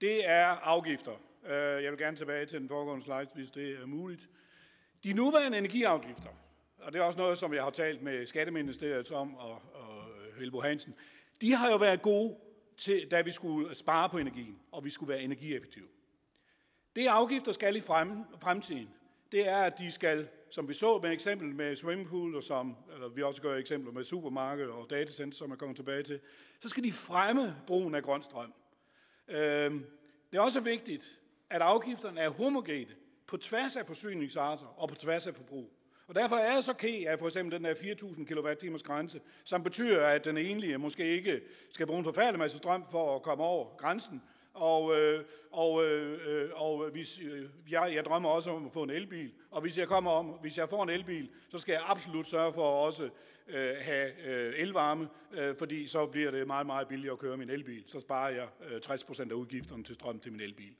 [0.00, 1.12] det er afgifter.
[1.44, 4.28] Øh, jeg vil gerne tilbage til den foregående slide, hvis det er muligt.
[5.04, 6.28] De nuværende energiafgifter,
[6.78, 10.04] og det er også noget, som jeg har talt med Skatteministeriet om og, og
[10.38, 10.94] Helbo Hansen,
[11.40, 12.36] de har jo været gode,
[12.76, 15.88] til, da vi skulle spare på energien, og vi skulle være energieffektive.
[16.96, 18.88] Det afgifter skal i frem, fremtiden,
[19.32, 23.08] det er, at de skal, som vi så med eksempel med swimmingpool, og som eller
[23.08, 26.20] vi også gør eksempler med supermarked og datacenter, som jeg kommer tilbage til,
[26.60, 28.52] så skal de fremme brugen af grøn strøm.
[29.28, 29.86] Øhm,
[30.30, 31.20] det er også vigtigt,
[31.50, 32.94] at afgifterne er homogene
[33.26, 35.72] på tværs af forsyningsarter og på tværs af forbrug.
[36.08, 39.62] Og derfor er jeg så ked af for eksempel den der 4.000 kWh grænse, som
[39.62, 43.44] betyder, at den enlige måske ikke skal bruge en forfærdelig masse strøm for at komme
[43.44, 44.22] over grænsen.
[44.58, 48.82] Og, øh, og, øh, og øh, hvis, øh, jeg, jeg drømmer også om at få
[48.82, 51.82] en elbil, og hvis jeg, kommer om, hvis jeg får en elbil, så skal jeg
[51.86, 53.08] absolut sørge for at også
[53.48, 57.50] øh, have øh, elvarme, øh, fordi så bliver det meget, meget billigere at køre min
[57.50, 57.84] elbil.
[57.86, 60.74] Så sparer jeg øh, 60% af udgifterne til strøm til min elbil.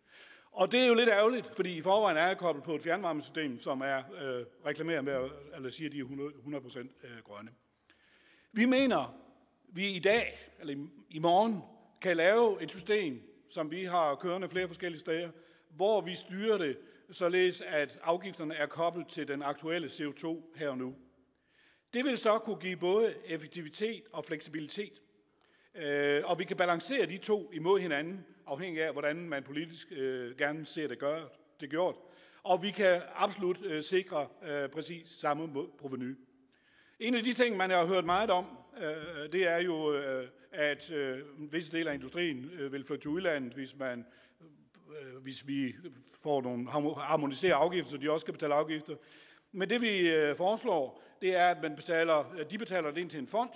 [0.53, 3.61] Og det er jo lidt ærgerligt, fordi i forvejen er jeg koblet på et fjernvarmesystem,
[3.61, 7.51] som er øh, reklameret med, eller siger, at de er 100, 100% øh, grønne.
[8.53, 9.15] Vi mener,
[9.69, 11.63] vi i dag, eller i morgen,
[12.01, 15.31] kan lave et system, som vi har kørende flere forskellige steder,
[15.71, 16.79] hvor vi styrer det,
[17.11, 20.95] således at afgifterne er koblet til den aktuelle CO2 her og nu.
[21.95, 25.03] Det vil så kunne give både effektivitet og fleksibilitet.
[25.75, 30.37] Øh, og vi kan balancere de to imod hinanden, afhængig af, hvordan man politisk øh,
[30.37, 31.21] gerne ser det, gør,
[31.61, 31.97] det gjort.
[32.43, 34.29] Og vi kan absolut øh, sikre
[34.73, 36.17] præcis samme proveny.
[36.99, 38.45] En af de ting, man har hørt meget om,
[38.81, 41.19] Øh, øh, det er jo, øh, at øh,
[41.53, 44.07] visse dele af industrien øh, vil flytte til udlandet, hvis, man,
[45.01, 45.75] øh, hvis vi
[46.23, 48.95] får nogle harmoniserer afgifter, så de også skal betale afgifter.
[49.53, 53.11] Men det vi øh, foreslår, det er, at man betaler, øh, de betaler det ind
[53.11, 53.51] til en fond,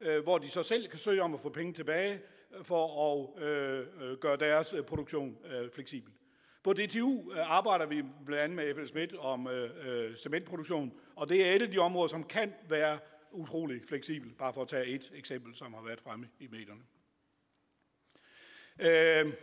[0.00, 2.20] øh, hvor de så selv kan søge om at få penge tilbage,
[2.56, 6.12] øh, for at øh, gøre deres produktion øh, fleksibel.
[6.62, 11.52] På DTU arbejder vi blandt andet med FL Schmidt om øh, cementproduktion, og det er
[11.52, 12.98] et af de områder, som kan være
[13.32, 16.82] utrolig fleksibel, bare for at tage et eksempel, som har været fremme i medierne.
[18.78, 19.34] Øh,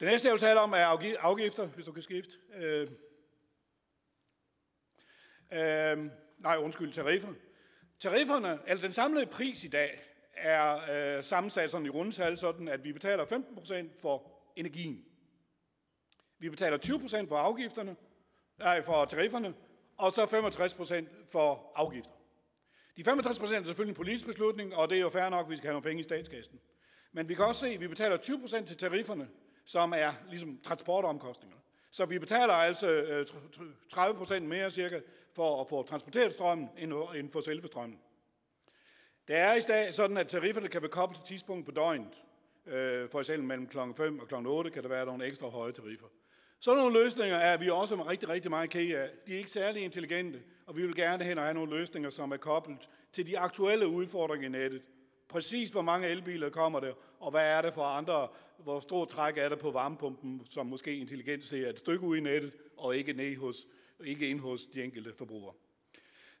[0.00, 2.36] det næste, jeg vil tale om, er afgifter, hvis du kan skifte.
[2.54, 2.88] Øh,
[5.52, 7.32] øh, nej, undskyld, tariffer.
[8.00, 10.00] Tarifferne, altså den samlede pris i dag,
[10.34, 10.76] er
[11.18, 15.04] øh, sammensat sådan i rundtal, sådan at vi betaler 15% for energien.
[16.38, 16.78] Vi betaler
[17.24, 17.96] 20% for afgifterne,
[18.58, 19.54] nej, for tarifferne,
[19.96, 22.12] og så 65% for afgifter.
[22.96, 25.56] De 65% er selvfølgelig en politisk beslutning, og det er jo fair nok, at vi
[25.56, 26.60] skal have nogle penge i statskassen.
[27.12, 29.28] Men vi kan også se, at vi betaler 20% til tarifferne,
[29.64, 31.56] som er ligesom transportomkostninger.
[31.90, 33.26] Så vi betaler altså øh,
[33.94, 35.00] 30% mere cirka
[35.34, 37.98] for at få transporteret strømmen end for selve strømmen.
[39.28, 42.22] Det er i dag sådan, at tarifferne kan være koblet til tidspunkt på døgnet.
[42.66, 43.78] Øh, for eksempel mellem kl.
[43.96, 44.34] 5 og kl.
[44.34, 46.06] 8 kan der være nogle ekstra høje tariffer.
[46.64, 49.10] Sådan nogle løsninger er vi også rigtig, rigtig meget ked af.
[49.26, 52.32] De er ikke særlig intelligente, og vi vil gerne hen og have nogle løsninger, som
[52.32, 54.82] er koblet til de aktuelle udfordringer i nettet.
[55.28, 58.28] Præcis hvor mange elbiler kommer der, og hvad er det for andre,
[58.58, 62.20] hvor stor træk er der på varmepumpen, som måske intelligent ser et stykke ud i
[62.20, 63.66] nettet, og ikke, ned hos,
[64.04, 65.54] ikke ind hos de enkelte forbrugere.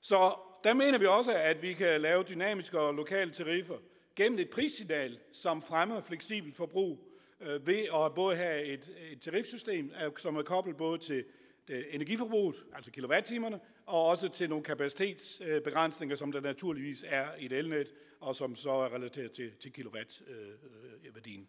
[0.00, 0.34] Så
[0.64, 3.78] der mener vi også, at vi kan lave dynamiske og lokale tariffer
[4.16, 7.11] gennem et prissignal, som fremmer fleksibel forbrug,
[7.42, 11.24] øh, ved at både have et, et tarifsystem, øh, som er koblet både til
[11.68, 17.52] øh, energiforbruget, altså kilowattimerne, og også til nogle kapacitetsbegrænsninger, som der naturligvis er i et
[17.52, 21.48] elnet, og som så er relateret til, til kilowattværdien.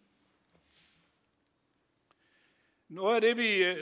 [2.88, 3.76] Noget af det, vi øh,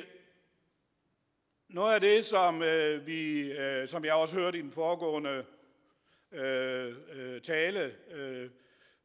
[1.68, 2.60] noget af det, som,
[3.06, 3.52] vi,
[3.86, 5.44] som jeg også hørte i den foregående
[7.42, 7.94] tale,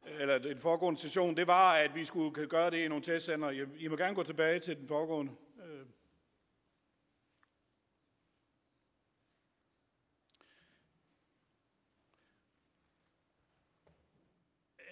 [0.06, 3.50] eller den foregående session, det var, at vi skulle gøre det i nogle testcenter.
[3.78, 5.32] I, må gerne gå tilbage til den foregående.
[5.64, 5.86] Øh,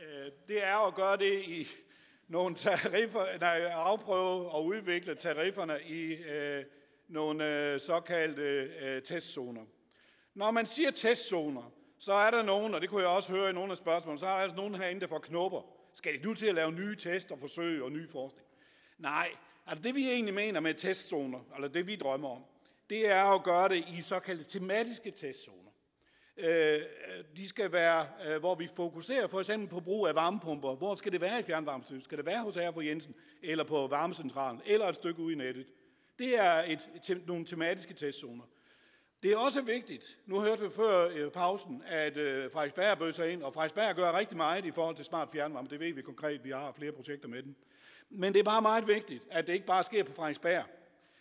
[0.01, 1.69] øh, det er at gøre det i
[2.29, 6.65] nogle tariffer, nej, afprøve og udvikle tarifferne i øh,
[7.09, 8.43] nogle øh, såkaldte
[8.81, 9.65] øh, testzoner.
[10.35, 13.53] Når man siger testzoner, så er der nogen, og det kunne jeg også høre i
[13.53, 15.61] nogle af spørgsmålene, så er der altså nogen herinde, der får knopper.
[15.95, 18.47] Skal de nu til at lave nye test og forsøg og ny forskning?
[18.99, 19.29] Nej,
[19.67, 22.43] altså det vi egentlig mener med testzoner, eller det vi drømmer om,
[22.91, 25.71] det er at gøre det i såkaldte tematiske testzoner.
[26.37, 26.83] Øh,
[27.37, 30.75] de skal være, øh, hvor vi fokuserer for eksempel på brug af varmepumper.
[30.75, 32.05] Hvor skal det være i fjernvarmesystemet?
[32.05, 35.67] Skal det være hos for Jensen, eller på varmecentralen, eller et stykke ude i nettet?
[36.19, 38.45] Det er et, et, nogle tematiske testzoner.
[39.23, 43.33] Det er også vigtigt, nu hørte vi før øh, pausen, at øh, Frederiksberg bød sig
[43.33, 46.45] ind, og Frederiksberg gør rigtig meget i forhold til smart fjernvarme, det ved vi konkret,
[46.45, 47.57] vi har flere projekter med den.
[48.11, 50.65] Men det er bare meget vigtigt, at det ikke bare sker på Frederiksberg,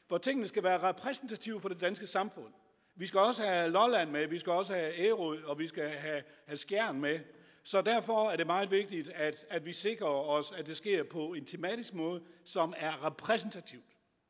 [0.07, 2.53] for tingene skal være repræsentative for det danske samfund.
[2.95, 6.23] Vi skal også have Lolland med, vi skal også have Ærø, og vi skal have,
[6.45, 7.19] have Skjern med.
[7.63, 11.33] Så derfor er det meget vigtigt, at, at vi sikrer os, at det sker på
[11.33, 13.85] en tematisk måde, som er repræsentativt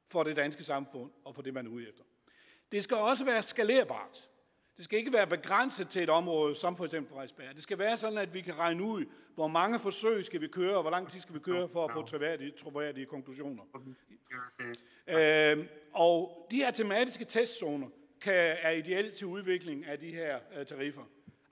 [0.08, 2.04] for det danske samfund og for det, man er ude efter.
[2.72, 4.30] Det skal også være skalerbart.
[4.78, 7.56] Det skal ikke være begrænset til et område, som for eksempel Frederiksberg.
[7.56, 9.06] Det skal være sådan, at vi kan regne ud,
[9.36, 11.92] hvor mange forsøg skal vi køre, og hvor lang tid skal vi køre for at
[11.94, 13.64] få troværdige, troværdige konklusioner.
[15.08, 17.88] Øh, og de her tematiske testzoner
[18.22, 21.04] kan, er ideelt til udvikling af de her uh, tariffer.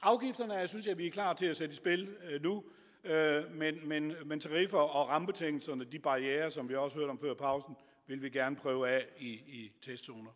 [0.02, 2.64] Afgifterne er, synes jeg, vi er klar til at sætte i spil uh, nu,
[3.03, 7.34] uh, men, men, men tariffer og rammebetingelserne, de barriere, som vi også hørte om før
[7.34, 7.76] pausen,
[8.07, 10.31] vil vi gerne prøve af i, i testzoner.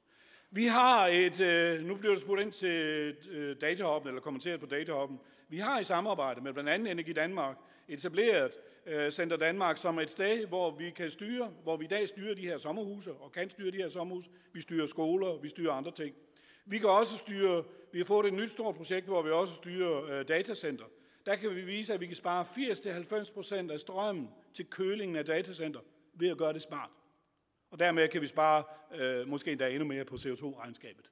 [0.51, 4.65] Vi har et, øh, nu bliver det spurgt ind til øh, datahoppen, eller kommenteret på
[4.65, 5.19] datahoppen.
[5.49, 7.57] Vi har i samarbejde med blandt andet Energi Danmark
[7.87, 8.51] etableret
[8.85, 12.35] øh, Center Danmark som et sted, hvor vi kan styre, hvor vi i dag styrer
[12.35, 14.29] de her sommerhuse, og kan styre de her sommerhuse.
[14.53, 16.15] Vi styrer skoler, vi styrer andre ting.
[16.65, 17.63] Vi kan også styre,
[17.93, 20.85] vi har fået et nyt stort projekt, hvor vi også styrer øh, datacenter.
[21.25, 25.79] Der kan vi vise, at vi kan spare 80-90% af strømmen til kølingen af datacenter
[26.13, 26.89] ved at gøre det smart.
[27.71, 28.63] Og dermed kan vi spare
[28.95, 31.11] øh, måske endda endnu mere på CO2-regnskabet.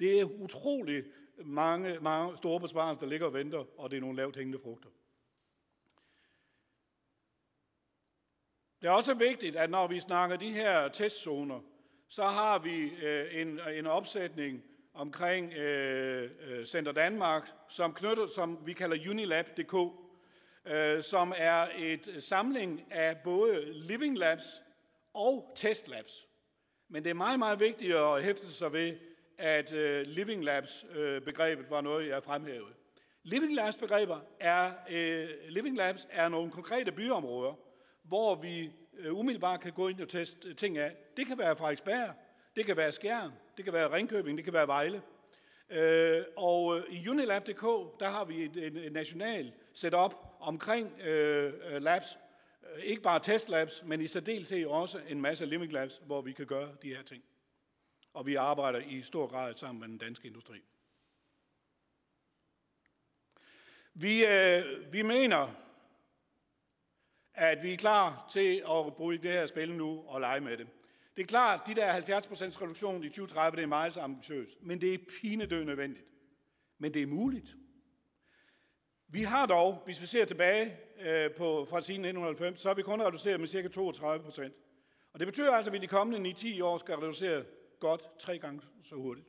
[0.00, 1.04] Det er utrolig
[1.44, 4.88] mange, mange store besparelser, der ligger og venter, og det er nogle lavt hængende frugter.
[8.82, 11.60] Det er også vigtigt, at når vi snakker de her testzoner,
[12.08, 14.62] så har vi øh, en, en opsætning
[14.94, 19.74] omkring øh, øh Center Danmark, som, knytter, som vi kalder Unilab.dk,
[20.66, 24.62] øh, som er et øh, samling af både Living Labs
[25.16, 26.28] og testlabs.
[26.88, 28.96] Men det er meget, meget vigtigt at hæfte sig ved,
[29.38, 32.74] at øh, Living Labs-begrebet øh, var noget, jeg fremhævede.
[33.22, 37.52] Living Labs-begreber er, øh, Living Labs er nogle konkrete byområder,
[38.02, 40.96] hvor vi øh, umiddelbart kan gå ind og teste ting af.
[41.16, 42.14] Det kan være Frederiksberg,
[42.56, 45.02] det kan være Skjern, det kan være Ringkøbing, det kan være Vejle.
[45.70, 51.52] Øh, og øh, i Unilab.dk, der har vi et, et, et national setup omkring øh,
[51.70, 52.18] øh labs,
[52.82, 56.76] ikke bare testlabs, men i særdeleshed også en masse Limit labs, hvor vi kan gøre
[56.82, 57.22] de her ting.
[58.12, 60.60] Og vi arbejder i stor grad sammen med den danske industri.
[63.94, 65.48] Vi, øh, vi mener,
[67.34, 70.66] at vi er klar til at bruge det her spil nu og lege med det.
[71.16, 74.80] Det er klart, at de der 70% reduktion i 2030, det er meget ambitiøst, men
[74.80, 76.06] det er pinedød nødvendigt.
[76.78, 77.56] Men det er muligt.
[79.08, 82.82] Vi har dog, hvis vi ser tilbage øh, på, fra siden 1990, så har vi
[82.82, 83.68] kun reduceret med ca.
[83.68, 84.54] 32 procent.
[85.12, 87.44] Og det betyder altså, at vi de kommende 9-10 år skal reducere
[87.80, 89.26] godt tre gange så hurtigt.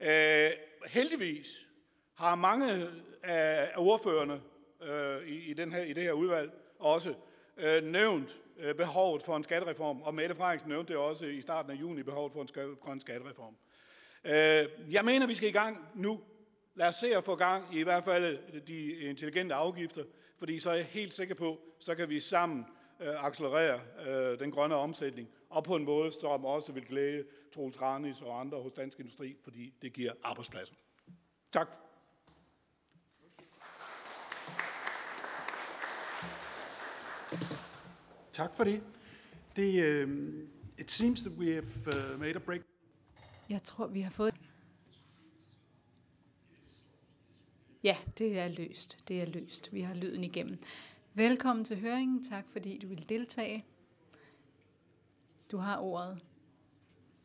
[0.00, 0.50] Øh,
[0.86, 1.66] heldigvis,
[2.14, 2.88] har mange
[3.22, 4.40] af ordførerne
[4.82, 7.14] øh, i, i, den her, i det her udvalg også
[7.56, 11.70] øh, nævnt øh, behovet for en skattereform, og Mette Frederiksen nævnte det også i starten
[11.70, 13.56] af juni, behovet for en grøn skattereform.
[14.24, 16.20] Øh, jeg mener, vi skal i gang nu.
[16.74, 20.04] Lad os se at få gang i i hvert fald de intelligente afgifter,
[20.44, 22.64] fordi så er jeg helt sikker på, så kan vi sammen
[23.00, 27.80] øh, accelerere øh, den grønne omsætning, og på en måde, som også vil glæde Troels
[27.80, 30.74] Ranis og andre hos Dansk Industri, fordi det giver arbejdspladser.
[31.52, 31.68] Tak.
[38.32, 38.82] Tak for det.
[39.56, 40.10] det uh,
[40.78, 42.60] it seems that we have uh, made a break.
[43.48, 44.34] Jeg tror, vi har fået...
[47.84, 49.08] Ja, det er løst.
[49.08, 49.72] Det er løst.
[49.72, 50.58] Vi har lyden igennem.
[51.14, 52.24] Velkommen til høringen.
[52.24, 53.64] Tak fordi du vil deltage.
[55.50, 56.20] Du har ordet.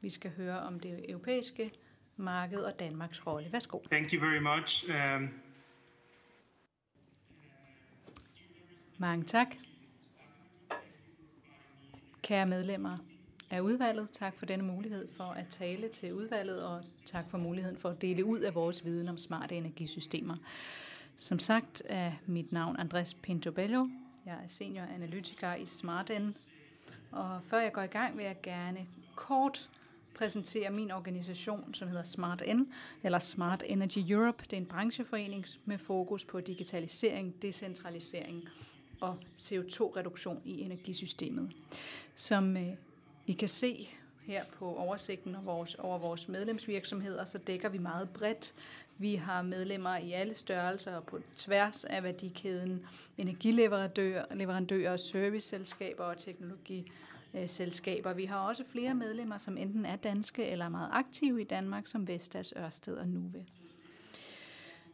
[0.02, 1.72] Vi skal høre om det europæiske
[2.18, 3.52] marked og Danmarks rolle.
[3.52, 3.80] Værsgo.
[3.91, 4.86] Thank you very much.
[4.90, 5.30] Um...
[8.98, 9.56] Mange tak.
[12.22, 12.98] Kære medlemmer
[13.49, 17.77] af udvalget, tak for denne mulighed for at tale til udvalget, og tak for muligheden
[17.77, 20.35] for at dele ud af vores viden om smarte energisystemer.
[21.17, 23.88] Som sagt er mit navn Andres Pintobello.
[24.26, 26.35] Jeg er senior analytiker i SmartN.
[27.11, 29.69] Og før jeg går i gang, vil jeg gerne kort
[30.15, 32.61] præsentere min organisation, som hedder SmartN,
[33.03, 34.38] eller Smart Energy Europe.
[34.43, 38.43] Det er en brancheforening med fokus på digitalisering, decentralisering
[39.01, 41.51] og CO2-reduktion i energisystemet.
[42.15, 42.73] Som øh,
[43.30, 43.89] i kan se
[44.22, 48.53] her på oversigten over vores, over vores medlemsvirksomheder, så dækker vi meget bredt.
[48.97, 52.85] Vi har medlemmer i alle størrelser og på tværs af værdikæden,
[53.18, 58.14] energileverandører, leverandører, serviceselskaber og teknologiselskaber.
[58.14, 61.88] Vi har også flere medlemmer, som enten er danske eller er meget aktive i Danmark,
[61.88, 63.45] som Vestas, Ørsted og Nuve.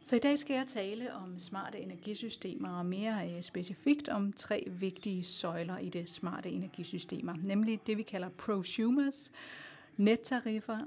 [0.06, 4.64] Så i dag skal jeg tale om smarte energisystemer og mere øh, specifikt om tre
[4.70, 9.32] vigtige søjler i det smarte energisystemer, nemlig det vi kalder prosumers,
[9.96, 10.78] nettariffer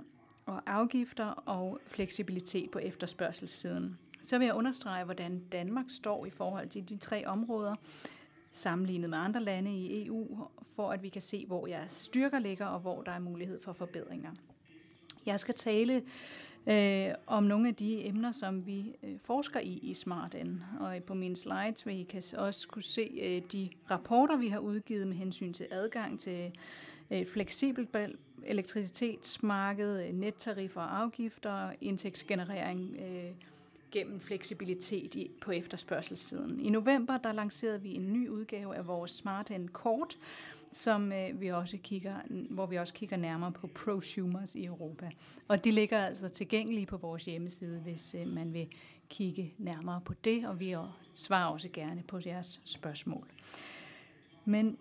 [0.45, 3.97] og afgifter og fleksibilitet på efterspørgselssiden.
[4.21, 7.75] Så vil jeg understrege, hvordan Danmark står i forhold til de tre områder,
[8.51, 12.65] sammenlignet med andre lande i EU, for at vi kan se, hvor jeres styrker ligger
[12.65, 14.31] og hvor der er mulighed for forbedringer.
[15.25, 16.03] Jeg skal tale
[16.67, 20.63] øh, om nogle af de emner, som vi øh, forsker i i SmartN.
[20.79, 24.59] Og på mine slides vil I kan også kunne se øh, de rapporter, vi har
[24.59, 26.51] udgivet med hensyn til adgang til
[27.09, 27.89] et fleksibelt
[28.45, 33.31] elektricitetsmarked, øh, nettariffer og afgifter, indtægtsgenerering øh,
[33.91, 36.59] gennem fleksibilitet i, på efterspørgselssiden.
[36.59, 40.17] I november der lancerede vi en ny udgave af vores SmartN Kort,
[40.71, 42.15] som øh, vi også kigger,
[42.49, 45.09] hvor vi også kigger nærmere på prosumers i Europa.
[45.47, 48.67] Og de ligger altså tilgængelige på vores hjemmeside, hvis øh, man vil
[49.09, 50.75] kigge nærmere på det, og vi
[51.15, 53.27] svarer også gerne på jeres spørgsmål.
[54.45, 54.77] Men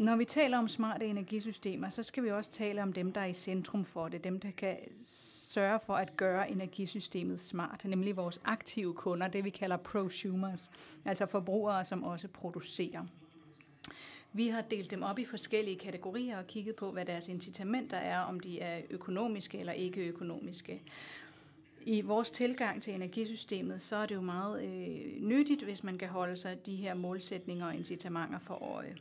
[0.00, 3.26] når vi taler om smarte energisystemer, så skal vi også tale om dem, der er
[3.26, 4.24] i centrum for det.
[4.24, 4.76] Dem, der kan
[5.50, 10.70] sørge for at gøre energisystemet smart, nemlig vores aktive kunder, det vi kalder prosumers,
[11.04, 13.04] altså forbrugere, som også producerer.
[14.36, 18.20] Vi har delt dem op i forskellige kategorier og kigget på, hvad deres incitamenter er,
[18.20, 20.82] om de er økonomiske eller ikke økonomiske.
[21.86, 26.08] I vores tilgang til energisystemet, så er det jo meget øh, nyttigt, hvis man kan
[26.08, 28.96] holde sig de her målsætninger og incitamenter for øje.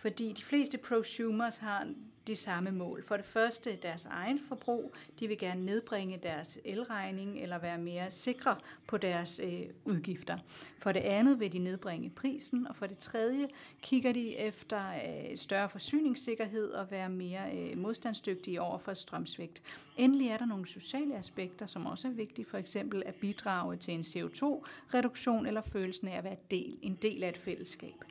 [0.00, 1.86] Fordi de fleste prosumers har
[2.26, 3.04] de samme mål.
[3.04, 4.94] For det første deres egen forbrug.
[5.20, 8.56] De vil gerne nedbringe deres elregning eller være mere sikre
[8.86, 10.38] på deres øh, udgifter.
[10.78, 12.66] For det andet vil de nedbringe prisen.
[12.66, 13.48] Og for det tredje
[13.82, 19.62] kigger de efter øh, større forsyningssikkerhed og være mere øh, modstandsdygtige over for strømsvigt.
[19.96, 22.46] Endelig er der nogle sociale aspekter, som også er vigtige.
[22.46, 27.22] For eksempel at bidrage til en CO2-reduktion eller følelsen af at være del, en del
[27.24, 28.04] af et fællesskab.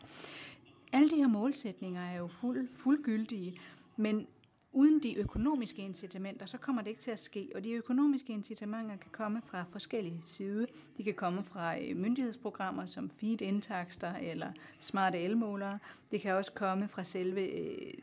[0.91, 3.57] Alle de her målsætninger er jo fuld, fuldgyldige,
[3.97, 4.27] men
[4.71, 7.49] uden de økonomiske incitamenter, så kommer det ikke til at ske.
[7.55, 10.65] Og de økonomiske incitamenter kan komme fra forskellige sider.
[10.97, 15.79] De kan komme fra øh, myndighedsprogrammer som feed-indtakster eller smarte elmålere.
[16.11, 17.93] Det kan også komme fra selve øh,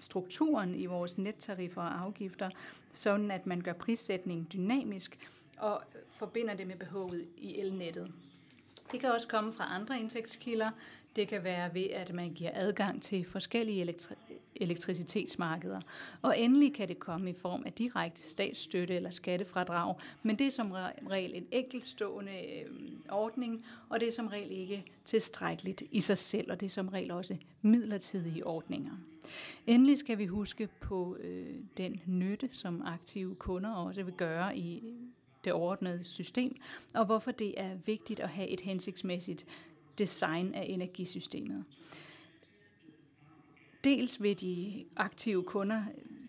[0.00, 2.50] strukturen i vores nettariffer og afgifter,
[2.92, 5.82] sådan at man gør prissætning dynamisk og
[6.16, 8.12] forbinder det med behovet i elnettet.
[8.92, 10.70] Det kan også komme fra andre indtægtskilder.
[11.16, 15.80] Det kan være ved, at man giver adgang til forskellige elektri- elektricitetsmarkeder.
[16.22, 20.50] Og endelig kan det komme i form af direkte statsstøtte eller skattefradrag, men det er
[20.50, 20.72] som
[21.10, 22.70] regel en enkeltstående øh,
[23.10, 26.88] ordning, og det er som regel ikke tilstrækkeligt i sig selv, og det er som
[26.88, 28.92] regel også midlertidige ordninger.
[29.66, 34.82] Endelig skal vi huske på øh, den nytte, som aktive kunder også vil gøre i
[35.44, 36.56] det overordnede system,
[36.94, 39.46] og hvorfor det er vigtigt at have et hensigtsmæssigt
[39.98, 41.64] design af energisystemet.
[43.84, 45.82] Dels vil de aktive kunder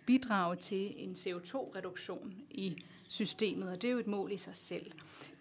[0.05, 2.75] bidrage til en CO2-reduktion i
[3.07, 4.91] systemet, og det er jo et mål i sig selv.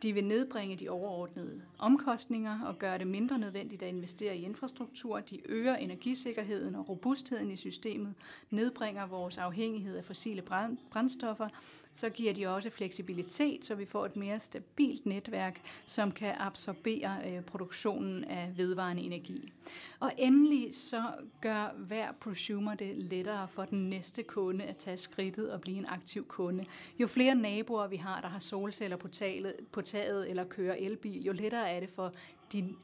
[0.03, 5.21] De vil nedbringe de overordnede omkostninger og gøre det mindre nødvendigt at investere i infrastruktur.
[5.21, 8.15] De øger energisikkerheden og robustheden i systemet,
[8.51, 10.43] nedbringer vores afhængighed af fossile
[10.91, 11.49] brændstoffer
[11.95, 17.17] så giver de også fleksibilitet, så vi får et mere stabilt netværk, som kan absorbere
[17.27, 19.53] øh, produktionen af vedvarende energi.
[20.01, 21.03] Og endelig så
[21.41, 25.87] gør hver prosumer det lettere for den næste kunde at tage skridtet og blive en
[25.89, 26.65] aktiv kunde.
[26.99, 31.25] Jo flere naboer vi har, der har solceller på taget, på taget eller kører elbil,
[31.25, 32.13] jo lettere er det for
[32.53, 32.75] de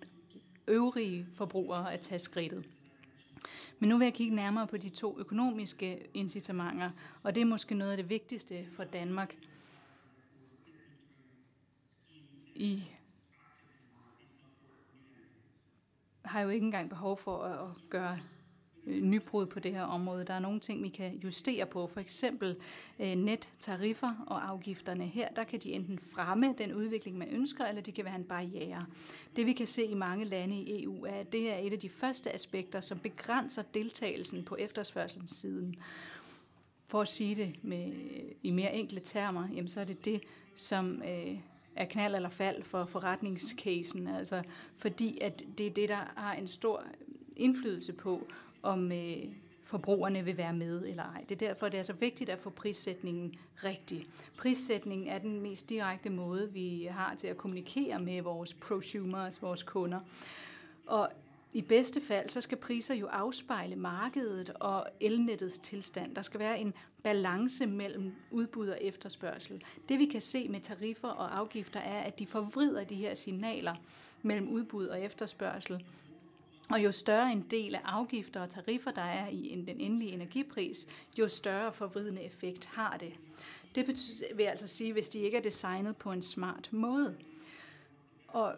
[0.69, 2.65] øvrige forbrugere at tage skridtet.
[3.79, 6.91] Men nu vil jeg kigge nærmere på de to økonomiske incitamenter,
[7.23, 9.37] og det er måske noget af det vigtigste for Danmark.
[12.55, 12.83] I
[16.25, 18.19] har jo ikke engang behov for at gøre
[18.87, 20.25] Øh, nybrud på det her område.
[20.25, 22.57] Der er nogle ting, vi kan justere på, for eksempel
[22.99, 25.07] øh, nettariffer og afgifterne.
[25.07, 28.25] Her der kan de enten fremme den udvikling, man ønsker, eller de kan være en
[28.25, 28.87] barriere.
[29.37, 31.79] Det vi kan se i mange lande i EU, er, at det er et af
[31.79, 35.77] de første aspekter, som begrænser deltagelsen på efterspørgselssiden.
[36.89, 40.23] For at sige det med, øh, i mere enkle termer, jamen, så er det det,
[40.55, 41.39] som øh,
[41.77, 44.43] er knald eller fald for forretningscasen, altså
[44.77, 46.85] fordi at det er det, der har en stor
[47.37, 48.29] indflydelse på,
[48.63, 49.17] om øh,
[49.63, 51.25] forbrugerne vil være med eller ej.
[51.29, 53.35] Det er derfor, det er så vigtigt at få prissætningen
[53.65, 54.07] rigtig.
[54.37, 59.63] Prissætningen er den mest direkte måde, vi har til at kommunikere med vores prosumers, vores
[59.63, 60.01] kunder.
[60.87, 61.09] Og
[61.53, 66.15] i bedste fald, så skal priser jo afspejle markedet og elnettets tilstand.
[66.15, 69.65] Der skal være en balance mellem udbud og efterspørgsel.
[69.89, 73.75] Det vi kan se med tariffer og afgifter er, at de forvrider de her signaler
[74.23, 75.85] mellem udbud og efterspørgsel,
[76.71, 80.87] og jo større en del af afgifter og tariffer, der er i den endelige energipris,
[81.19, 83.13] jo større forvridende effekt har det.
[83.75, 87.17] Det betyder, vil altså sige, hvis de ikke er designet på en smart måde.
[88.29, 88.55] Og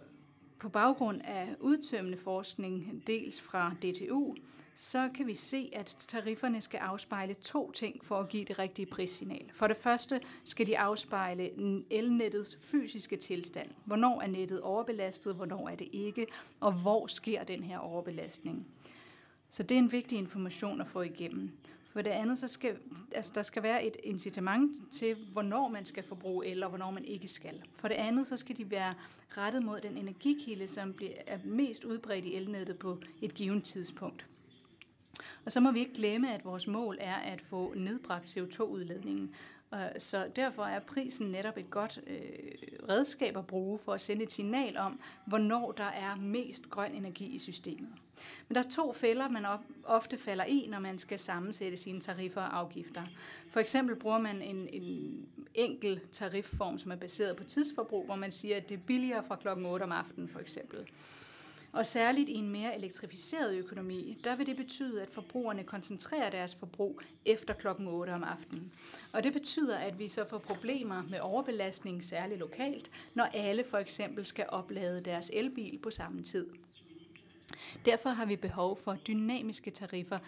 [0.58, 4.34] på baggrund af udtømmende forskning, dels fra DTU,
[4.74, 8.86] så kan vi se, at tarifferne skal afspejle to ting for at give det rigtige
[8.86, 9.50] prissignal.
[9.52, 11.50] For det første skal de afspejle
[11.90, 13.70] elnettets fysiske tilstand.
[13.84, 16.26] Hvornår er nettet overbelastet, hvornår er det ikke,
[16.60, 18.66] og hvor sker den her overbelastning.
[19.50, 21.50] Så det er en vigtig information at få igennem.
[21.92, 22.76] For det andet, så skal
[23.14, 27.04] altså, der skal være et incitament til, hvornår man skal forbruge el, og hvornår man
[27.04, 27.62] ikke skal.
[27.74, 28.94] For det andet, så skal de være
[29.28, 34.26] rettet mod den energikilde, som bliver, er mest udbredt i elnettet på et givet tidspunkt.
[35.44, 39.34] Og så må vi ikke glemme, at vores mål er at få nedbragt CO2-udledningen.
[39.74, 42.18] Øh, så derfor er prisen netop et godt øh,
[42.88, 47.26] redskab at bruge for at sende et signal om, hvornår der er mest grøn energi
[47.26, 47.92] i systemet.
[48.48, 49.46] Men der er to fælder, man
[49.84, 53.02] ofte falder i, når man skal sammensætte sine tariffer og afgifter.
[53.50, 58.32] For eksempel bruger man en, en enkel tarifform, som er baseret på tidsforbrug, hvor man
[58.32, 60.88] siger, at det er billigere fra klokken 8 om aftenen for eksempel.
[61.72, 66.54] Og særligt i en mere elektrificeret økonomi, der vil det betyde, at forbrugerne koncentrerer deres
[66.54, 68.72] forbrug efter klokken 8 om aftenen.
[69.12, 73.78] Og det betyder, at vi så får problemer med overbelastning, særligt lokalt, når alle for
[73.78, 76.46] eksempel skal oplade deres elbil på samme tid.
[77.84, 80.18] Derfor har vi behov for dynamiske tariffer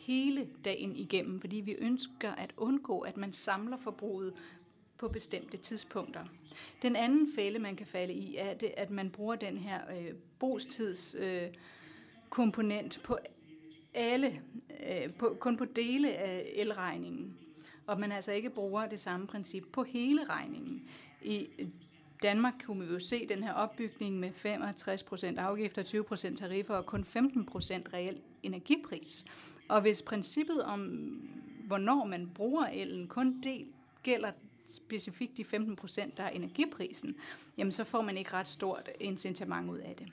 [0.00, 4.34] hele dagen igennem, fordi vi ønsker at undgå, at man samler forbruget
[4.98, 6.24] på bestemte tidspunkter.
[6.82, 10.14] Den anden fælde, man kan falde i, er, det, at man bruger den her øh,
[10.38, 11.60] brugstidskomponent øh,
[12.30, 13.18] komponent på
[13.94, 14.42] alle,
[14.86, 17.38] øh, på, kun på dele af elregningen,
[17.86, 20.88] og man altså ikke bruger det samme princip på hele regningen.
[21.22, 21.48] I
[22.22, 24.30] Danmark kunne vi jo se den her opbygning med
[25.36, 25.82] 65% afgifter,
[26.30, 27.14] 20% tariffer og kun 15%
[27.92, 29.24] reel energipris.
[29.68, 30.80] Og hvis princippet om,
[31.66, 33.66] hvornår man bruger elen, kun del
[34.02, 34.32] gælder
[34.66, 37.16] specifikt de 15 procent, der er energiprisen,
[37.58, 40.08] jamen så får man ikke ret stort incitament ud af det.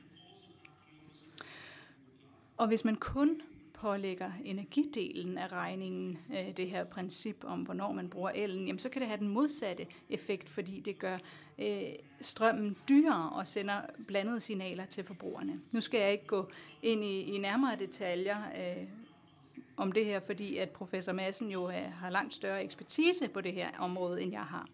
[2.58, 3.42] Og hvis man kun
[3.82, 8.90] pålægger energidelen af regningen øh, det her princip om, hvornår man bruger elen, jamen så
[8.90, 11.18] kan det have den modsatte effekt, fordi det gør
[11.60, 11.82] øh,
[12.22, 15.62] strømmen dyrere og sender blandede signaler til forbrugerne.
[15.72, 16.50] Nu skal jeg ikke gå
[16.82, 18.88] ind i, i nærmere detaljer øh,
[19.78, 23.54] om det her, fordi at professor Madsen jo øh, har langt større ekspertise på det
[23.54, 24.68] her område, end jeg har.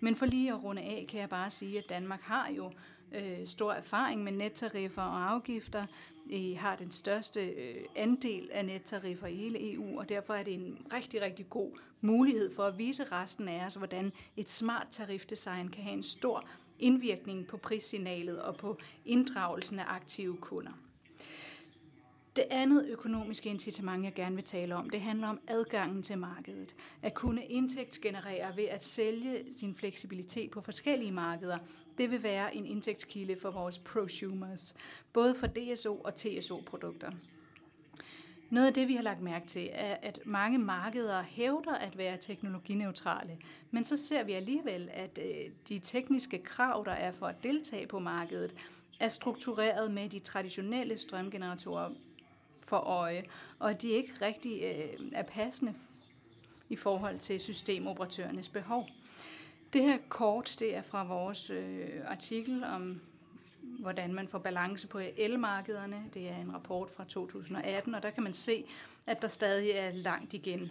[0.00, 2.72] Men for lige at runde af, kan jeg bare sige, at Danmark har jo
[3.12, 5.86] øh, stor erfaring med nettariffer og afgifter.
[6.26, 10.54] I har den største øh, andel af nettariffer i hele EU, og derfor er det
[10.54, 11.70] en rigtig, rigtig god
[12.00, 16.44] mulighed for at vise resten af os, hvordan et smart tarifdesign kan have en stor
[16.78, 20.72] indvirkning på prissignalet og på inddragelsen af aktive kunder.
[22.38, 26.76] Det andet økonomiske incitament, jeg gerne vil tale om, det handler om adgangen til markedet.
[27.02, 31.58] At kunne indtægtsgenerere ved at sælge sin fleksibilitet på forskellige markeder,
[31.98, 34.74] det vil være en indtægtskilde for vores prosumers,
[35.12, 37.10] både for DSO og TSO-produkter.
[38.50, 42.18] Noget af det, vi har lagt mærke til, er, at mange markeder hævder at være
[42.20, 43.38] teknologineutrale,
[43.70, 47.86] men så ser vi alligevel, at øh, de tekniske krav, der er for at deltage
[47.86, 48.54] på markedet,
[49.00, 51.90] er struktureret med de traditionelle strømgeneratorer
[52.68, 53.24] for øje,
[53.58, 55.74] og de ikke rigtig øh, er passende
[56.68, 58.88] i forhold til systemoperatørernes behov.
[59.72, 63.00] Det her kort, det er fra vores øh, artikel om,
[63.62, 66.04] hvordan man får balance på elmarkederne.
[66.14, 68.64] Det er en rapport fra 2018, og der kan man se,
[69.06, 70.70] at der stadig er langt igen.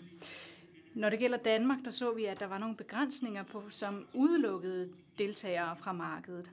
[0.94, 4.90] Når det gælder Danmark, der så vi, at der var nogle begrænsninger på, som udelukkede
[5.18, 6.52] deltagere fra markedet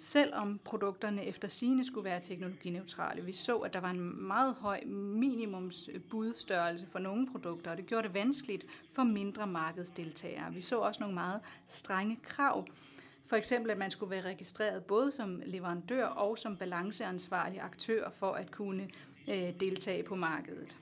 [0.00, 3.24] selvom produkterne efter sine skulle være teknologineutrale.
[3.24, 8.06] Vi så, at der var en meget høj minimumsbudstørrelse for nogle produkter, og det gjorde
[8.06, 10.54] det vanskeligt for mindre markedsdeltagere.
[10.54, 12.66] Vi så også nogle meget strenge krav.
[13.26, 18.32] For eksempel, at man skulle være registreret både som leverandør og som balanceansvarlig aktør for
[18.32, 18.88] at kunne
[19.28, 20.78] øh, deltage på markedet.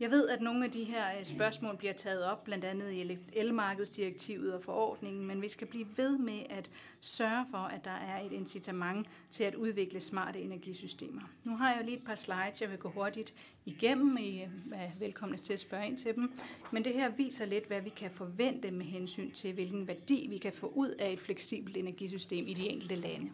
[0.00, 3.18] Jeg ved, at nogle af de her øh, spørgsmål bliver taget op, blandt andet i
[3.32, 6.70] elmarkedsdirektivet og forordningen, men vi skal blive ved med at
[7.00, 11.20] sørge for, at der er et incitament til at udvikle smarte energisystemer.
[11.44, 13.34] Nu har jeg jo lige et par slides, jeg vil gå hurtigt
[13.66, 14.16] igennem.
[14.16, 16.32] I øh, er velkomne til at spørge ind til dem.
[16.70, 20.38] Men det her viser lidt, hvad vi kan forvente med hensyn til, hvilken værdi vi
[20.38, 23.30] kan få ud af et fleksibelt energisystem i de enkelte lande.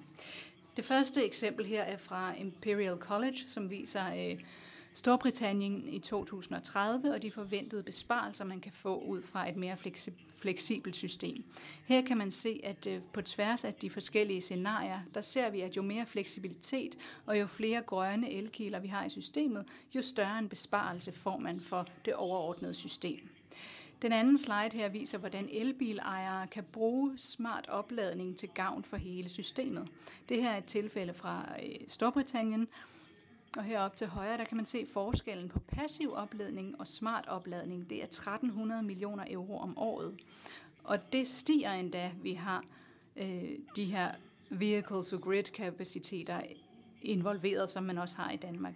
[0.76, 4.40] Det første eksempel her er fra Imperial College, som viser øh,
[4.96, 9.76] Storbritannien i 2030 og de forventede besparelser, man kan få ud fra et mere
[10.38, 11.44] fleksibelt system.
[11.84, 15.60] Her kan man se, at øh, på tværs af de forskellige scenarier, der ser vi,
[15.60, 19.64] at jo mere fleksibilitet og jo flere grønne elkilder vi har i systemet,
[19.94, 23.28] jo større en besparelse får man for det overordnede system.
[24.02, 29.28] Den anden slide her viser, hvordan elbilejere kan bruge smart opladning til gavn for hele
[29.28, 29.88] systemet.
[30.28, 32.68] Det her er et tilfælde fra øh, Storbritannien,
[33.56, 37.90] og heroppe til højre, der kan man se forskellen på passiv opladning og smart opladning.
[37.90, 40.14] Det er 1300 millioner euro om året.
[40.84, 42.64] Og det stiger endda, vi har
[43.16, 44.14] øh, de her
[44.50, 46.40] vehicle to grid kapaciteter
[47.02, 48.74] involveret, som man også har i Danmark.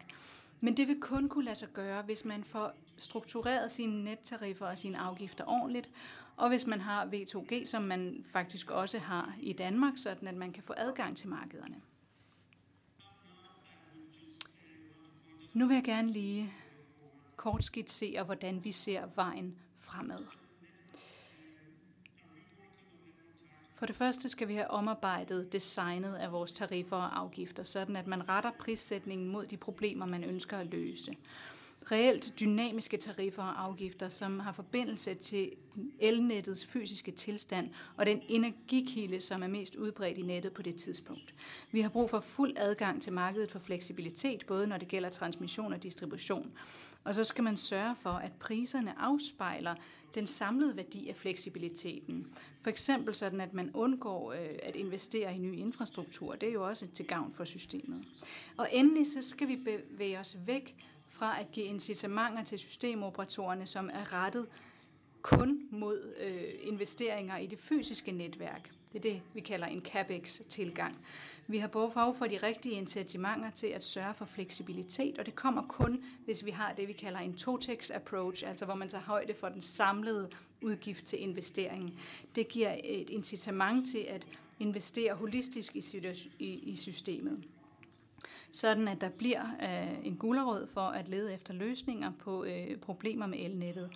[0.60, 4.78] Men det vil kun kunne lade sig gøre, hvis man får struktureret sine nettariffer og
[4.78, 5.90] sine afgifter ordentligt,
[6.36, 10.52] og hvis man har V2G, som man faktisk også har i Danmark, sådan at man
[10.52, 11.74] kan få adgang til markederne.
[15.52, 16.52] Nu vil jeg gerne lige
[17.36, 20.24] kort skitsere, hvordan vi ser vejen fremad.
[23.74, 28.06] For det første skal vi have omarbejdet designet af vores tariffer og afgifter, sådan at
[28.06, 31.16] man retter prissætningen mod de problemer, man ønsker at løse
[31.92, 35.50] reelt dynamiske tariffer og afgifter, som har forbindelse til
[35.98, 41.34] elnettets fysiske tilstand og den energikilde, som er mest udbredt i nettet på det tidspunkt.
[41.72, 45.72] Vi har brug for fuld adgang til markedet for fleksibilitet, både når det gælder transmission
[45.72, 46.52] og distribution.
[47.04, 49.74] Og så skal man sørge for, at priserne afspejler
[50.14, 52.26] den samlede værdi af fleksibiliteten.
[52.62, 56.34] For eksempel sådan, at man undgår øh, at investere i ny infrastruktur.
[56.34, 58.04] Det er jo også til gavn for systemet.
[58.56, 60.76] Og endelig så skal vi bevæge os væk
[61.18, 64.46] fra at give incitamenter til systemoperatorerne, som er rettet
[65.22, 68.70] kun mod øh, investeringer i det fysiske netværk.
[68.92, 70.98] Det er det, vi kalder en CAPEX-tilgang.
[71.46, 75.62] Vi har behov for de rigtige incitamenter til at sørge for fleksibilitet, og det kommer
[75.62, 79.48] kun, hvis vi har det, vi kalder en TOTEX-approach, altså hvor man tager højde for
[79.48, 80.30] den samlede
[80.60, 81.98] udgift til investeringen.
[82.34, 84.26] Det giver et incitament til at
[84.58, 85.76] investere holistisk
[86.38, 87.44] i systemet
[88.52, 93.26] sådan at der bliver øh, en gulerod for at lede efter løsninger på øh, problemer
[93.26, 93.90] med elnettet,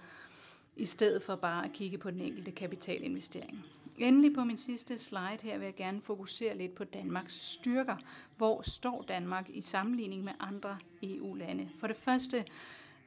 [0.77, 3.65] i stedet for bare at kigge på den enkelte kapitalinvestering.
[3.99, 7.97] Endelig på min sidste slide her vil jeg gerne fokusere lidt på Danmarks styrker.
[8.37, 11.69] Hvor står Danmark i sammenligning med andre EU-lande?
[11.81, 12.45] For det første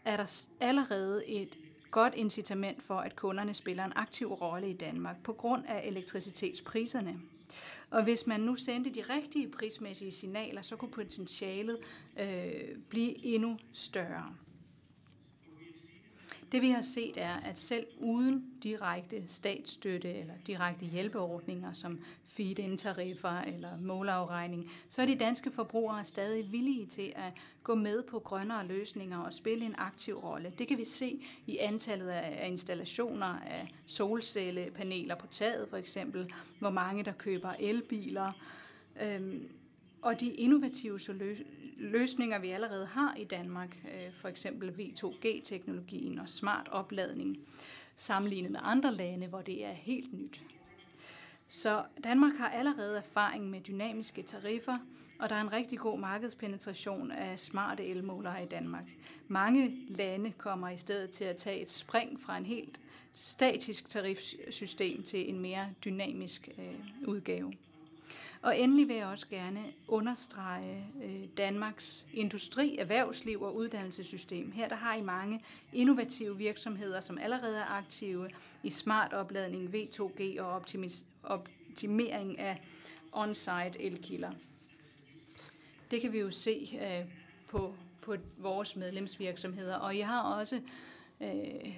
[0.05, 1.57] er der allerede et
[1.91, 7.19] godt incitament for, at kunderne spiller en aktiv rolle i Danmark på grund af elektricitetspriserne.
[7.89, 11.77] Og hvis man nu sendte de rigtige prismæssige signaler, så kunne potentialet
[12.19, 14.35] øh, blive endnu større.
[16.51, 23.41] Det vi har set er, at selv uden direkte statsstøtte eller direkte hjælpeordninger som feed-in-tariffer
[23.41, 28.67] eller målafregning, så er de danske forbrugere stadig villige til at gå med på grønnere
[28.67, 30.53] løsninger og spille en aktiv rolle.
[30.57, 36.69] Det kan vi se i antallet af installationer af solcellepaneler på taget for eksempel, hvor
[36.69, 38.31] mange der køber elbiler,
[39.01, 39.49] øhm,
[40.05, 40.99] og de innovative
[41.77, 47.37] løsninger, vi allerede har i Danmark, øh, for eksempel V2G-teknologien og smart opladning,
[47.95, 50.43] sammenlignet med andre lande, hvor det er helt nyt.
[51.47, 54.77] Så Danmark har allerede erfaring med dynamiske tariffer,
[55.19, 58.95] og der er en rigtig god markedspenetration af smarte elmålere i Danmark.
[59.27, 62.81] Mange lande kommer i stedet til at tage et spring fra en helt
[63.13, 67.53] statisk tarifsystem til en mere dynamisk øh, udgave.
[68.45, 74.51] Og endelig vil jeg også gerne understrege øh, Danmarks industri, erhvervsliv og uddannelsessystem.
[74.51, 75.43] Her der har I mange
[75.73, 78.29] innovative virksomheder, som allerede er aktive
[78.63, 80.61] i smart opladning, V2G og
[81.23, 82.61] optimering af
[83.11, 84.31] on-site elkilder.
[85.91, 87.11] Det kan vi jo se øh,
[87.47, 90.61] på, på vores medlemsvirksomheder, og jeg har også
[91.21, 91.75] øh,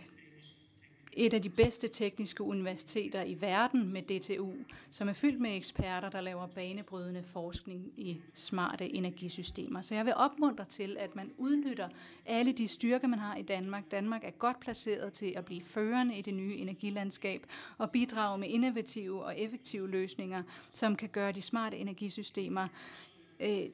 [1.17, 4.53] et af de bedste tekniske universiteter i verden med DTU,
[4.91, 9.81] som er fyldt med eksperter, der laver banebrydende forskning i smarte energisystemer.
[9.81, 11.89] Så jeg vil opmuntre til, at man udnytter
[12.25, 13.91] alle de styrker, man har i Danmark.
[13.91, 17.45] Danmark er godt placeret til at blive førende i det nye energilandskab
[17.77, 22.67] og bidrage med innovative og effektive løsninger, som kan gøre de smarte energisystemer
[23.39, 23.65] øh,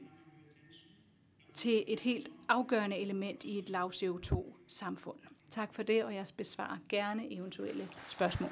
[1.53, 5.32] til et helt afgørende element i et lav CO2-samfund.
[5.53, 8.49] Tak for det, og jeg besvarer gerne eventuelle spørgsmål.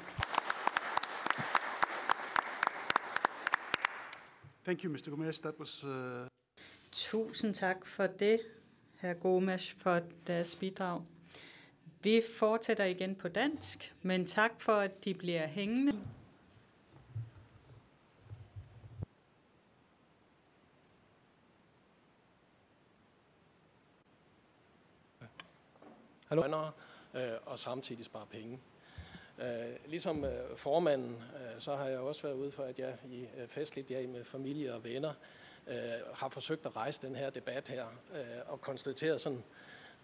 [4.64, 5.10] Thank you, Mr.
[5.10, 5.40] Gomez.
[5.40, 6.26] That was, uh...
[6.92, 8.40] Tusind tak for det,
[8.96, 11.02] herr Gomes, for deres bidrag.
[12.02, 15.98] Vi fortsætter igen på dansk, men tak for, at de bliver hængende.
[26.28, 26.70] Hallo
[27.14, 28.60] Øh, og samtidig spare penge.
[29.38, 29.46] Øh,
[29.86, 33.48] ligesom øh, formanden, øh, så har jeg også været ude for, at jeg i øh,
[33.48, 35.12] festligt dag med familie og venner
[35.66, 35.74] øh,
[36.14, 39.42] har forsøgt at rejse den her debat her øh, og konstateret sådan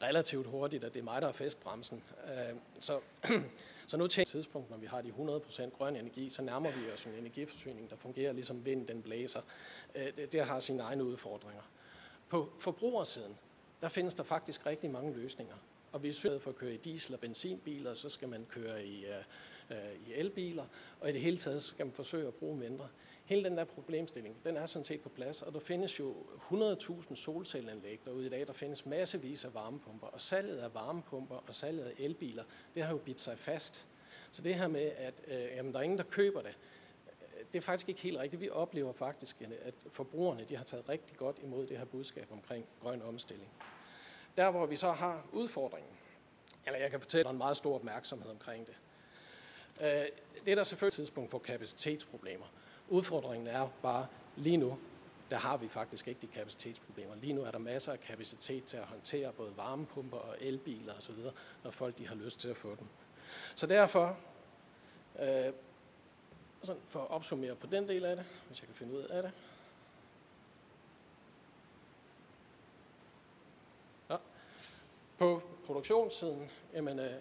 [0.02, 2.02] relativt hurtigt, at det er mig, der er festbremsen.
[2.26, 3.00] Øh, så,
[3.88, 6.92] så nu til et tidspunkt, når vi har de 100% grøn energi, så nærmer vi
[6.94, 9.40] os en energiforsyning, der fungerer ligesom vind, den blæser.
[9.94, 11.62] Øh, det, det har sine egne udfordringer.
[12.28, 13.38] På forbrugersiden,
[13.80, 15.54] der findes der faktisk rigtig mange løsninger.
[15.92, 19.04] Og hvis vi for at køre i diesel- og benzinbiler, så skal man køre i,
[19.04, 19.12] øh,
[19.70, 20.64] øh i elbiler,
[21.00, 22.88] og i det hele taget skal man forsøge at bruge mindre.
[23.24, 27.14] Hele den der problemstilling, den er sådan set på plads, og der findes jo 100.000
[27.14, 28.46] solcelleanlæg derude i dag.
[28.46, 32.44] Der findes massevis af varmepumper, og salget af varmepumper og salget af elbiler,
[32.74, 33.88] det har jo bidt sig fast.
[34.30, 36.58] Så det her med, at øh, jamen, der er ingen, der køber det,
[37.06, 38.42] øh, det er faktisk ikke helt rigtigt.
[38.42, 42.66] Vi oplever faktisk, at forbrugerne de har taget rigtig godt imod det her budskab omkring
[42.80, 43.50] grøn omstilling.
[44.38, 45.92] Der, hvor vi så har udfordringen,
[46.66, 48.74] eller jeg kan fortælle, at der er en meget stor opmærksomhed omkring det.
[49.80, 50.06] Øh,
[50.44, 52.46] det er der selvfølgelig et tidspunkt for kapacitetsproblemer.
[52.88, 54.06] Udfordringen er bare,
[54.36, 54.78] lige nu,
[55.30, 57.14] der har vi faktisk ikke de kapacitetsproblemer.
[57.14, 61.14] Lige nu er der masser af kapacitet til at håndtere både varmepumper og elbiler osv.,
[61.64, 62.86] når folk de har lyst til at få dem.
[63.54, 64.18] Så derfor,
[65.20, 65.52] øh,
[66.62, 69.22] sådan for at opsummere på den del af det, hvis jeg kan finde ud af
[69.22, 69.32] det,
[75.18, 77.12] På produktionssiden, jamen, øh,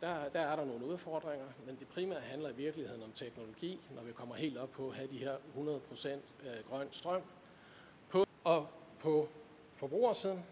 [0.00, 4.02] der, der er der nogle udfordringer, men det primære handler i virkeligheden om teknologi, når
[4.02, 7.22] vi kommer helt op på at have de her 100% øh, grøn strøm.
[8.08, 8.68] På, og
[8.98, 9.28] på
[9.74, 10.44] forbrugersiden,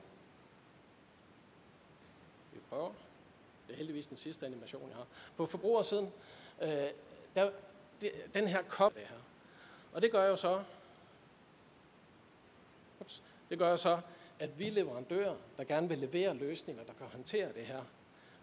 [2.52, 2.90] vi prøver,
[3.66, 5.06] det er heldigvis den sidste animation, jeg har.
[5.36, 6.12] På forbrugersiden,
[6.62, 6.68] øh,
[7.34, 7.50] der,
[8.00, 9.20] det, den her kop, det her.
[9.92, 10.62] Og det gør jo så,
[13.00, 14.00] ups, det gør jo så,
[14.38, 17.82] at vi leverandører, der gerne vil levere løsninger, der kan håndtere det her,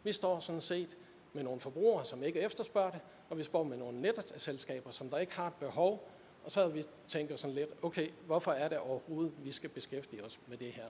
[0.03, 0.97] vi står sådan set
[1.33, 5.17] med nogle forbrugere, som ikke efterspørger det, og vi står med nogle netselskaber, som der
[5.17, 6.09] ikke har et behov,
[6.43, 10.39] og så vi tænker sådan lidt, okay, hvorfor er det overhovedet, vi skal beskæftige os
[10.47, 10.85] med det her?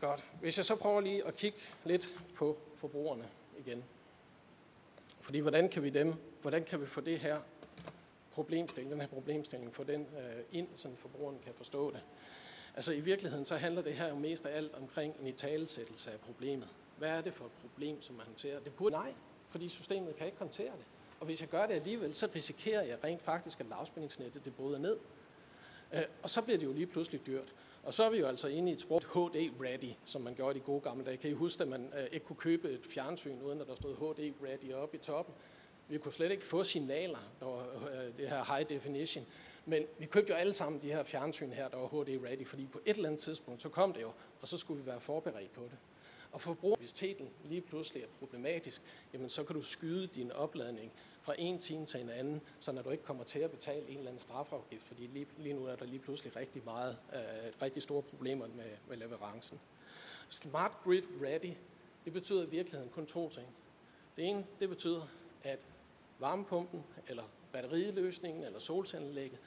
[0.00, 0.24] Godt.
[0.40, 3.28] Hvis jeg så prøver lige at kigge lidt på forbrugerne
[3.58, 3.84] igen.
[5.20, 7.40] Fordi hvordan kan vi dem, hvordan kan vi få det her
[8.34, 12.00] problemstilling, den her problemstilling, få den øh, ind, så forbrugeren kan forstå det.
[12.76, 16.20] Altså i virkeligheden, så handler det her jo mest af alt omkring en italesættelse af
[16.20, 16.68] problemet.
[16.98, 18.60] Hvad er det for et problem, som man håndterer?
[18.60, 19.14] Det burde nej,
[19.48, 20.84] fordi systemet kan ikke håndtere det.
[21.20, 24.78] Og hvis jeg gør det alligevel, så risikerer jeg rent faktisk, at lavspændingsnettet det bryder
[24.78, 24.96] ned.
[25.92, 27.54] Øh, og så bliver det jo lige pludselig dyrt.
[27.82, 30.60] Og så er vi jo altså inde i et sprog, HD-ready, som man gjorde i
[30.60, 31.16] de gode gamle dage.
[31.16, 33.94] Kan I huske, at man øh, ikke kunne købe et fjernsyn, uden at der stod
[33.94, 35.34] HD-ready oppe i toppen?
[35.88, 39.26] Vi kunne slet ikke få signaler, der var øh, det her high definition.
[39.66, 42.80] Men vi købte jo alle sammen de her fjernsyn her, der var HD-ready, fordi på
[42.84, 45.62] et eller andet tidspunkt, så kom det jo, og så skulle vi være forberedt på
[45.62, 45.78] det.
[46.32, 48.82] Og forbrugerbevidstheden lige pludselig er problematisk,
[49.12, 50.92] jamen så kan du skyde din opladning
[51.22, 53.96] fra en time til en anden, så når du ikke kommer til at betale en
[53.96, 57.82] eller anden strafafgift, fordi lige, lige nu er der lige pludselig rigtig meget, øh, rigtig
[57.82, 59.60] store problemer med, med leverancen.
[60.28, 61.52] Smart Grid Ready,
[62.04, 63.46] det betyder i virkeligheden kun to ting.
[64.16, 65.06] Det ene, det betyder,
[65.42, 65.66] at
[66.24, 69.38] varmepumpen, eller batteriløsningen, eller solcellelægget,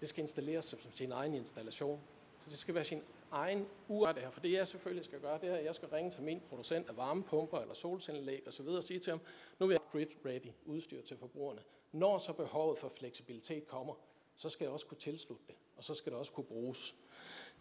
[0.00, 2.00] det skal installeres som sin egen installation.
[2.44, 4.30] Så det skal være sin egen ur det her.
[4.30, 6.88] For det jeg selvfølgelig skal gøre, det er, at jeg skal ringe til min producent
[6.88, 8.66] af varmepumper eller solcellelæg osv.
[8.66, 9.20] og sige til ham,
[9.58, 11.60] nu vil jeg grid ready udstyr til forbrugerne.
[11.92, 13.94] Når så behovet for fleksibilitet kommer,
[14.36, 16.94] så skal jeg også kunne tilslutte det, og så skal det også kunne bruges.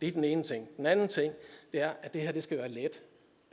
[0.01, 0.77] Det er den ene ting.
[0.77, 1.33] Den anden ting,
[1.71, 3.03] det er, at det her det skal være let.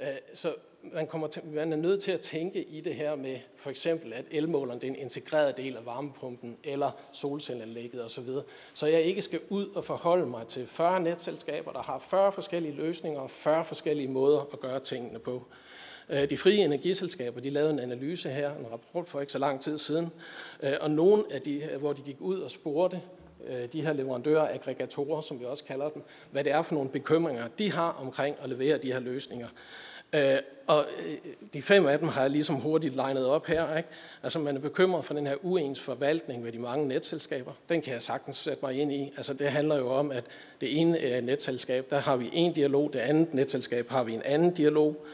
[0.00, 3.38] Øh, så man, kommer til, man er nødt til at tænke i det her med
[3.56, 8.28] for eksempel, at elmåleren det er en integreret del af varmepumpen eller solcelleanlægget osv.
[8.74, 12.74] Så jeg ikke skal ud og forholde mig til 40 netselskaber, der har 40 forskellige
[12.74, 15.46] løsninger og 40 forskellige måder at gøre tingene på.
[16.08, 19.60] Øh, de frie energiselskaber de lavede en analyse her, en rapport for ikke så lang
[19.60, 20.12] tid siden,
[20.62, 23.00] øh, og nogle af de, hvor de gik ud og spurgte
[23.46, 26.90] øh, de her leverandører, aggregatorer, som vi også kalder dem, hvad det er for nogle
[26.90, 29.48] bekymringer, de har omkring at levere de her løsninger.
[30.12, 31.16] Øh, og øh,
[31.52, 33.76] de fem af dem har jeg ligesom hurtigt legnet op her.
[33.76, 33.88] Ikke?
[34.22, 37.52] Altså man er bekymret for den her uens forvaltning ved de mange netselskaber.
[37.68, 39.12] Den kan jeg sagtens sætte mig ind i.
[39.16, 40.24] Altså det handler jo om, at
[40.60, 44.22] det ene øh, netselskab, der har vi en dialog, det andet netselskab har vi en
[44.22, 45.06] anden dialog.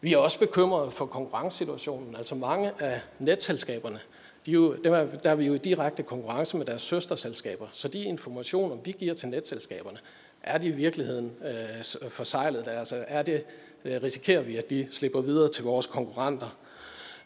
[0.00, 2.16] Vi er også bekymret for konkurrencesituationen.
[2.16, 3.98] Altså mange af netselskaberne,
[4.46, 7.66] de er jo, der, er, der er vi jo i direkte konkurrence med deres søsterselskaber.
[7.72, 9.98] Så de informationer, vi giver til netselskaberne,
[10.42, 12.68] er de i virkeligheden øh, forsejlet?
[12.68, 13.44] Altså er det
[13.84, 16.56] Øh, risikerer vi, at de slipper videre til vores konkurrenter.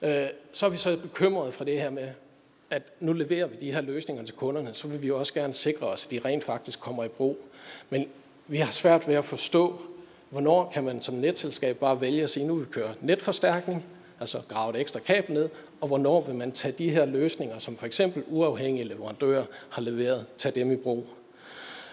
[0.02, 2.08] Øh, så er vi så bekymrede for det her med,
[2.70, 5.86] at nu leverer vi de her løsninger til kunderne, så vil vi også gerne sikre
[5.86, 7.38] os, at de rent faktisk kommer i brug.
[7.90, 8.08] Men
[8.46, 9.80] vi har svært ved at forstå,
[10.30, 13.84] hvornår kan man som netselskab bare vælge at sige, nu vil vi køre netforstærkning,
[14.20, 15.48] altså grave et ekstra kabel ned,
[15.80, 20.26] og hvornår vil man tage de her løsninger, som for eksempel uafhængige leverandører har leveret,
[20.38, 21.06] tage dem i brug.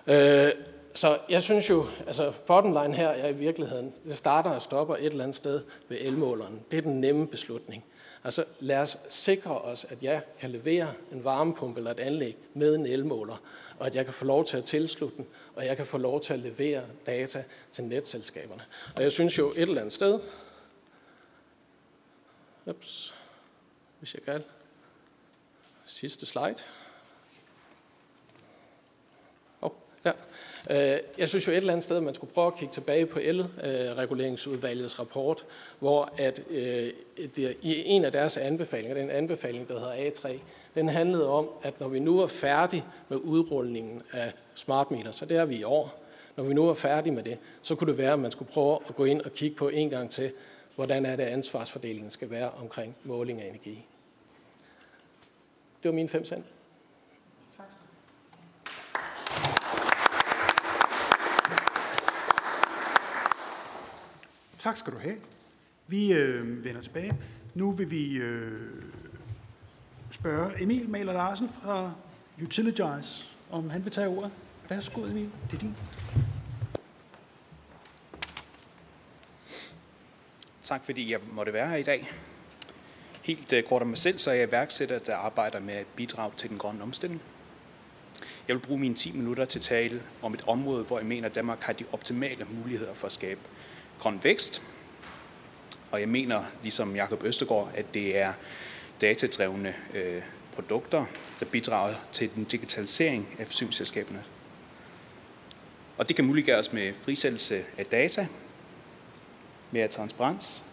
[0.07, 0.52] Øh,
[0.93, 4.95] så jeg synes jo, altså bottom line her er i virkeligheden, det starter og stopper
[4.95, 6.61] et eller andet sted ved elmåleren.
[6.71, 7.85] Det er den nemme beslutning.
[8.23, 12.75] Altså lad os sikre os, at jeg kan levere en varmepumpe eller et anlæg med
[12.75, 13.37] en elmåler,
[13.79, 16.21] og at jeg kan få lov til at tilslutte den, og jeg kan få lov
[16.21, 18.63] til at levere data til netselskaberne.
[18.97, 20.19] Og jeg synes jo et eller andet sted,
[22.65, 23.15] ups,
[23.99, 24.43] hvis jeg kan,
[25.85, 26.55] sidste slide.
[29.61, 29.71] Oh,
[30.05, 30.11] ja.
[30.69, 33.06] Øh, jeg synes jo et eller andet sted, at man skulle prøve at kigge tilbage
[33.06, 35.45] på elreguleringsudvalgets rapport,
[35.80, 36.90] hvor at øh,
[37.35, 40.38] det, i en af deres anbefalinger, den anbefaling, der hedder A3,
[40.76, 45.26] den handlede om, at når vi nu er færdige med udrulningen af smart meter, så
[45.26, 46.03] det er vi i år,
[46.38, 48.80] når vi nu er færdige med det, så kunne det være, at man skulle prøve
[48.90, 50.31] at gå ind og kigge på en gang til,
[50.76, 53.85] hvordan er det ansvarsfordelingen skal være omkring måling af energi.
[55.84, 56.45] Det var mine fem cent.
[64.64, 65.15] Tak skal du have.
[65.88, 67.14] Vi øh, vender tilbage.
[67.56, 68.72] Nu vil vi øh,
[70.11, 71.94] spørge Emil Maler Larsen fra
[72.41, 74.31] Utiligize, om han vil tage ordet.
[74.69, 75.30] Værsgo, Emil.
[75.52, 75.76] Det er din.
[80.64, 82.11] Tak fordi jeg måtte være her i dag.
[83.23, 86.31] Helt øh, kort om mig selv, så er jeg iværksætter, der arbejder med at bidrage
[86.38, 87.22] til den grønne omstilling.
[88.48, 91.27] Jeg vil bruge mine 10 minutter til at tale om et område, hvor jeg mener,
[91.27, 93.40] at Danmark har de optimale muligheder for at skabe
[94.03, 94.61] grøn vækst.
[95.91, 98.34] Og jeg mener, ligesom Jakob Østegård, at det er
[99.01, 100.21] datadrevne øh,
[100.55, 101.05] produkter,
[101.39, 104.23] der bidrager til den digitalisering af forsyningsselskaberne.
[105.97, 108.27] Og det kan muliggøres med frisættelse af data,
[109.71, 110.63] mere transparens.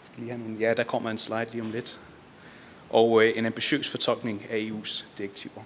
[0.00, 2.00] Jeg skal lige have nogle, ja, der kommer en slide lige om lidt.
[2.90, 5.62] Og øh, en ambitiøs fortolkning af EU's direktiver.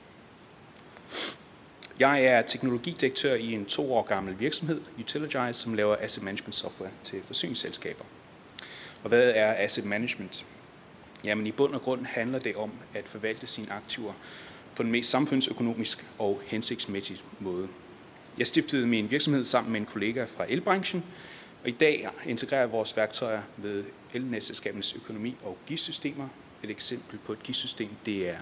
[1.98, 6.90] Jeg er teknologidirektør i en to år gammel virksomhed, Utiligize, som laver asset management software
[7.04, 8.04] til forsyningsselskaber.
[9.02, 10.46] Og hvad er asset management?
[11.24, 14.12] Jamen i bund og grund handler det om at forvalte sine aktiver
[14.74, 17.68] på den mest samfundsøkonomisk og hensigtsmæssige måde.
[18.38, 21.04] Jeg stiftede min virksomhed sammen med en kollega fra elbranchen,
[21.62, 26.28] og i dag integrerer vores værktøjer med elnetselskabernes økonomi og GIS-systemer,
[26.66, 28.40] et eksempel på et GIS-system, det er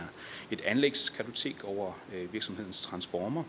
[0.51, 3.45] et anlægskartotek over øh, virksomhedens transformer.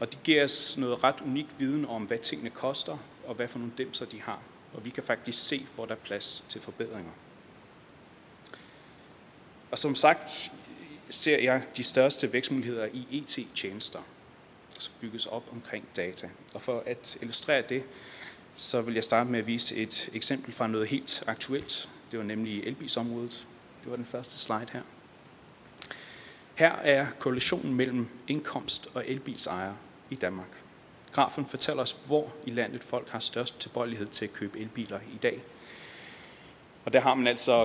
[0.00, 3.58] Og det giver os noget ret unik viden om, hvad tingene koster, og hvad for
[3.58, 4.40] nogle dæmser de har.
[4.74, 7.12] Og vi kan faktisk se, hvor der er plads til forbedringer.
[9.70, 10.52] Og som sagt
[11.10, 14.00] ser jeg de største vækstmuligheder i e IT-tjenester,
[14.78, 16.28] som bygges op omkring data.
[16.54, 17.84] Og for at illustrere det,
[18.54, 21.88] så vil jeg starte med at vise et eksempel fra noget helt aktuelt.
[22.10, 23.46] Det var nemlig elbilsområdet.
[23.84, 24.82] Det var den første slide her.
[26.54, 29.76] Her er korrelationen mellem indkomst og elbilsejere
[30.10, 30.62] i Danmark.
[31.12, 35.16] Grafen fortæller os, hvor i landet folk har størst tilbøjelighed til at købe elbiler i
[35.22, 35.42] dag.
[36.84, 37.64] Og der har man altså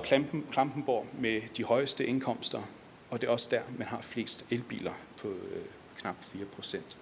[0.51, 2.61] Klampenborg med de højeste indkomster,
[3.09, 5.63] og det er også der, man har flest elbiler på øh,
[5.97, 6.97] knap 4 procent.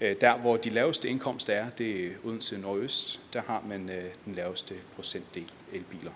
[0.00, 4.14] Øh, der, hvor de laveste indkomster er, det er Odense Nordøst, der har man øh,
[4.24, 6.12] den laveste procentdel elbiler.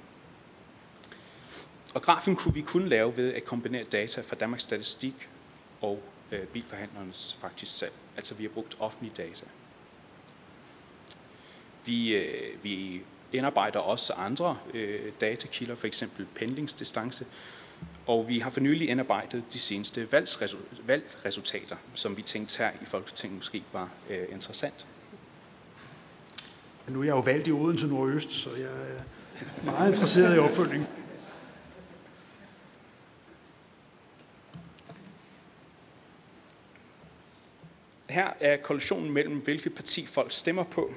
[1.94, 5.28] Og grafen kunne vi kun lave ved at kombinere data fra Danmarks Statistik
[5.80, 6.02] og
[6.32, 7.92] øh, bilforhandlernes faktisk salg.
[8.16, 9.46] Altså vi har brugt offentlige data.
[11.84, 13.02] Vi, øh, vi
[13.32, 17.26] indarbejder også andre øh, datakilder, for eksempel pendlingsdistance,
[18.06, 20.08] og vi har for nylig indarbejdet de seneste
[20.86, 24.86] valgresultater, som vi tænkte her i Folketinget måske var øh, interessant.
[26.88, 30.86] Nu er jeg jo valgt i Odense Nordøst, så jeg er meget interesseret i opfølgning.
[38.10, 40.94] Her er koalitionen mellem, hvilket parti folk stemmer på,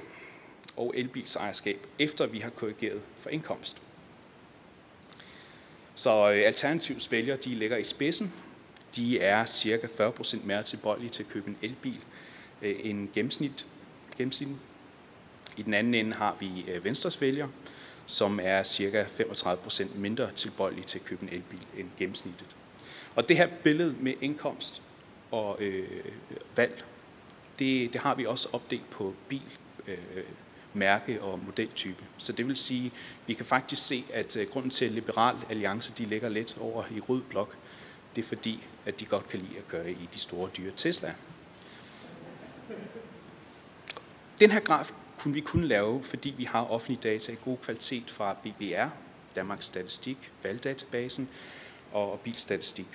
[0.76, 3.82] og elbilsejerskab, efter vi har korrigeret for indkomst.
[5.94, 8.32] Så øh, Alternativs vælgere, de ligger i spidsen.
[8.96, 12.00] De er cirka 40% mere tilbøjelige til at købe en elbil
[12.62, 13.66] øh, end gennemsnit,
[14.16, 14.48] gennemsnit.
[15.56, 17.50] I den anden ende har vi øh, Venstres vælgere,
[18.06, 22.46] som er cirka 35% mindre tilbøjelige til at købe en elbil end gennemsnittet.
[23.14, 24.82] Og det her billede med indkomst
[25.30, 25.88] og øh,
[26.56, 26.84] valg,
[27.58, 29.98] det, det har vi også opdelt på bil, øh,
[30.74, 32.04] mærke og modeltype.
[32.18, 32.92] Så det vil sige,
[33.26, 36.84] vi kan faktisk se, at øh, grunden til, at Liberal Alliance de ligger lidt over
[36.96, 37.56] i rød blok,
[38.16, 41.14] det er fordi, at de godt kan lide at køre i de store dyre Tesla.
[44.38, 48.10] Den her graf kunne vi kun lave, fordi vi har offentlige data i god kvalitet
[48.10, 48.88] fra BBR,
[49.36, 51.28] Danmarks Statistik, valgdatabasen
[51.92, 52.86] og bilstatistik.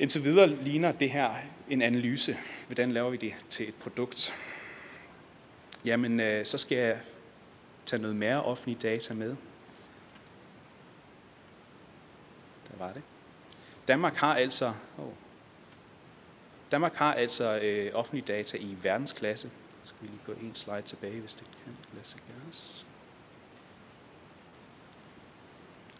[0.00, 1.34] Indtil videre ligner det her
[1.68, 2.36] en analyse.
[2.66, 4.34] Hvordan laver vi det til et produkt?
[5.84, 7.00] Jamen, øh, så skal jeg
[7.86, 9.36] tage noget mere offentlige data med.
[12.70, 13.02] Der var det.
[13.88, 15.12] Danmark har altså, oh,
[16.70, 19.50] Danmark har altså øh, offentlige data i verdensklasse.
[19.82, 22.86] Så skal vi lige gå en slide tilbage, hvis det kan lade sig gøres.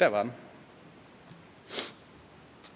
[0.01, 0.33] Der var den.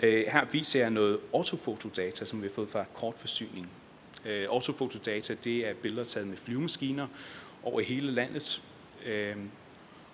[0.03, 3.71] Øh, her viser jeg noget ortofotodata, som vi har fået fra kortforsyning.
[4.25, 7.07] Øh, ortofotodata, det er billeder taget med flyvemaskiner
[7.63, 8.63] over hele landet.
[9.07, 9.37] Øh,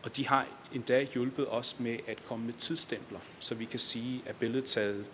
[0.02, 4.23] og de har endda hjulpet os med at komme med tidsstempler, så vi kan sige,
[4.27, 5.05] at billedet taget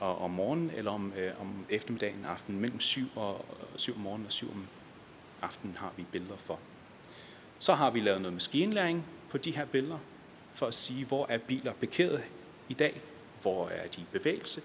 [0.00, 2.60] om morgenen eller om, øh, om eftermiddagen aften.
[2.60, 3.44] Mellem 7, og,
[3.76, 4.66] 7 om morgenen og 7 om
[5.42, 6.58] aftenen har vi billeder for.
[7.58, 9.98] Så har vi lavet noget maskinlæring på de her billeder,
[10.54, 12.22] for at sige, hvor er biler parkeret
[12.68, 13.00] i dag,
[13.42, 14.62] hvor er de i bevægelse,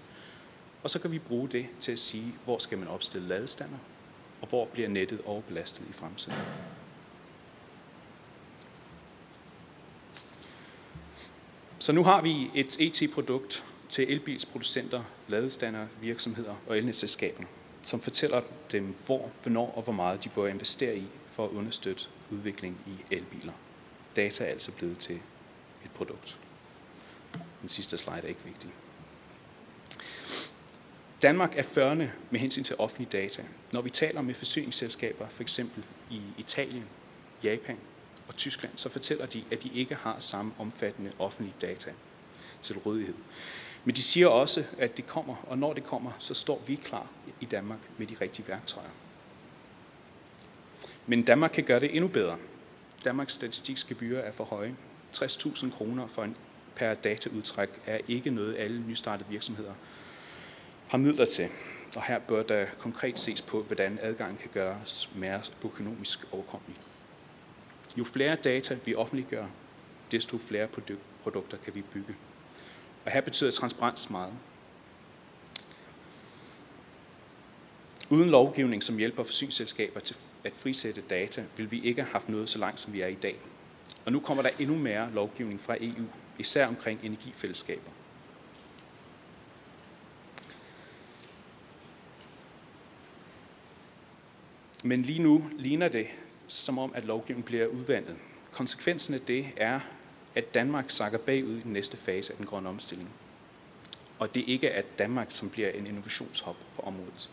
[0.82, 3.78] og så kan vi bruge det til at sige, hvor skal man opstille ladestander,
[4.42, 6.38] og hvor bliver nettet overbelastet i fremtiden.
[11.78, 17.42] Så nu har vi et ET-produkt til elbilsproducenter, ladestander, virksomheder og elnetselskaber,
[17.82, 18.42] som fortæller
[18.72, 23.14] dem, hvor, hvornår og hvor meget de bør investere i for at understøtte udvikling i
[23.14, 23.52] elbiler.
[24.16, 25.14] Data er altså blevet til
[25.84, 26.38] et produkt.
[27.66, 28.70] Den sidste slide er ikke vigtig.
[31.22, 33.42] Danmark er førende med hensyn til offentlige data.
[33.72, 36.84] Når vi taler med forsyningsselskaber, for eksempel i Italien,
[37.42, 37.78] Japan
[38.28, 41.92] og Tyskland, så fortæller de, at de ikke har samme omfattende offentlige data
[42.62, 43.14] til rådighed.
[43.84, 47.06] Men de siger også, at det kommer, og når det kommer, så står vi klar
[47.40, 48.90] i Danmark med de rigtige værktøjer.
[51.06, 52.38] Men Danmark kan gøre det endnu bedre.
[53.04, 54.76] Danmarks statistikgebyrer er for høje.
[55.16, 56.36] 60.000 kroner for en
[56.76, 59.72] per dataudtræk er ikke noget, alle nystartede virksomheder
[60.88, 61.48] har midler til.
[61.96, 66.76] Og her bør der konkret ses på, hvordan adgangen kan gøres mere økonomisk overkommelig.
[67.98, 69.46] Jo flere data vi offentliggør,
[70.10, 70.68] desto flere
[71.22, 72.14] produkter kan vi bygge.
[73.04, 74.32] Og her betyder transparens meget.
[78.10, 82.48] Uden lovgivning, som hjælper forsyningsselskaber til at frisætte data, vil vi ikke have haft noget
[82.48, 83.36] så langt, som vi er i dag.
[84.04, 86.04] Og nu kommer der endnu mere lovgivning fra EU,
[86.38, 87.90] især omkring energifællesskaber.
[94.82, 96.06] Men lige nu ligner det,
[96.48, 98.16] som om at lovgivningen bliver udvandet.
[98.52, 99.80] Konsekvensen af det er,
[100.34, 103.10] at Danmark sakker bagud i den næste fase af den grønne omstilling.
[104.18, 107.30] Og det ikke er Danmark, som bliver en innovationshop på området.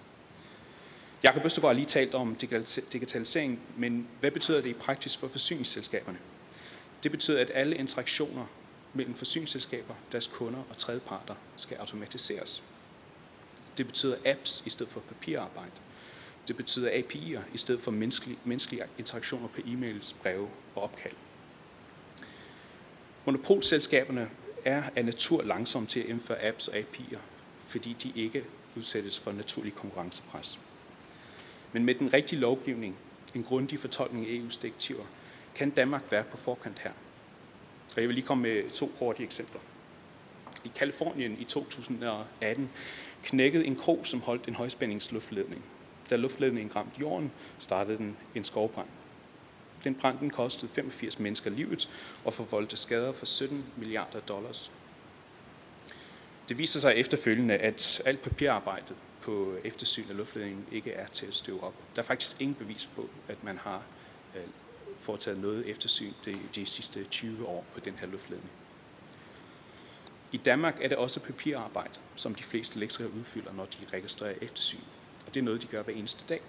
[1.23, 2.35] Jakob Østergaard har lige talt om
[2.93, 6.17] digitalisering, men hvad betyder det i praksis for forsyningsselskaberne?
[7.03, 8.45] Det betyder, at alle interaktioner
[8.93, 12.63] mellem forsyningsselskaber, deres kunder og tredjeparter skal automatiseres.
[13.77, 15.71] Det betyder apps i stedet for papirarbejde.
[16.47, 21.13] Det betyder API'er i stedet for menneskelige, menneskelige interaktioner på e-mails, breve og opkald.
[23.25, 24.29] Monopolselskaberne
[24.65, 27.19] er af natur langsomme til at indføre apps og API'er,
[27.63, 28.45] fordi de ikke
[28.77, 30.59] udsættes for naturlig konkurrencepres.
[31.71, 32.95] Men med den rigtige lovgivning,
[33.35, 35.05] en grundig fortolkning af EU's direktiver,
[35.55, 36.91] kan Danmark være på forkant her.
[37.95, 39.59] Og jeg vil lige komme med to hurtige eksempler.
[40.63, 42.69] I Kalifornien i 2018
[43.23, 45.63] knækkede en krog, som holdt en højspændingsluftledning.
[46.09, 48.87] Da luftledningen ramte jorden, startede den en skovbrand.
[49.83, 51.89] Den brand den kostede 85 mennesker livet
[52.25, 54.71] og forvoldte skader for 17 milliarder dollars.
[56.49, 61.35] Det viser sig efterfølgende, at alt papirarbejdet på eftersyn af luftledningen ikke er til at
[61.35, 61.73] støve op.
[61.95, 63.83] Der er faktisk ingen bevis på, at man har
[64.35, 64.41] øh,
[64.99, 68.51] foretaget noget eftersyn de, de sidste 20 år på den her luftledning.
[70.31, 74.79] I Danmark er det også papirarbejde, som de fleste elektrikere udfylder, når de registrerer eftersyn.
[75.27, 76.41] Og det er noget, de gør hver eneste dag.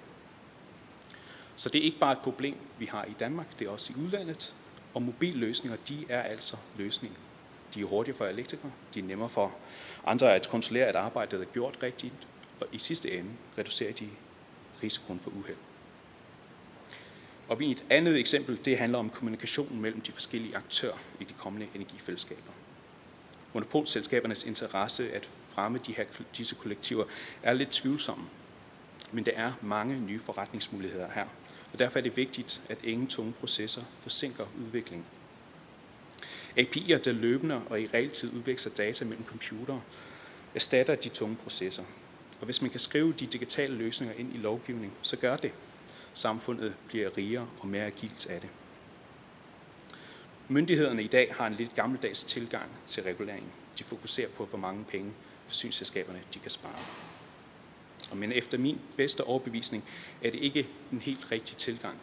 [1.56, 4.00] Så det er ikke bare et problem, vi har i Danmark, det er også i
[4.00, 4.54] udlandet.
[4.94, 7.18] Og mobilløsninger, de er altså løsningen.
[7.74, 9.52] De er hurtigere for elektrikere, de er nemmere for
[10.06, 12.28] andre at kontrollere, at arbejdet er gjort rigtigt,
[12.60, 14.08] og i sidste ende reducerer de
[14.82, 15.56] risikoen for uheld.
[17.48, 21.68] Og et andet eksempel, det handler om kommunikationen mellem de forskellige aktører i de kommende
[21.74, 22.52] energifællesskaber.
[23.52, 26.04] Monopolselskabernes interesse at fremme de her,
[26.36, 27.04] disse kollektiver
[27.42, 28.24] er lidt tvivlsomme,
[29.12, 31.26] men der er mange nye forretningsmuligheder her,
[31.72, 35.06] og derfor er det vigtigt, at ingen tunge processer forsinker udviklingen.
[36.58, 39.80] API'er, der løbende og i realtid udveksler data mellem computere,
[40.54, 41.84] erstatter de tunge processer.
[42.40, 45.52] Og hvis man kan skrive de digitale løsninger ind i lovgivning, så gør det.
[46.14, 48.50] Samfundet bliver rigere og mere agilt af det.
[50.48, 53.52] Myndighederne i dag har en lidt gammeldags tilgang til reguleringen.
[53.78, 55.12] De fokuserer på, hvor mange penge
[55.46, 56.78] forsyningsselskaberne de kan spare.
[58.14, 59.84] Men efter min bedste overbevisning
[60.22, 61.98] er det ikke en helt rigtig tilgang.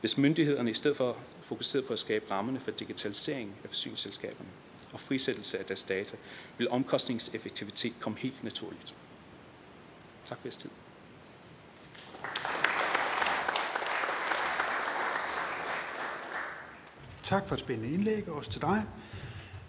[0.00, 4.48] Hvis myndighederne i stedet for fokuseret på at skabe rammerne for digitalisering af forsyningsselskaberne
[4.92, 6.16] og frisættelse af deres data,
[6.58, 8.94] vil omkostningseffektivitet komme helt naturligt.
[10.26, 10.70] Tak for jeres tid.
[17.30, 18.84] Tak for et spændende indlæg, også til dig.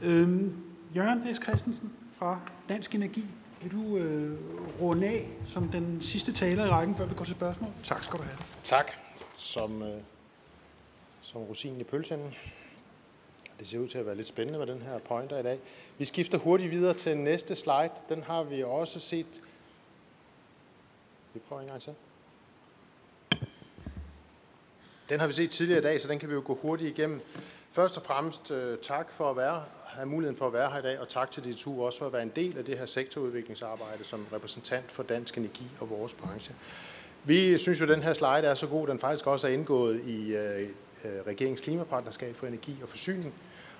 [0.02, 0.64] Øhm,
[0.96, 1.38] Jørgen S.
[1.44, 2.40] Christensen fra
[2.70, 3.26] Dansk Energi.
[3.62, 4.40] Vil du øh,
[4.82, 7.72] runde af som den sidste taler i rækken, før vi går til spørgsmål?
[7.84, 8.38] Tak skal du have.
[8.64, 8.92] Tak.
[9.38, 10.02] Som, øh,
[11.22, 12.36] som rosinen i pølsen.
[13.60, 15.60] Det ser ud til at være lidt spændende med den her pointer i dag.
[15.98, 17.92] Vi skifter hurtigt videre til næste slide.
[18.10, 19.42] Den har vi også set.
[21.34, 21.94] Vi prøver en gang til.
[25.12, 27.22] Den har vi set tidligere i dag, så den kan vi jo gå hurtigt igennem.
[27.72, 30.82] Først og fremmest øh, tak for at være, have muligheden for at være her i
[30.82, 34.04] dag, og tak til DTU også for at være en del af det her sektorudviklingsarbejde
[34.04, 36.56] som repræsentant for Dansk Energi og vores branche.
[37.24, 40.02] Vi synes jo, at den her slide er så god, den faktisk også er indgået
[40.06, 43.34] i øh, øh, regeringens klimapartnerskab for energi og forsyning.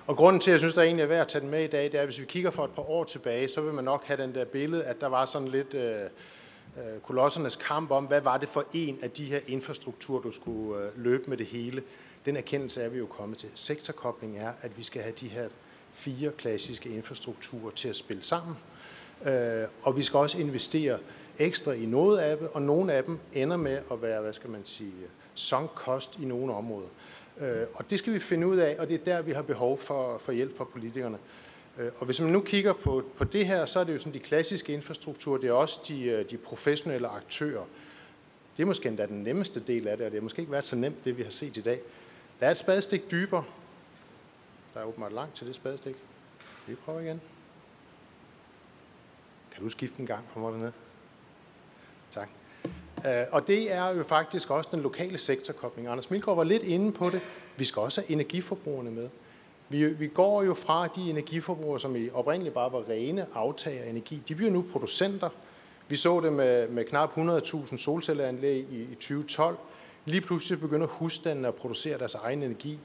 [0.06, 1.66] Og grunden til, at jeg synes, der egentlig er værd at tage den med i
[1.66, 3.84] dag, det er, at hvis vi kigger for et par år tilbage, så vil man
[3.84, 6.00] nok have den der billede, at der var sådan lidt øh,
[6.76, 10.84] Øh, kolossernes kamp om, hvad var det for en af de her infrastrukturer, du skulle
[10.84, 11.82] øh, løbe med det hele.
[12.24, 13.48] Den erkendelse er vi jo kommet til.
[13.54, 15.48] Sektorkobling er, at vi skal have de her
[15.92, 18.56] fire klassiske infrastrukturer til at spille sammen.
[19.26, 20.98] Øh, og vi skal også investere
[21.38, 24.50] ekstra i noget af dem, og nogle af dem ender med at være, hvad skal
[24.50, 24.92] man sige,
[25.34, 26.88] sunk cost i nogle områder.
[27.74, 30.18] Og det skal vi finde ud af, og det er der, vi har behov for,
[30.18, 31.18] for hjælp fra politikerne.
[31.78, 34.14] Øh, og hvis man nu kigger på, på det her, så er det jo sådan
[34.14, 37.64] de klassiske infrastrukturer, det er også de, øh, de professionelle aktører.
[38.56, 40.64] Det er måske endda den nemmeste del af det, og det har måske ikke været
[40.64, 41.80] så nemt, det vi har set i dag.
[42.40, 43.44] Der er et spadestik dybere.
[44.74, 45.96] Der er åbenbart langt til det spadestik.
[46.66, 47.20] Vi prøver igen.
[49.54, 50.72] Kan du skifte en gang på mig dernede?
[52.10, 52.28] Tak.
[53.06, 55.88] Øh, og det er jo faktisk også den lokale sektorkobling.
[55.88, 57.20] Anders Milgaard var lidt inde på det.
[57.56, 59.08] Vi skal også have energiforbrugerne med.
[59.72, 63.88] Vi, vi går jo fra de energiforbrugere, som i oprindeligt bare var rene aftager af
[63.88, 64.22] energi.
[64.28, 65.28] De bliver nu producenter.
[65.88, 69.56] Vi så det med, med knap 100.000 solcelleranlæg i, i 2012.
[70.04, 72.78] Lige pludselig begynder husstandene at producere deres egen energi.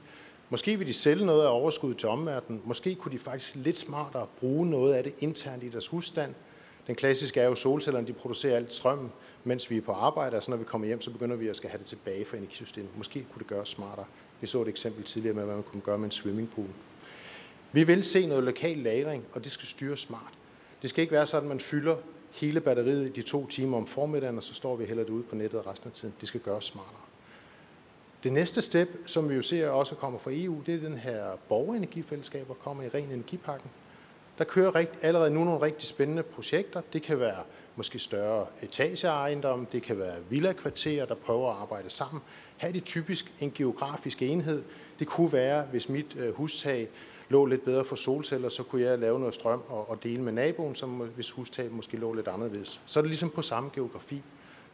[0.50, 2.62] Måske vil de sælge noget af overskuddet til omverdenen.
[2.64, 6.34] Måske kunne de faktisk lidt smartere bruge noget af det internt i deres husstand.
[6.86, 9.12] Den klassiske er jo, solcellerne de producerer alt strømmen,
[9.44, 11.56] mens vi er på arbejde, og så når vi kommer hjem, så begynder vi at
[11.56, 12.90] skal have det tilbage fra energisystemet.
[12.96, 14.06] Måske kunne det gøres smartere.
[14.40, 16.68] Vi så et eksempel tidligere med, hvad man kunne gøre med en swimmingpool.
[17.72, 20.32] Vi vil se noget lokal lagring, og det skal styres smart.
[20.82, 21.96] Det skal ikke være sådan, at man fylder
[22.32, 25.22] hele batteriet i de to timer om formiddagen, og så står vi heller det ude
[25.22, 26.14] på nettet resten af tiden.
[26.20, 27.02] Det skal gøres smartere.
[28.24, 31.36] Det næste step, som vi jo ser også kommer fra EU, det er den her
[31.48, 33.70] borgerenergifællesskab, der kommer i ren energipakken.
[34.38, 36.80] Der kører rigt, allerede nu nogle rigtig spændende projekter.
[36.92, 37.42] Det kan være
[37.78, 42.22] måske større etageejendomme, det kan være villakvarterer, der prøver at arbejde sammen.
[42.56, 44.62] Her er det typisk en geografisk enhed.
[44.98, 46.88] Det kunne være, hvis mit øh, hustag
[47.28, 50.32] lå lidt bedre for solceller, så kunne jeg lave noget strøm og, og dele med
[50.32, 52.80] naboen, som hvis hustaget måske lå lidt anderledes.
[52.86, 54.22] Så er det ligesom på samme geografi.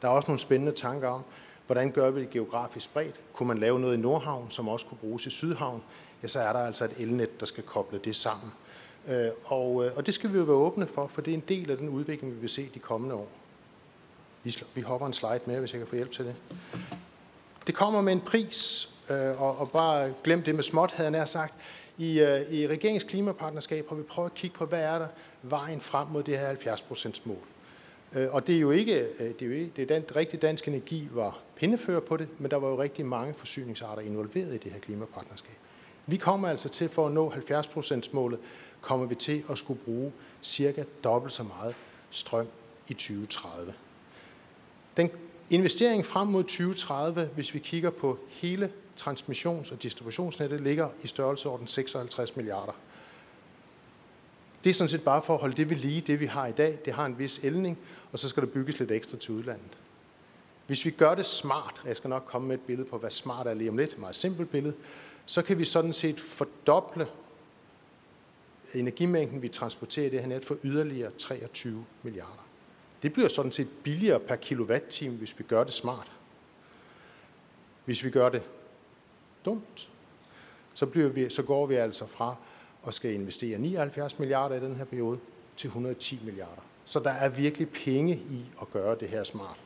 [0.03, 1.23] Der er også nogle spændende tanker om,
[1.67, 3.21] hvordan gør vi det geografisk spredt?
[3.33, 5.83] Kunne man lave noget i Nordhavn, som også kunne bruges i Sydhavn?
[6.23, 8.53] Ja, så er der altså et elnet, der skal koble det sammen.
[9.09, 11.45] Øh, og, øh, og det skal vi jo være åbne for, for det er en
[11.49, 13.29] del af den udvikling, vi vil se de kommende år.
[14.43, 16.35] Vi, vi hopper en slide med, hvis jeg kan få hjælp til det.
[17.67, 21.11] Det kommer med en pris, øh, og, og bare glem det med småt, havde jeg
[21.11, 21.55] nær sagt.
[21.99, 25.09] I, øh, I regeringens klimapartnerskab har vi prøvet at kigge på, hvad er der
[25.43, 27.37] vejen frem mod det her 70% mål.
[28.15, 30.69] Øh, og det er jo ikke, det er jo ikke, det er den, rigtig dansk
[30.69, 34.73] energi var pindefører på det, men der var jo rigtig mange forsyningsarter involveret i det
[34.73, 35.57] her klimapartnerskab.
[36.07, 38.39] Vi kommer altså til, for at nå 70% målet,
[38.85, 40.13] kommer vi til at skulle bruge
[40.43, 41.75] cirka dobbelt så meget
[42.11, 42.47] strøm
[42.89, 43.75] i 2030.
[44.97, 45.11] Den
[45.51, 51.67] investering frem mod 2030, hvis vi kigger på hele transmissions- og distributionsnettet ligger i størrelseorden
[51.67, 52.73] 56 milliarder.
[54.65, 56.53] Det er sådan set bare for at holde det ved lige, det vi har i
[56.53, 56.79] dag.
[56.85, 57.79] Det har en vis elning,
[58.13, 59.79] og så skal der bygges lidt ekstra til udlandet.
[60.67, 63.11] Hvis vi gør det smart, og jeg skal nok komme med et billede på, hvad
[63.11, 64.75] smart er lige om lidt, et meget simpelt billede,
[65.27, 67.07] så kan vi sådan set fordoble
[68.81, 72.47] energimængden, vi transporterer i det her net, for yderligere 23 milliarder.
[73.03, 76.11] Det bliver sådan set billigere per kilowatt-time, hvis vi gør det smart.
[77.85, 78.43] Hvis vi gør det
[79.45, 79.91] dumt,
[80.75, 82.37] så, bliver vi, så går vi altså fra
[82.87, 85.19] at skal investere 79 milliarder i den her periode
[85.57, 86.63] til 110 milliarder.
[86.85, 89.57] Så der er virkelig penge i at gøre det her smart.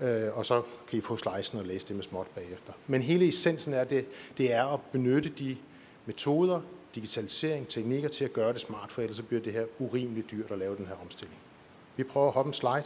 [0.00, 2.72] Øh, og så kan I få slicen og læse det med småt bagefter.
[2.86, 4.06] Men hele essensen er det,
[4.38, 5.56] det er at benytte de
[6.06, 6.60] metoder,
[6.94, 10.50] digitalisering, teknikker til at gøre det smart, for ellers så bliver det her urimeligt dyrt
[10.50, 11.38] at lave den her omstilling.
[11.96, 12.84] Vi prøver at hoppe en slide.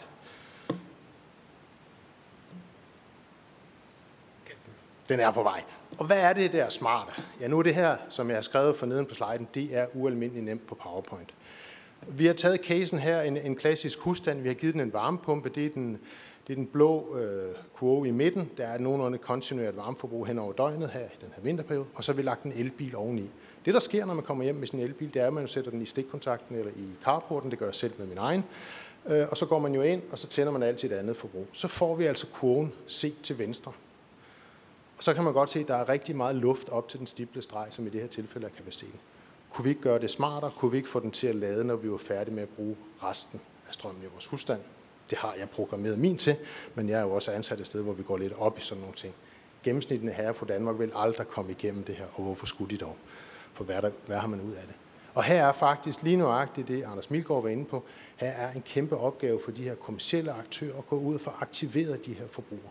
[5.09, 5.63] Den er på vej.
[5.99, 7.23] Og hvad er det der smarte?
[7.41, 9.87] Ja, nu er det her, som jeg har skrevet for neden på sliden, det er
[9.95, 11.35] ualmindeligt nemt på PowerPoint.
[12.09, 14.43] Vi har taget casen her, en, en klassisk husstand.
[14.43, 15.49] Vi har givet den en varmepumpe.
[15.49, 15.93] Det er den,
[16.47, 18.51] det er den blå øh, kurve i midten.
[18.57, 21.87] Der er nogenlunde kontinueret varmeforbrug hen over døgnet her i den her vinterperiode.
[21.95, 23.31] Og så har vi lagt en elbil oveni.
[23.69, 25.71] Det, der sker, når man kommer hjem med sin elbil, det er, at man sætter
[25.71, 27.51] den i stikkontakten eller i carporten.
[27.51, 28.45] Det gør jeg selv med min egen.
[29.07, 31.47] Øh, og så går man jo ind, og så tænder man alt sit andet forbrug.
[31.53, 33.73] Så får vi altså kurven set til venstre.
[34.99, 37.07] Og så kan man godt se, at der er rigtig meget luft op til den
[37.07, 39.01] stiple streg, som i det her tilfælde er kapaciteten.
[39.51, 40.51] Kunne vi ikke gøre det smartere?
[40.59, 42.77] Kunne vi ikke få den til at lade, når vi var færdige med at bruge
[43.03, 44.61] resten af strømmen i vores husstand?
[45.11, 46.37] Det har jeg programmeret min til,
[46.75, 48.81] men jeg er jo også ansat et sted, hvor vi går lidt op i sådan
[48.81, 49.15] nogle ting.
[49.65, 52.97] Gennemsnittene herre fra Danmark vil aldrig komme igennem det her, og hvorfor skulle de dog?
[53.59, 54.75] For hvad, der, hvad har man ud af det?
[55.15, 57.85] Og her er faktisk lige nuagtigt det, Anders Milgaard var inde på.
[58.17, 61.31] Her er en kæmpe opgave for de her kommersielle aktører at gå ud og få
[61.41, 62.71] aktiveret de her forbrugere.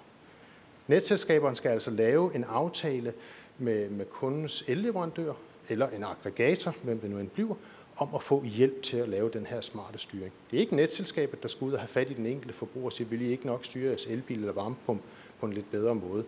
[0.87, 3.13] Netselskaberne skal altså lave en aftale
[3.57, 5.33] med, med kundens elleverandør,
[5.69, 7.55] eller en aggregator, hvem det nu end bliver,
[7.97, 10.33] om at få hjælp til at lave den her smarte styring.
[10.51, 12.93] Det er ikke netselskabet, der skal ud og have fat i den enkelte forbruger og
[12.93, 15.01] sige, vil I ikke nok styre jeres elbil eller varmepump
[15.39, 16.23] på en lidt bedre måde.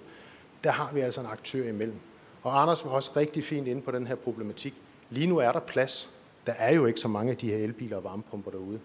[0.64, 2.00] Der har vi altså en aktør imellem.
[2.44, 4.74] Og Anders var også rigtig fint inde på den her problematik.
[5.10, 6.10] Lige nu er der plads.
[6.46, 8.80] Der er jo ikke så mange af de her elbiler og varmepumper derude.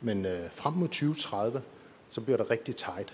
[0.00, 1.62] Men øh, frem mod 2030,
[2.08, 3.12] så bliver det rigtig tight.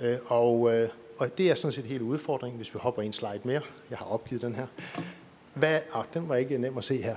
[0.00, 0.88] Øh, og, øh,
[1.18, 3.60] og det er sådan set hele udfordringen, hvis vi hopper en slide mere.
[3.90, 4.66] Jeg har opgivet den her.
[5.54, 7.16] Hvad, ah, den var ikke nem at se her.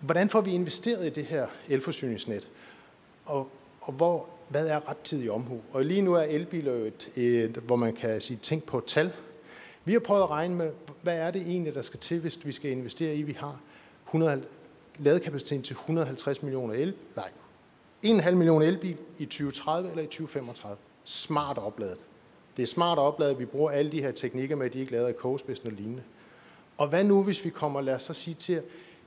[0.00, 2.48] Hvordan får vi investeret i det her elforsyningsnet?
[3.26, 3.48] Og,
[3.80, 5.60] og hvor, hvad er rettidig omhu?
[5.72, 8.84] Og lige nu er elbiler jo et, et, hvor man kan sige, tænk på et
[8.84, 9.12] tal.
[9.84, 10.70] Vi har prøvet at regne med,
[11.02, 13.60] hvad er det egentlig, der skal til, hvis vi skal investere i, vi har
[14.06, 14.42] 100,
[14.98, 17.30] ladekapaciteten til 150 millioner el, nej,
[18.06, 20.76] 1,5 millioner elbil i 2030 eller i 2035.
[21.04, 21.98] Smart opladet.
[22.56, 25.08] Det er smart opladet, vi bruger alle de her teknikker med, at de ikke lader
[25.08, 26.02] i kogespidsen og lignende.
[26.78, 28.64] Og hvad nu, hvis vi kommer, lad os så sige, til at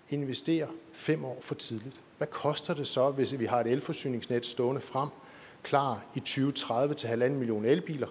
[0.10, 1.96] investere fem år for tidligt?
[2.18, 5.10] Hvad koster det så, hvis vi har et elforsyningsnet stående frem,
[5.64, 8.08] klar i 2030 til halvanden million elbiler?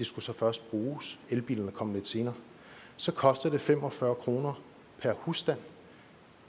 [0.00, 1.18] De skulle så først bruges.
[1.30, 2.34] Elbilerne kommer lidt senere.
[2.96, 4.62] Så koster det 45 kroner
[5.02, 5.58] per husstand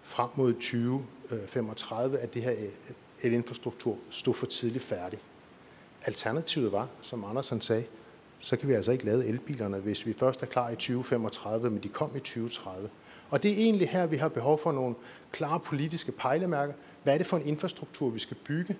[0.03, 2.69] frem mod 2035, at det her øh,
[3.21, 5.19] elinfrastruktur stod for tidligt færdig.
[6.05, 7.85] Alternativet var, som Andersen sagde,
[8.39, 11.83] så kan vi altså ikke lade elbilerne, hvis vi først er klar i 2035, men
[11.83, 12.89] de kom i 2030.
[13.29, 14.95] Og det er egentlig her, vi har behov for nogle
[15.31, 16.73] klare politiske pejlemærker.
[17.03, 18.77] Hvad er det for en infrastruktur, vi skal bygge?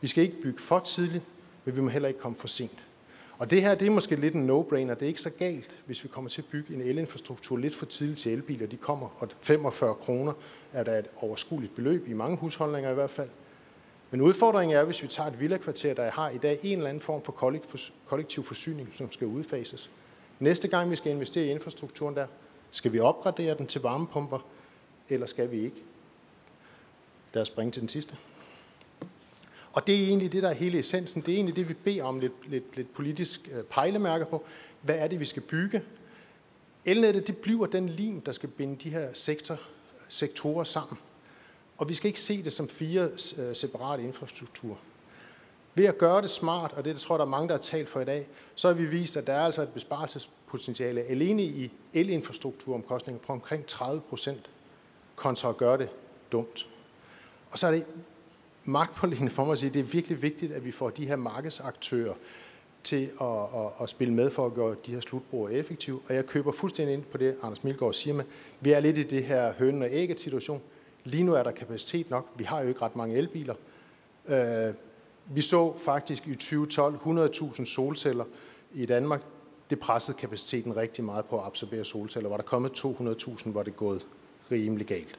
[0.00, 1.24] Vi skal ikke bygge for tidligt,
[1.64, 2.87] men vi må heller ikke komme for sent.
[3.38, 4.94] Og det her, det er måske lidt en no-brainer.
[4.94, 7.86] Det er ikke så galt, hvis vi kommer til at bygge en elinfrastruktur lidt for
[7.86, 8.66] tidligt til elbiler.
[8.66, 10.32] De kommer, og 45 kroner
[10.72, 13.28] er der et overskueligt beløb i mange husholdninger i hvert fald.
[14.10, 17.00] Men udfordringen er, hvis vi tager et villakvarter, der har i dag en eller anden
[17.00, 17.32] form for
[18.08, 19.90] kollektiv forsyning, som skal udfases.
[20.38, 22.26] Næste gang vi skal investere i infrastrukturen der,
[22.70, 24.46] skal vi opgradere den til varmepumper,
[25.08, 25.82] eller skal vi ikke?
[27.32, 28.16] Lad os springe til den sidste.
[29.78, 31.22] Og det er egentlig det, der er hele essensen.
[31.22, 34.44] Det er egentlig det, vi beder om lidt, lidt, lidt politisk øh, pejlemærke pejlemærker på.
[34.82, 35.82] Hvad er det, vi skal bygge?
[36.84, 39.60] Elnettet det bliver den lim, der skal binde de her sektor,
[40.08, 40.98] sektorer sammen.
[41.76, 44.76] Og vi skal ikke se det som fire øh, separate infrastrukturer.
[45.74, 47.62] Ved at gøre det smart, og det det tror jeg, der er mange, der har
[47.62, 51.42] talt for i dag, så har vi vist, at der er altså et besparelsespotentiale alene
[51.42, 54.50] i elinfrastrukturomkostninger på omkring 30 procent,
[55.16, 55.88] kontra at gøre det
[56.32, 56.66] dumt.
[57.50, 57.84] Og så er det
[58.68, 61.16] magtpålæggende for mig at sige, at det er virkelig vigtigt, at vi får de her
[61.16, 62.14] markedsaktører
[62.84, 66.00] til at, at, at spille med for at gøre de her slutbrugere effektive.
[66.08, 68.24] Og jeg køber fuldstændig ind på det, Anders Milgaard siger med.
[68.60, 70.62] Vi er lidt i det her hønen og ægget situation.
[71.04, 72.26] Lige nu er der kapacitet nok.
[72.36, 73.54] Vi har jo ikke ret mange elbiler.
[74.28, 74.74] Øh,
[75.34, 78.24] vi så faktisk i 2012 100.000 solceller
[78.74, 79.22] i Danmark.
[79.70, 82.28] Det pressede kapaciteten rigtig meget på at absorbere solceller.
[82.30, 84.06] Var der kommet 200.000, var det gået
[84.50, 85.18] rimelig galt.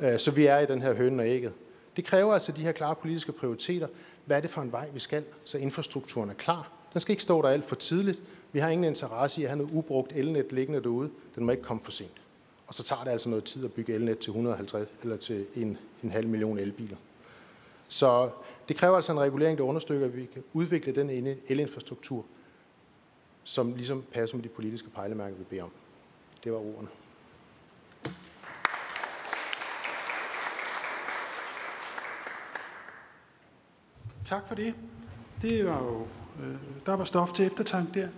[0.00, 1.52] Øh, så vi er i den her hønen og ægget.
[1.96, 3.88] Det kræver altså de her klare politiske prioriteter.
[4.24, 6.70] Hvad er det for en vej, vi skal, så infrastrukturen er klar?
[6.92, 8.22] Den skal ikke stå der alt for tidligt.
[8.52, 11.10] Vi har ingen interesse i at have noget ubrugt elnet liggende derude.
[11.34, 12.22] Den må ikke komme for sent.
[12.66, 15.78] Og så tager det altså noget tid at bygge elnet til 150 eller til en,
[16.02, 16.96] en halv million elbiler.
[17.88, 18.30] Så
[18.68, 21.10] det kræver altså en regulering, der understøtter, at vi kan udvikle den
[21.48, 22.24] elinfrastruktur,
[23.44, 25.72] som ligesom passer med de politiske pejlemærker, vi beder om.
[26.44, 26.88] Det var ordene.
[34.24, 34.74] Tak for det.
[35.42, 36.06] Det var jo,
[36.44, 36.54] øh,
[36.86, 38.08] der var stof til eftertanke der.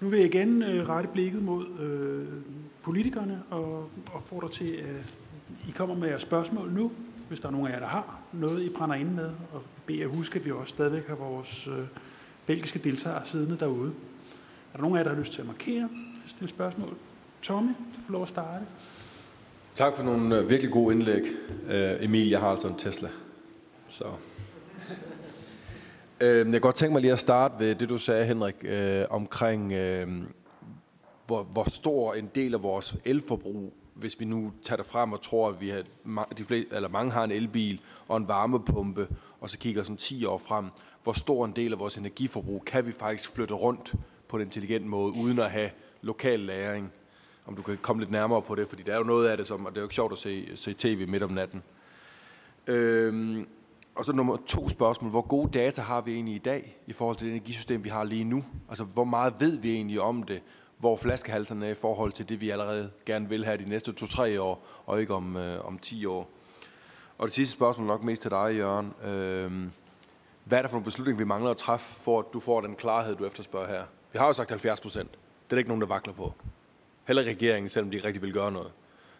[0.00, 2.26] Nu vil jeg igen øh, rette blikket mod øh,
[2.82, 5.14] politikerne og opfordre til, at
[5.68, 6.92] I kommer med jeres spørgsmål nu,
[7.28, 10.00] hvis der er nogen af jer, der har noget, I brænder ind med, og beder
[10.00, 11.86] jer huske, at vi også stadigvæk har vores øh,
[12.46, 13.92] belgiske deltagere siddende derude.
[14.72, 16.96] Er der nogen af jer, der har lyst til at markere, til at stille spørgsmål?
[17.42, 18.64] Tommy, du får lov at starte.
[19.74, 21.22] Tak for nogle øh, virkelig gode indlæg.
[21.68, 23.08] Øh, Emil, jeg har altså en Tesla.
[23.88, 24.04] Så
[26.24, 29.04] Øh, jeg kan godt tænke mig lige at starte ved det, du sagde, Henrik, øh,
[29.10, 30.08] omkring, øh,
[31.26, 35.22] hvor, hvor stor en del af vores elforbrug, hvis vi nu tager det frem og
[35.22, 35.82] tror, at vi har,
[36.38, 39.08] de fleste, eller mange har en elbil og en varmepumpe,
[39.40, 40.66] og så kigger sådan 10 år frem,
[41.02, 43.94] hvor stor en del af vores energiforbrug kan vi faktisk flytte rundt
[44.28, 45.70] på en intelligent måde, uden at have
[46.02, 46.92] lokal læring.
[47.46, 49.46] Om du kan komme lidt nærmere på det, fordi der er jo noget af det,
[49.46, 51.62] som, og det er jo ikke sjovt at se, se tv midt om natten.
[52.66, 53.44] Øh,
[53.94, 55.10] og så nummer to spørgsmål.
[55.10, 58.04] Hvor gode data har vi egentlig i dag i forhold til det energisystem, vi har
[58.04, 58.44] lige nu?
[58.68, 60.42] Altså, hvor meget ved vi egentlig om det?
[60.78, 64.40] Hvor flaskehalserne er i forhold til det, vi allerede gerne vil have de næste to-tre
[64.40, 66.30] år, og ikke om, øh, om 10 år?
[67.18, 68.92] Og det sidste spørgsmål nok mest til dig, Jørgen.
[69.04, 69.70] Øh,
[70.44, 72.74] hvad er der for en beslutning, vi mangler at træffe, for at du får den
[72.74, 73.82] klarhed, du efterspørger her?
[74.12, 75.10] Vi har jo sagt 70 procent.
[75.10, 76.34] Det er der ikke nogen, der vakler på.
[77.06, 78.72] Heller regeringen, selvom de rigtig vil gøre noget.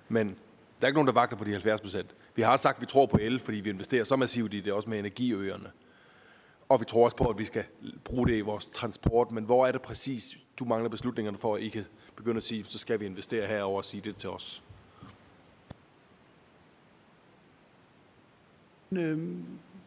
[0.09, 0.37] Men
[0.85, 2.15] der er ikke nogen, der vagter på de 70 procent.
[2.37, 4.73] Vi har sagt, at vi tror på el, fordi vi investerer så massivt i det,
[4.73, 5.71] også med energiøerne.
[6.69, 7.65] Og vi tror også på, at vi skal
[8.05, 9.33] bruge det i vores transport.
[9.33, 11.85] Men hvor er det præcis, du mangler beslutningerne for, at I kan
[12.17, 14.63] begynde at sige, så skal vi investere herover og sige det til os?
[18.93, 19.45] Øhm,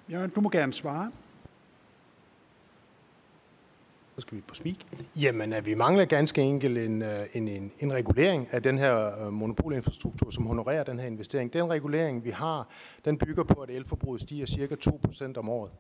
[0.10, 1.12] ja, du må gerne svare.
[4.18, 4.76] Så skal vi på speak.
[5.22, 9.26] Jamen, øh, vi mangler ganske enkelt en, øh, en, en, en regulering af den her
[9.26, 11.54] øh, monopolinfrastruktur, som honorerer den her investering.
[11.54, 12.70] Den regulering, vi har,
[13.06, 15.72] den bygger på, at elforbruget stiger cirka 2% om året.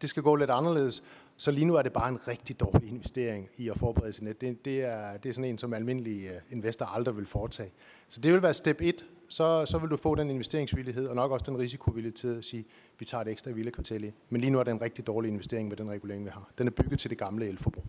[0.00, 1.02] Det skal gå lidt anderledes,
[1.36, 4.40] så lige nu er det bare en rigtig dårlig investering i at forberede sig net.
[4.40, 7.70] Det, det, er, det er sådan en, som almindelige investorer aldrig vil foretage.
[8.08, 11.30] Så det vil være step 1 så, så vil du få den investeringsvillighed, og nok
[11.30, 14.12] også den risikovillighed til at sige, at vi tager et ekstra vilde kvartal i.
[14.30, 16.50] Men lige nu er det en rigtig dårlig investering med den regulering, vi har.
[16.58, 17.84] Den er bygget til det gamle elforbrug.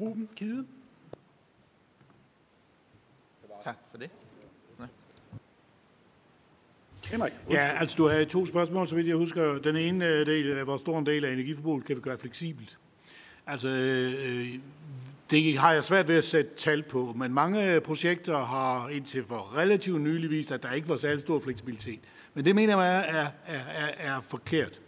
[0.00, 0.66] Ruben Kide.
[3.64, 4.10] Tak for det.
[7.04, 7.32] Henrik.
[7.50, 9.58] Ja, altså du har to spørgsmål, så vidt jeg husker.
[9.58, 12.78] Den ene øh, del, hvor stor en del af energiforbruget kan vi gøre fleksibelt.
[13.46, 14.54] Altså, øh,
[15.30, 19.24] det har jeg svært ved at sætte tal på, men mange øh, projekter har indtil
[19.24, 22.00] for relativt nylig vist, at der ikke var særlig stor fleksibilitet.
[22.34, 24.80] Men det mener jeg er, er, er, er forkert.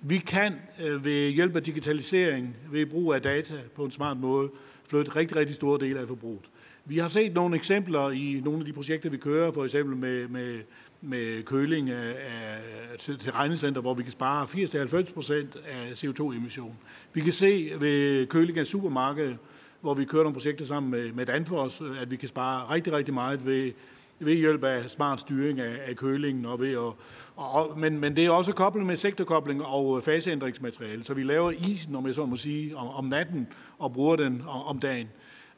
[0.00, 0.54] Vi kan
[0.86, 4.50] øh, ved hjælp af digitalisering, ved brug af data på en smart måde,
[4.88, 6.50] flytte rigtig, rigtig store dele af forbruget.
[6.84, 10.28] Vi har set nogle eksempler i nogle af de projekter, vi kører, for eksempel med,
[10.28, 10.60] med,
[11.00, 16.78] med køling af, af, til, til regnecenter, hvor vi kan spare 80-90 procent af CO2-emission.
[17.12, 19.36] Vi kan se ved køling af supermarkedet,
[19.80, 22.92] hvor vi kører nogle projekter sammen med, med Danfoss, øh, at vi kan spare rigtig,
[22.92, 23.72] rigtig meget ved,
[24.18, 26.46] ved hjælp af smart styring af, af kølingen.
[26.46, 26.92] Og ved at,
[27.36, 31.50] og, men, men det er også koblet med sektorkobling og øh, faseændringsmateriale, så vi laver
[31.50, 33.48] isen, om jeg så må sige, om, om natten
[33.78, 35.08] og bruger den om, om dagen.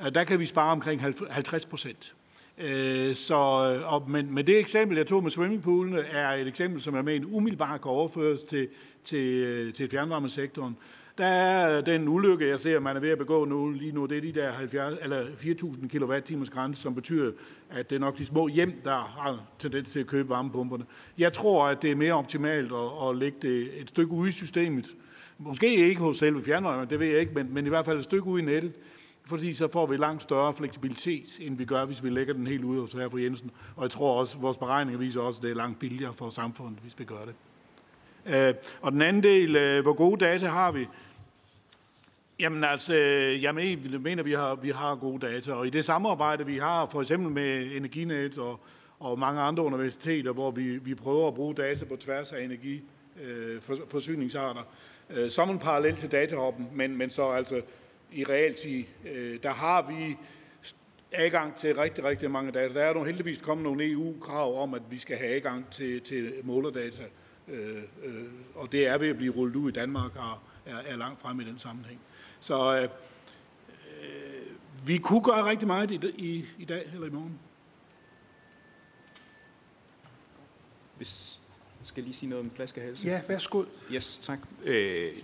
[0.03, 2.15] Øh, der kan vi spare omkring 50 procent.
[3.15, 3.35] Så,
[3.87, 7.27] og, men, men det eksempel, jeg tog med swimmingpoolene, er et eksempel, som jeg mener
[7.31, 8.69] umiddelbart kan overføres til,
[9.05, 10.77] til, til fjernvarmesektoren.
[11.19, 14.17] Der er den ulykke, jeg ser, man er ved at begå nu, lige nu, det
[14.17, 17.33] er de der 70, eller 4.000 kWh grænse, som betyder,
[17.71, 20.85] at det er nok de små hjem, der har tendens til at købe varmepumperne.
[21.19, 24.33] Jeg tror, at det er mere optimalt at, at lægge det et stykke ude i
[24.33, 24.95] systemet.
[25.39, 28.05] Måske ikke hos selve fjernvarmen, det ved jeg ikke, men, men i hvert fald et
[28.05, 28.73] stykke ude i nettet,
[29.25, 32.65] fordi så får vi langt større fleksibilitet, end vi gør, hvis vi lægger den helt
[32.65, 33.51] ude hos herre Jensen.
[33.77, 36.31] Og jeg tror også, at vores beregninger viser også, at det er langt billigere for
[36.31, 37.35] samfundet, hvis vi gør det.
[38.31, 40.87] Øh, og den anden del, øh, hvor gode data har vi?
[42.41, 46.47] Jamen altså, øh, jeg mener, vi har, vi har gode data, og i det samarbejde,
[46.47, 48.61] vi har for eksempel med Energinet og,
[49.01, 54.63] og mange andre universiteter, hvor vi, vi prøver at bruge data på tværs af energiforsyningsarter,
[55.11, 57.61] øh, øh, som en parallel til datahoppen, men, men så altså
[58.13, 60.17] i realtid, øh, der har vi
[61.13, 62.75] adgang til rigtig, rigtig mange data.
[62.75, 66.33] Der er jo heldigvis kommet nogle EU-krav om, at vi skal have adgang til, til
[66.43, 67.03] målerdata,
[68.55, 71.41] og det er ved at blive rullet ud i Danmark og er, er langt frem
[71.41, 72.01] i den sammenhæng.
[72.41, 74.47] Så øh, øh,
[74.87, 77.39] vi kunne gøre rigtig meget i, i, i dag eller i morgen.
[80.97, 81.41] Hvis
[81.81, 83.09] jeg skal lige sige noget om flaskehalsen.
[83.09, 83.65] Ja, værsgo.
[83.93, 84.39] Yes, tak.
[84.65, 85.17] Øh,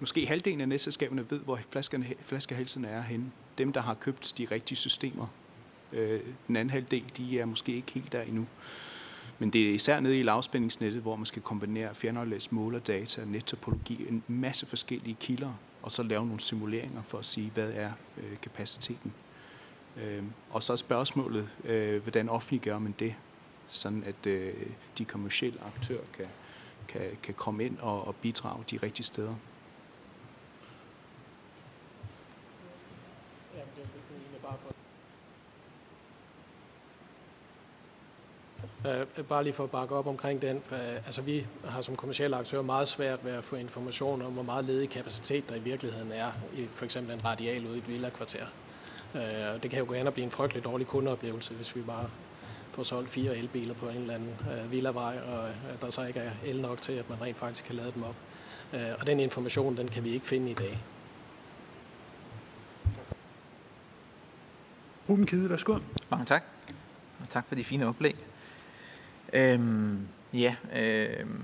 [0.00, 1.60] måske halvdelen af netselskaberne ved, hvor
[2.24, 3.32] flaskehalsene er henne.
[3.58, 5.26] Dem, der har købt de rigtige systemer.
[5.92, 8.46] Øh, den anden halvdel, de er måske ikke helt der endnu.
[9.38, 14.22] Men det er især nede i lavspændingsnettet, hvor man skal kombinere fjernaflæs målerdata, nettopologi, en
[14.28, 15.52] masse forskellige kilder,
[15.82, 19.12] og så lave nogle simuleringer for at sige, hvad er øh, kapaciteten.
[19.96, 23.14] Øh, og så er spørgsmålet, øh, hvordan offentliggør man det,
[23.68, 24.54] sådan at øh,
[24.98, 26.26] de kommersielle aktører kan,
[26.88, 29.34] kan, kan komme ind og, og bidrage de rigtige steder.
[38.62, 38.68] Uh,
[39.28, 40.56] bare lige for at bakke op omkring den.
[40.56, 44.42] Uh, altså vi har som kommersielle aktører meget svært ved at få information om, hvor
[44.42, 47.88] meget ledig kapacitet der i virkeligheden er i for eksempel en radial ude i et
[47.88, 48.46] villa-kvarter.
[49.14, 49.20] Uh,
[49.62, 52.10] det kan jo gå hen og blive en frygtelig dårlig kundeoplevelse, hvis vi bare
[52.72, 54.34] får solgt fire elbiler på en eller anden
[54.70, 55.48] villavej, og
[55.80, 58.14] der så ikke er el nok til, at man rent faktisk kan lade dem op.
[59.00, 60.78] Og den information, den kan vi ikke finde i dag.
[65.08, 65.78] Ruben Kide, værsgo.
[66.10, 66.44] Mange tak.
[67.20, 68.16] Og tak for de fine oplæg.
[69.32, 71.42] Øhm, ja, øhm,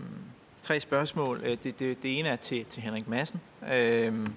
[0.62, 1.40] tre spørgsmål.
[1.44, 3.40] Øh, det, det, det ene er til, til Henrik Madsen.
[3.73, 4.32] Øhm,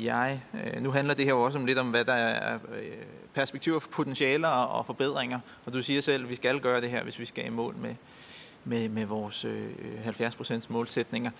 [0.00, 2.92] jeg, øh, nu handler det her også om lidt om, hvad der er øh,
[3.34, 5.40] perspektiver, potentialer og forbedringer.
[5.66, 7.76] Og du siger selv, at vi skal gøre det her, hvis vi skal i mål
[7.76, 7.94] med,
[8.64, 9.70] med, med vores øh,
[10.06, 11.30] 70% målsætninger.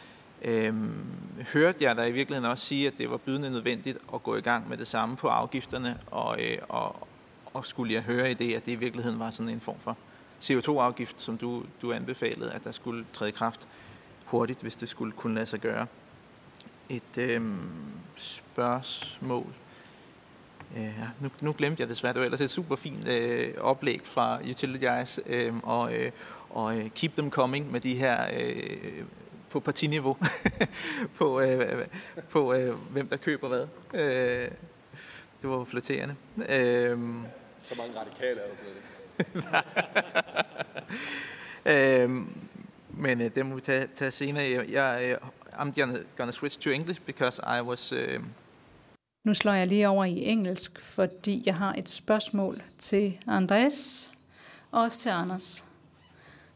[0.42, 1.06] Øhm,
[1.52, 4.40] hørte jeg dig i virkeligheden også sige, at det var bydende nødvendigt at gå i
[4.40, 7.08] gang med det samme på afgifterne, og, øh, og,
[7.54, 9.96] og skulle jeg høre i det, at det i virkeligheden var sådan en form for
[10.42, 13.68] CO2-afgift, som du, du anbefalede, at der skulle træde i kraft
[14.24, 15.86] hurtigt, hvis det skulle kunne lade sig gøre.
[16.88, 17.70] Et øhm,
[18.16, 19.46] spørgsmål.
[20.76, 24.38] Ja, nu, nu glemte jeg desværre, det var ellers et super fint øh, oplæg fra
[24.50, 26.12] Utilities, øh, og, øh,
[26.50, 29.04] og øh, keep them coming med de her øh,
[29.50, 30.16] på partiniveau,
[31.18, 31.86] på, øh,
[32.30, 33.66] på øh, hvem der køber hvad.
[33.94, 34.50] Øh,
[35.42, 36.14] det var flatterende.
[36.36, 36.98] Øh,
[37.62, 39.58] Så mange radikale er der slet ikke.
[41.72, 42.48] øhm,
[42.90, 44.44] men øh, det må vi tage, tage senere.
[44.44, 47.92] Jeg, jeg, øh, I'm gonna, gonna switch to English because I was...
[47.92, 48.20] Øh...
[49.24, 54.12] Nu slår jeg lige over i engelsk, fordi jeg har et spørgsmål til Andres
[54.70, 55.64] og også til Anders.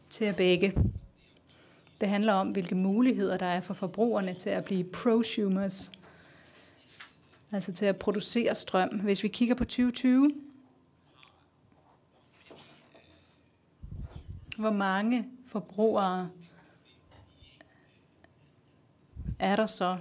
[0.09, 0.73] Til jer begge.
[2.01, 5.91] Det handler om, hvilke muligheder der er for forbrugerne til at blive prosumers.
[7.51, 8.89] Altså til at producere strøm.
[8.89, 10.31] Hvis vi kigger på 2020,
[14.57, 16.29] Hvor mange forbrugere
[19.39, 19.97] er der så,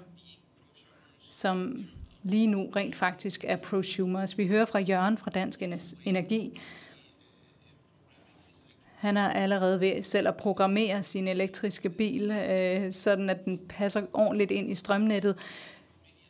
[1.31, 1.85] som
[2.23, 4.39] lige nu rent faktisk er prosumers.
[4.39, 5.63] Vi hører fra Jørgen fra Dansk
[6.05, 6.61] Energi.
[8.97, 14.03] Han er allerede ved selv at programmere sin elektriske bil, øh, sådan at den passer
[14.13, 15.39] ordentligt ind i strømnettet.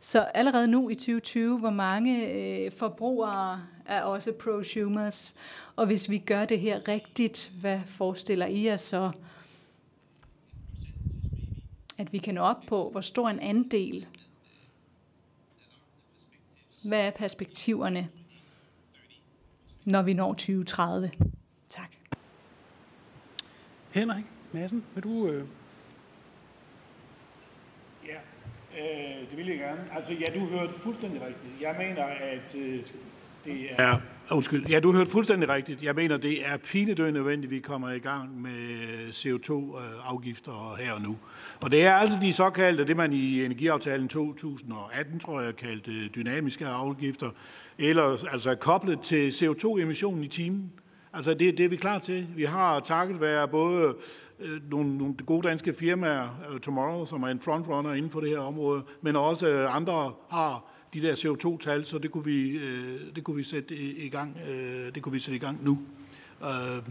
[0.01, 5.37] Så allerede nu i 2020, hvor mange øh, forbrugere er også prosumers?
[5.77, 9.13] Og hvis vi gør det her rigtigt, hvad forestiller I jer så,
[11.99, 12.91] at vi kan nå op på?
[12.91, 14.07] Hvor stor en andel?
[16.85, 18.09] Hvad er perspektiverne,
[19.85, 21.11] når vi når 2030?
[21.69, 21.91] Tak.
[23.91, 25.29] Henrik Madsen, vil du...
[25.29, 25.47] Øh...
[28.07, 28.19] Ja,
[28.79, 29.89] øh, det vil jeg gerne.
[29.93, 31.61] Altså, ja, du hørte fuldstændig rigtigt.
[31.61, 32.87] Jeg mener, at øh,
[33.45, 33.93] det er...
[33.93, 34.01] Ah,
[34.31, 34.67] undskyld.
[34.67, 35.83] Ja, du hørte fuldstændig rigtigt.
[35.83, 40.93] Jeg mener, det er pinedød nødvendigt, at vi kommer i gang med CO2-afgifter øh, her
[40.93, 41.17] og nu.
[41.61, 46.67] Og det er altså de såkaldte, det man i energiaftalen 2018, tror jeg, kaldte dynamiske
[46.67, 47.31] afgifter,
[47.79, 50.73] eller altså koblet til CO2-emissionen i timen.
[51.13, 52.27] Altså det, det er vi klar til.
[52.37, 53.95] Vi har takket være både
[54.41, 58.31] øh, nogle, nogle gode danske firmaer, øh, Tomorrow, som er en frontrunner inden for det
[58.31, 63.01] her område, men også øh, andre har de der CO2-tal, så det kunne vi, øh,
[63.17, 64.39] det kunne vi sætte i, gang.
[64.51, 65.79] Øh, det kunne vi sætte i gang nu.
[66.43, 66.83] Øh,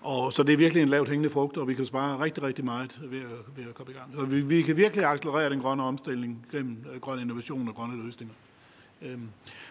[0.00, 2.64] og så det er virkelig en lavt hængende frugt, og vi kan spare rigtig, rigtig
[2.64, 4.18] meget ved at, ved at komme i gang.
[4.18, 8.04] Og vi, vi kan virkelig accelerere den grønne omstilling gennem øh, grøn innovation og grønne
[8.04, 8.34] løsninger.
[9.02, 9.28] Øhm,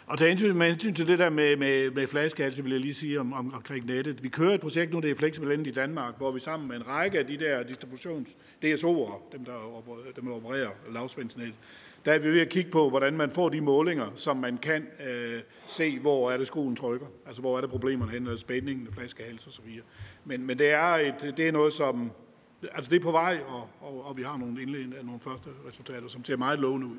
[0.07, 2.94] og til hensyn, med hensyn til det der med, med, med flaskehalse, vil jeg lige
[2.94, 4.23] sige om, om, omkring nettet.
[4.23, 6.88] Vi kører et projekt nu, det er Flexible i Danmark, hvor vi sammen med en
[6.88, 9.84] række af de der distributions DSO'er, dem der,
[10.15, 11.53] dem der opererer lavspændsnet,
[12.05, 14.88] der er vi ved at kigge på, hvordan man får de målinger, som man kan
[15.05, 17.07] øh, se, hvor er det skoen trykker.
[17.25, 19.65] Altså, hvor er det problemerne hen, spændingen, flaskehals osv.
[20.25, 22.11] Men, men det, er et, det er noget, som...
[22.61, 26.07] Altså, det er på vej, og, og, og vi har nogle indledende, nogle første resultater,
[26.07, 26.97] som ser meget lovende ud.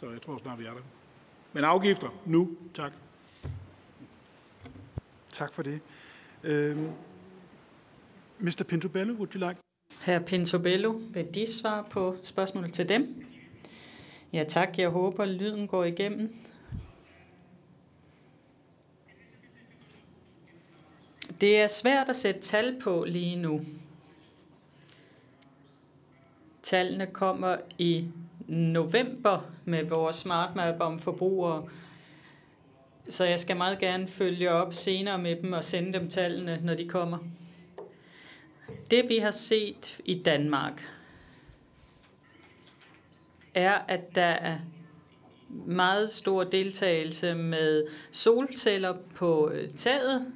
[0.00, 0.80] Så jeg tror snart, vi er der.
[1.52, 2.92] Men afgifter nu, tak.
[5.32, 5.80] Tak for det.
[6.44, 6.50] Uh,
[8.38, 8.64] Mr.
[8.68, 9.60] Pintobello, would you like?
[10.04, 13.24] Herr Pintobello, vil de svare på spørgsmålet til dem?
[14.32, 16.34] Ja tak, jeg håber, lyden går igennem.
[21.40, 23.60] Det er svært at sætte tal på lige nu.
[26.62, 28.06] Tallene kommer i
[28.48, 31.68] november med vores smart map om forbrugere.
[33.08, 36.74] Så jeg skal meget gerne følge op senere med dem og sende dem tallene, når
[36.74, 37.18] de kommer.
[38.90, 40.88] Det vi har set i Danmark,
[43.54, 44.58] er, at der er
[45.66, 50.32] meget stor deltagelse med solceller på øh, taget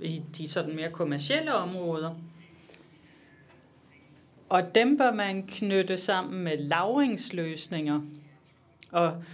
[0.00, 2.14] i de sådan mere kommercielle områder.
[4.48, 8.00] Og dem bør man knytte sammen med lavringsløsninger
[8.90, 9.24] og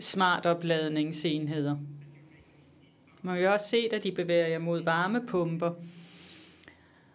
[0.00, 1.76] smart opladningsenheder.
[3.22, 5.72] Man har også set, at de bevæger jer mod varmepumper.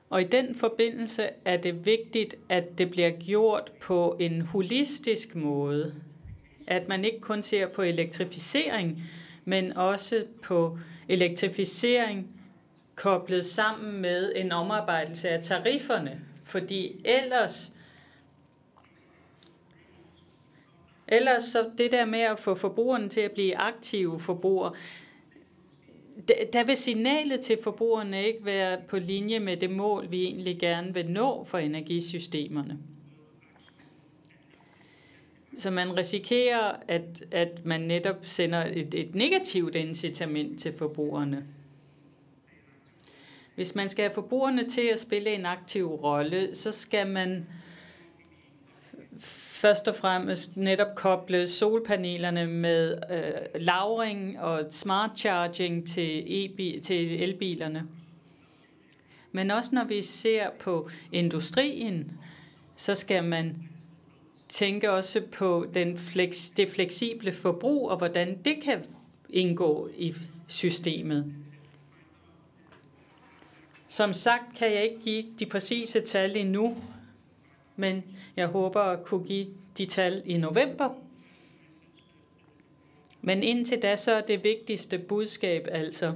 [0.09, 5.95] Og i den forbindelse er det vigtigt, at det bliver gjort på en holistisk måde.
[6.67, 9.03] At man ikke kun ser på elektrificering,
[9.45, 12.27] men også på elektrificering
[12.95, 16.21] koblet sammen med en omarbejdelse af tarifferne.
[16.43, 17.73] Fordi ellers,
[21.07, 24.73] ellers så det der med at få forbrugerne til at blive aktive forbrugere,
[26.53, 30.93] der vil signalet til forbrugerne ikke være på linje med det mål, vi egentlig gerne
[30.93, 32.77] vil nå for energisystemerne.
[35.57, 41.45] Så man risikerer, at, at man netop sender et, et negativt incitament til forbrugerne.
[43.55, 47.45] Hvis man skal have forbrugerne til at spille en aktiv rolle, så skal man
[49.57, 57.23] først og fremmest netop koble solpanelerne med øh, lavring og smart charging til, e til
[57.23, 57.83] elbilerne.
[59.31, 62.11] Men også når vi ser på industrien,
[62.75, 63.55] så skal man
[64.49, 68.85] tænke også på den flex, det fleksible forbrug og hvordan det kan
[69.29, 70.13] indgå i
[70.47, 71.33] systemet.
[73.87, 76.77] Som sagt kan jeg ikke give de præcise tal endnu,
[77.77, 78.03] men
[78.35, 79.47] jeg håber at kunne give
[79.77, 80.89] de tal i november.
[83.21, 86.13] Men indtil da, så er det vigtigste budskab altså,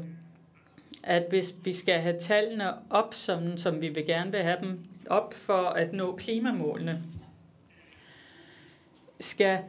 [1.04, 4.80] at hvis vi skal have tallene op, som, som vi vil gerne vil have dem
[5.10, 7.04] op for at nå klimamålene,
[9.20, 9.60] skal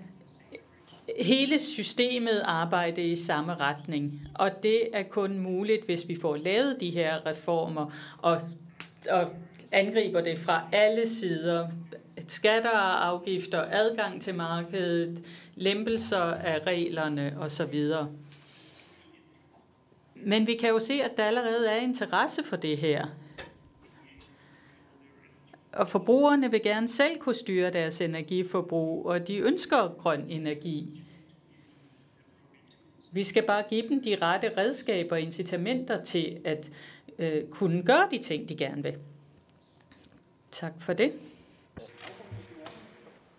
[1.19, 4.29] hele systemet arbejde i samme retning.
[4.35, 8.41] Og det er kun muligt, hvis vi får lavet de her reformer og,
[9.11, 9.31] og
[9.73, 11.69] angriber det fra alle sider
[12.27, 17.85] skatter og afgifter, adgang til markedet, lempelser af reglerne osv.
[20.15, 23.07] Men vi kan jo se, at der allerede er interesse for det her.
[25.73, 31.03] Og forbrugerne vil gerne selv kunne styre deres energiforbrug, og de ønsker grøn energi.
[33.13, 36.71] Vi skal bare give dem de rette redskaber og incitamenter til at
[37.19, 38.95] øh, kunne gøre de ting, de gerne vil.
[40.53, 41.13] Tak for det.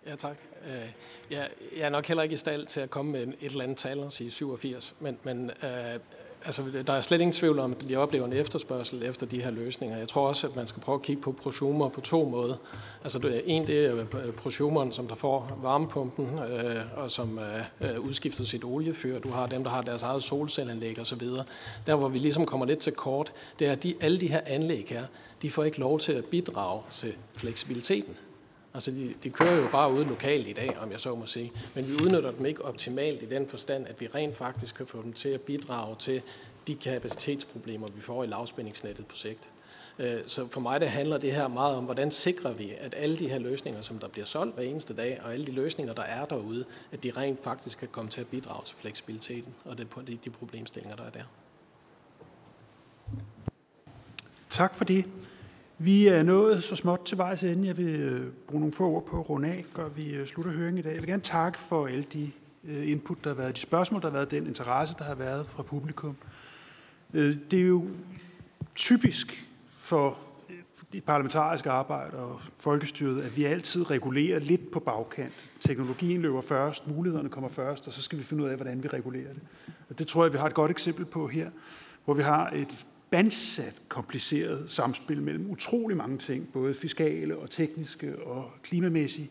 [0.06, 0.36] Ja, tak.
[0.66, 0.90] Øh,
[1.30, 3.76] jeg, jeg er nok heller ikke i stand til at komme med et eller andet
[3.76, 6.00] tal og sige 87, men, men øh,
[6.44, 9.50] altså, der er slet ingen tvivl om, at vi oplever en efterspørgsel efter de her
[9.50, 9.98] løsninger.
[9.98, 12.56] Jeg tror også, at man skal prøve at kigge på prosumer på to måder.
[13.02, 17.38] Altså, en det er øh, prosumeren, som der får varmepumpen, øh, og som
[17.80, 19.18] øh, udskifter sit oliefyr.
[19.18, 21.28] Du har dem, der har deres eget solcelleanlæg osv.
[21.86, 24.40] Der, hvor vi ligesom kommer lidt til kort, det er, at de, alle de her
[24.46, 25.04] anlæg her,
[25.44, 28.16] de får ikke lov til at bidrage til fleksibiliteten.
[28.74, 31.52] Altså, de, de kører jo bare ude lokalt i dag, om jeg så må sige.
[31.74, 35.02] Men vi udnytter dem ikke optimalt i den forstand, at vi rent faktisk kan få
[35.02, 36.22] dem til at bidrage til
[36.66, 39.50] de kapacitetsproblemer, vi får i lavspændingsnettet på sigt.
[39.98, 43.16] Øh, så for mig det handler det her meget om, hvordan sikrer vi, at alle
[43.16, 46.02] de her løsninger, som der bliver solgt hver eneste dag, og alle de løsninger, der
[46.02, 49.86] er derude, at de rent faktisk kan komme til at bidrage til fleksibiliteten og de,
[50.24, 51.24] de problemstillinger, der er der.
[54.50, 55.04] Tak for det.
[55.78, 57.66] Vi er nået så småt til vejs ende.
[57.68, 60.52] Jeg vil øh, bruge nogle få ord på at runde af, før vi øh, slutter
[60.52, 60.92] høringen i dag.
[60.92, 62.30] Jeg vil gerne takke for alle de
[62.64, 65.46] øh, input, der har været, de spørgsmål, der har været, den interesse, der har været
[65.46, 66.16] fra publikum.
[67.12, 67.84] Det er jo
[68.74, 70.18] typisk for
[70.92, 75.50] det parlamentariske arbejde og folkestyret, at vi altid regulerer lidt på bagkant.
[75.60, 78.88] Teknologien løber først, mulighederne kommer først, og så skal vi finde ud af, hvordan vi
[78.88, 79.42] regulerer det.
[79.90, 81.50] Og det tror jeg, vi har et godt eksempel på her,
[82.04, 88.22] hvor vi har et bandsat kompliceret samspil mellem utrolig mange ting, både fiskale og tekniske
[88.22, 89.30] og klimamæssige,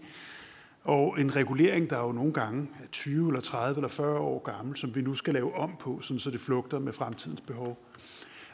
[0.83, 4.77] og en regulering, der jo nogle gange er 20 eller 30 eller 40 år gammel,
[4.77, 7.85] som vi nu skal lave om på, sådan så det flugter med fremtidens behov.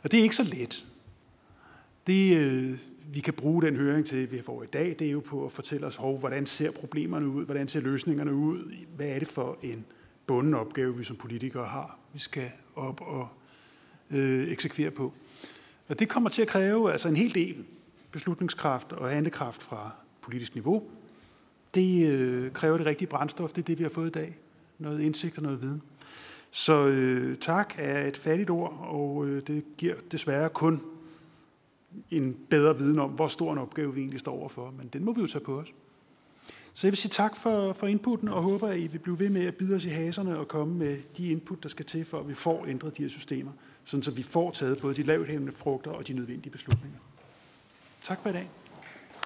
[0.04, 0.86] Og det er ikke så let.
[2.08, 2.80] Det, øh,
[3.14, 5.52] vi kan bruge den høring til, vi får i dag, det er jo på at
[5.52, 9.58] fortælle os, hov, hvordan ser problemerne ud, hvordan ser løsningerne ud, hvad er det for
[9.62, 9.86] en
[10.28, 13.28] bunden opgave, vi som politikere har, vi skal op og
[14.12, 15.14] øh, eksekvere på.
[15.88, 17.66] Og det kommer til at kræve altså en hel del
[18.12, 20.84] beslutningskraft og handlekraft fra politisk niveau.
[21.74, 24.38] Det øh, kræver det rigtige brændstof, det er det, vi har fået i dag.
[24.80, 25.82] Noget indsigt og noget viden.
[26.52, 30.82] Så øh, tak er et fattigt ord, og øh, det giver desværre kun
[32.12, 34.74] en bedre viden om, hvor stor en opgave vi egentlig står overfor.
[34.78, 35.74] Men den må vi jo tage på os.
[36.74, 39.30] Så jeg vil sige tak for, for inputen, og håber, at I vil blive ved
[39.30, 42.20] med at bide os i haserne og komme med de input, der skal til, for
[42.20, 43.52] at vi får ændret de her systemer
[43.90, 47.00] sådan så vi får taget både de lavt frugter og de nødvendige beslutninger.
[48.02, 48.50] Tak for i dag.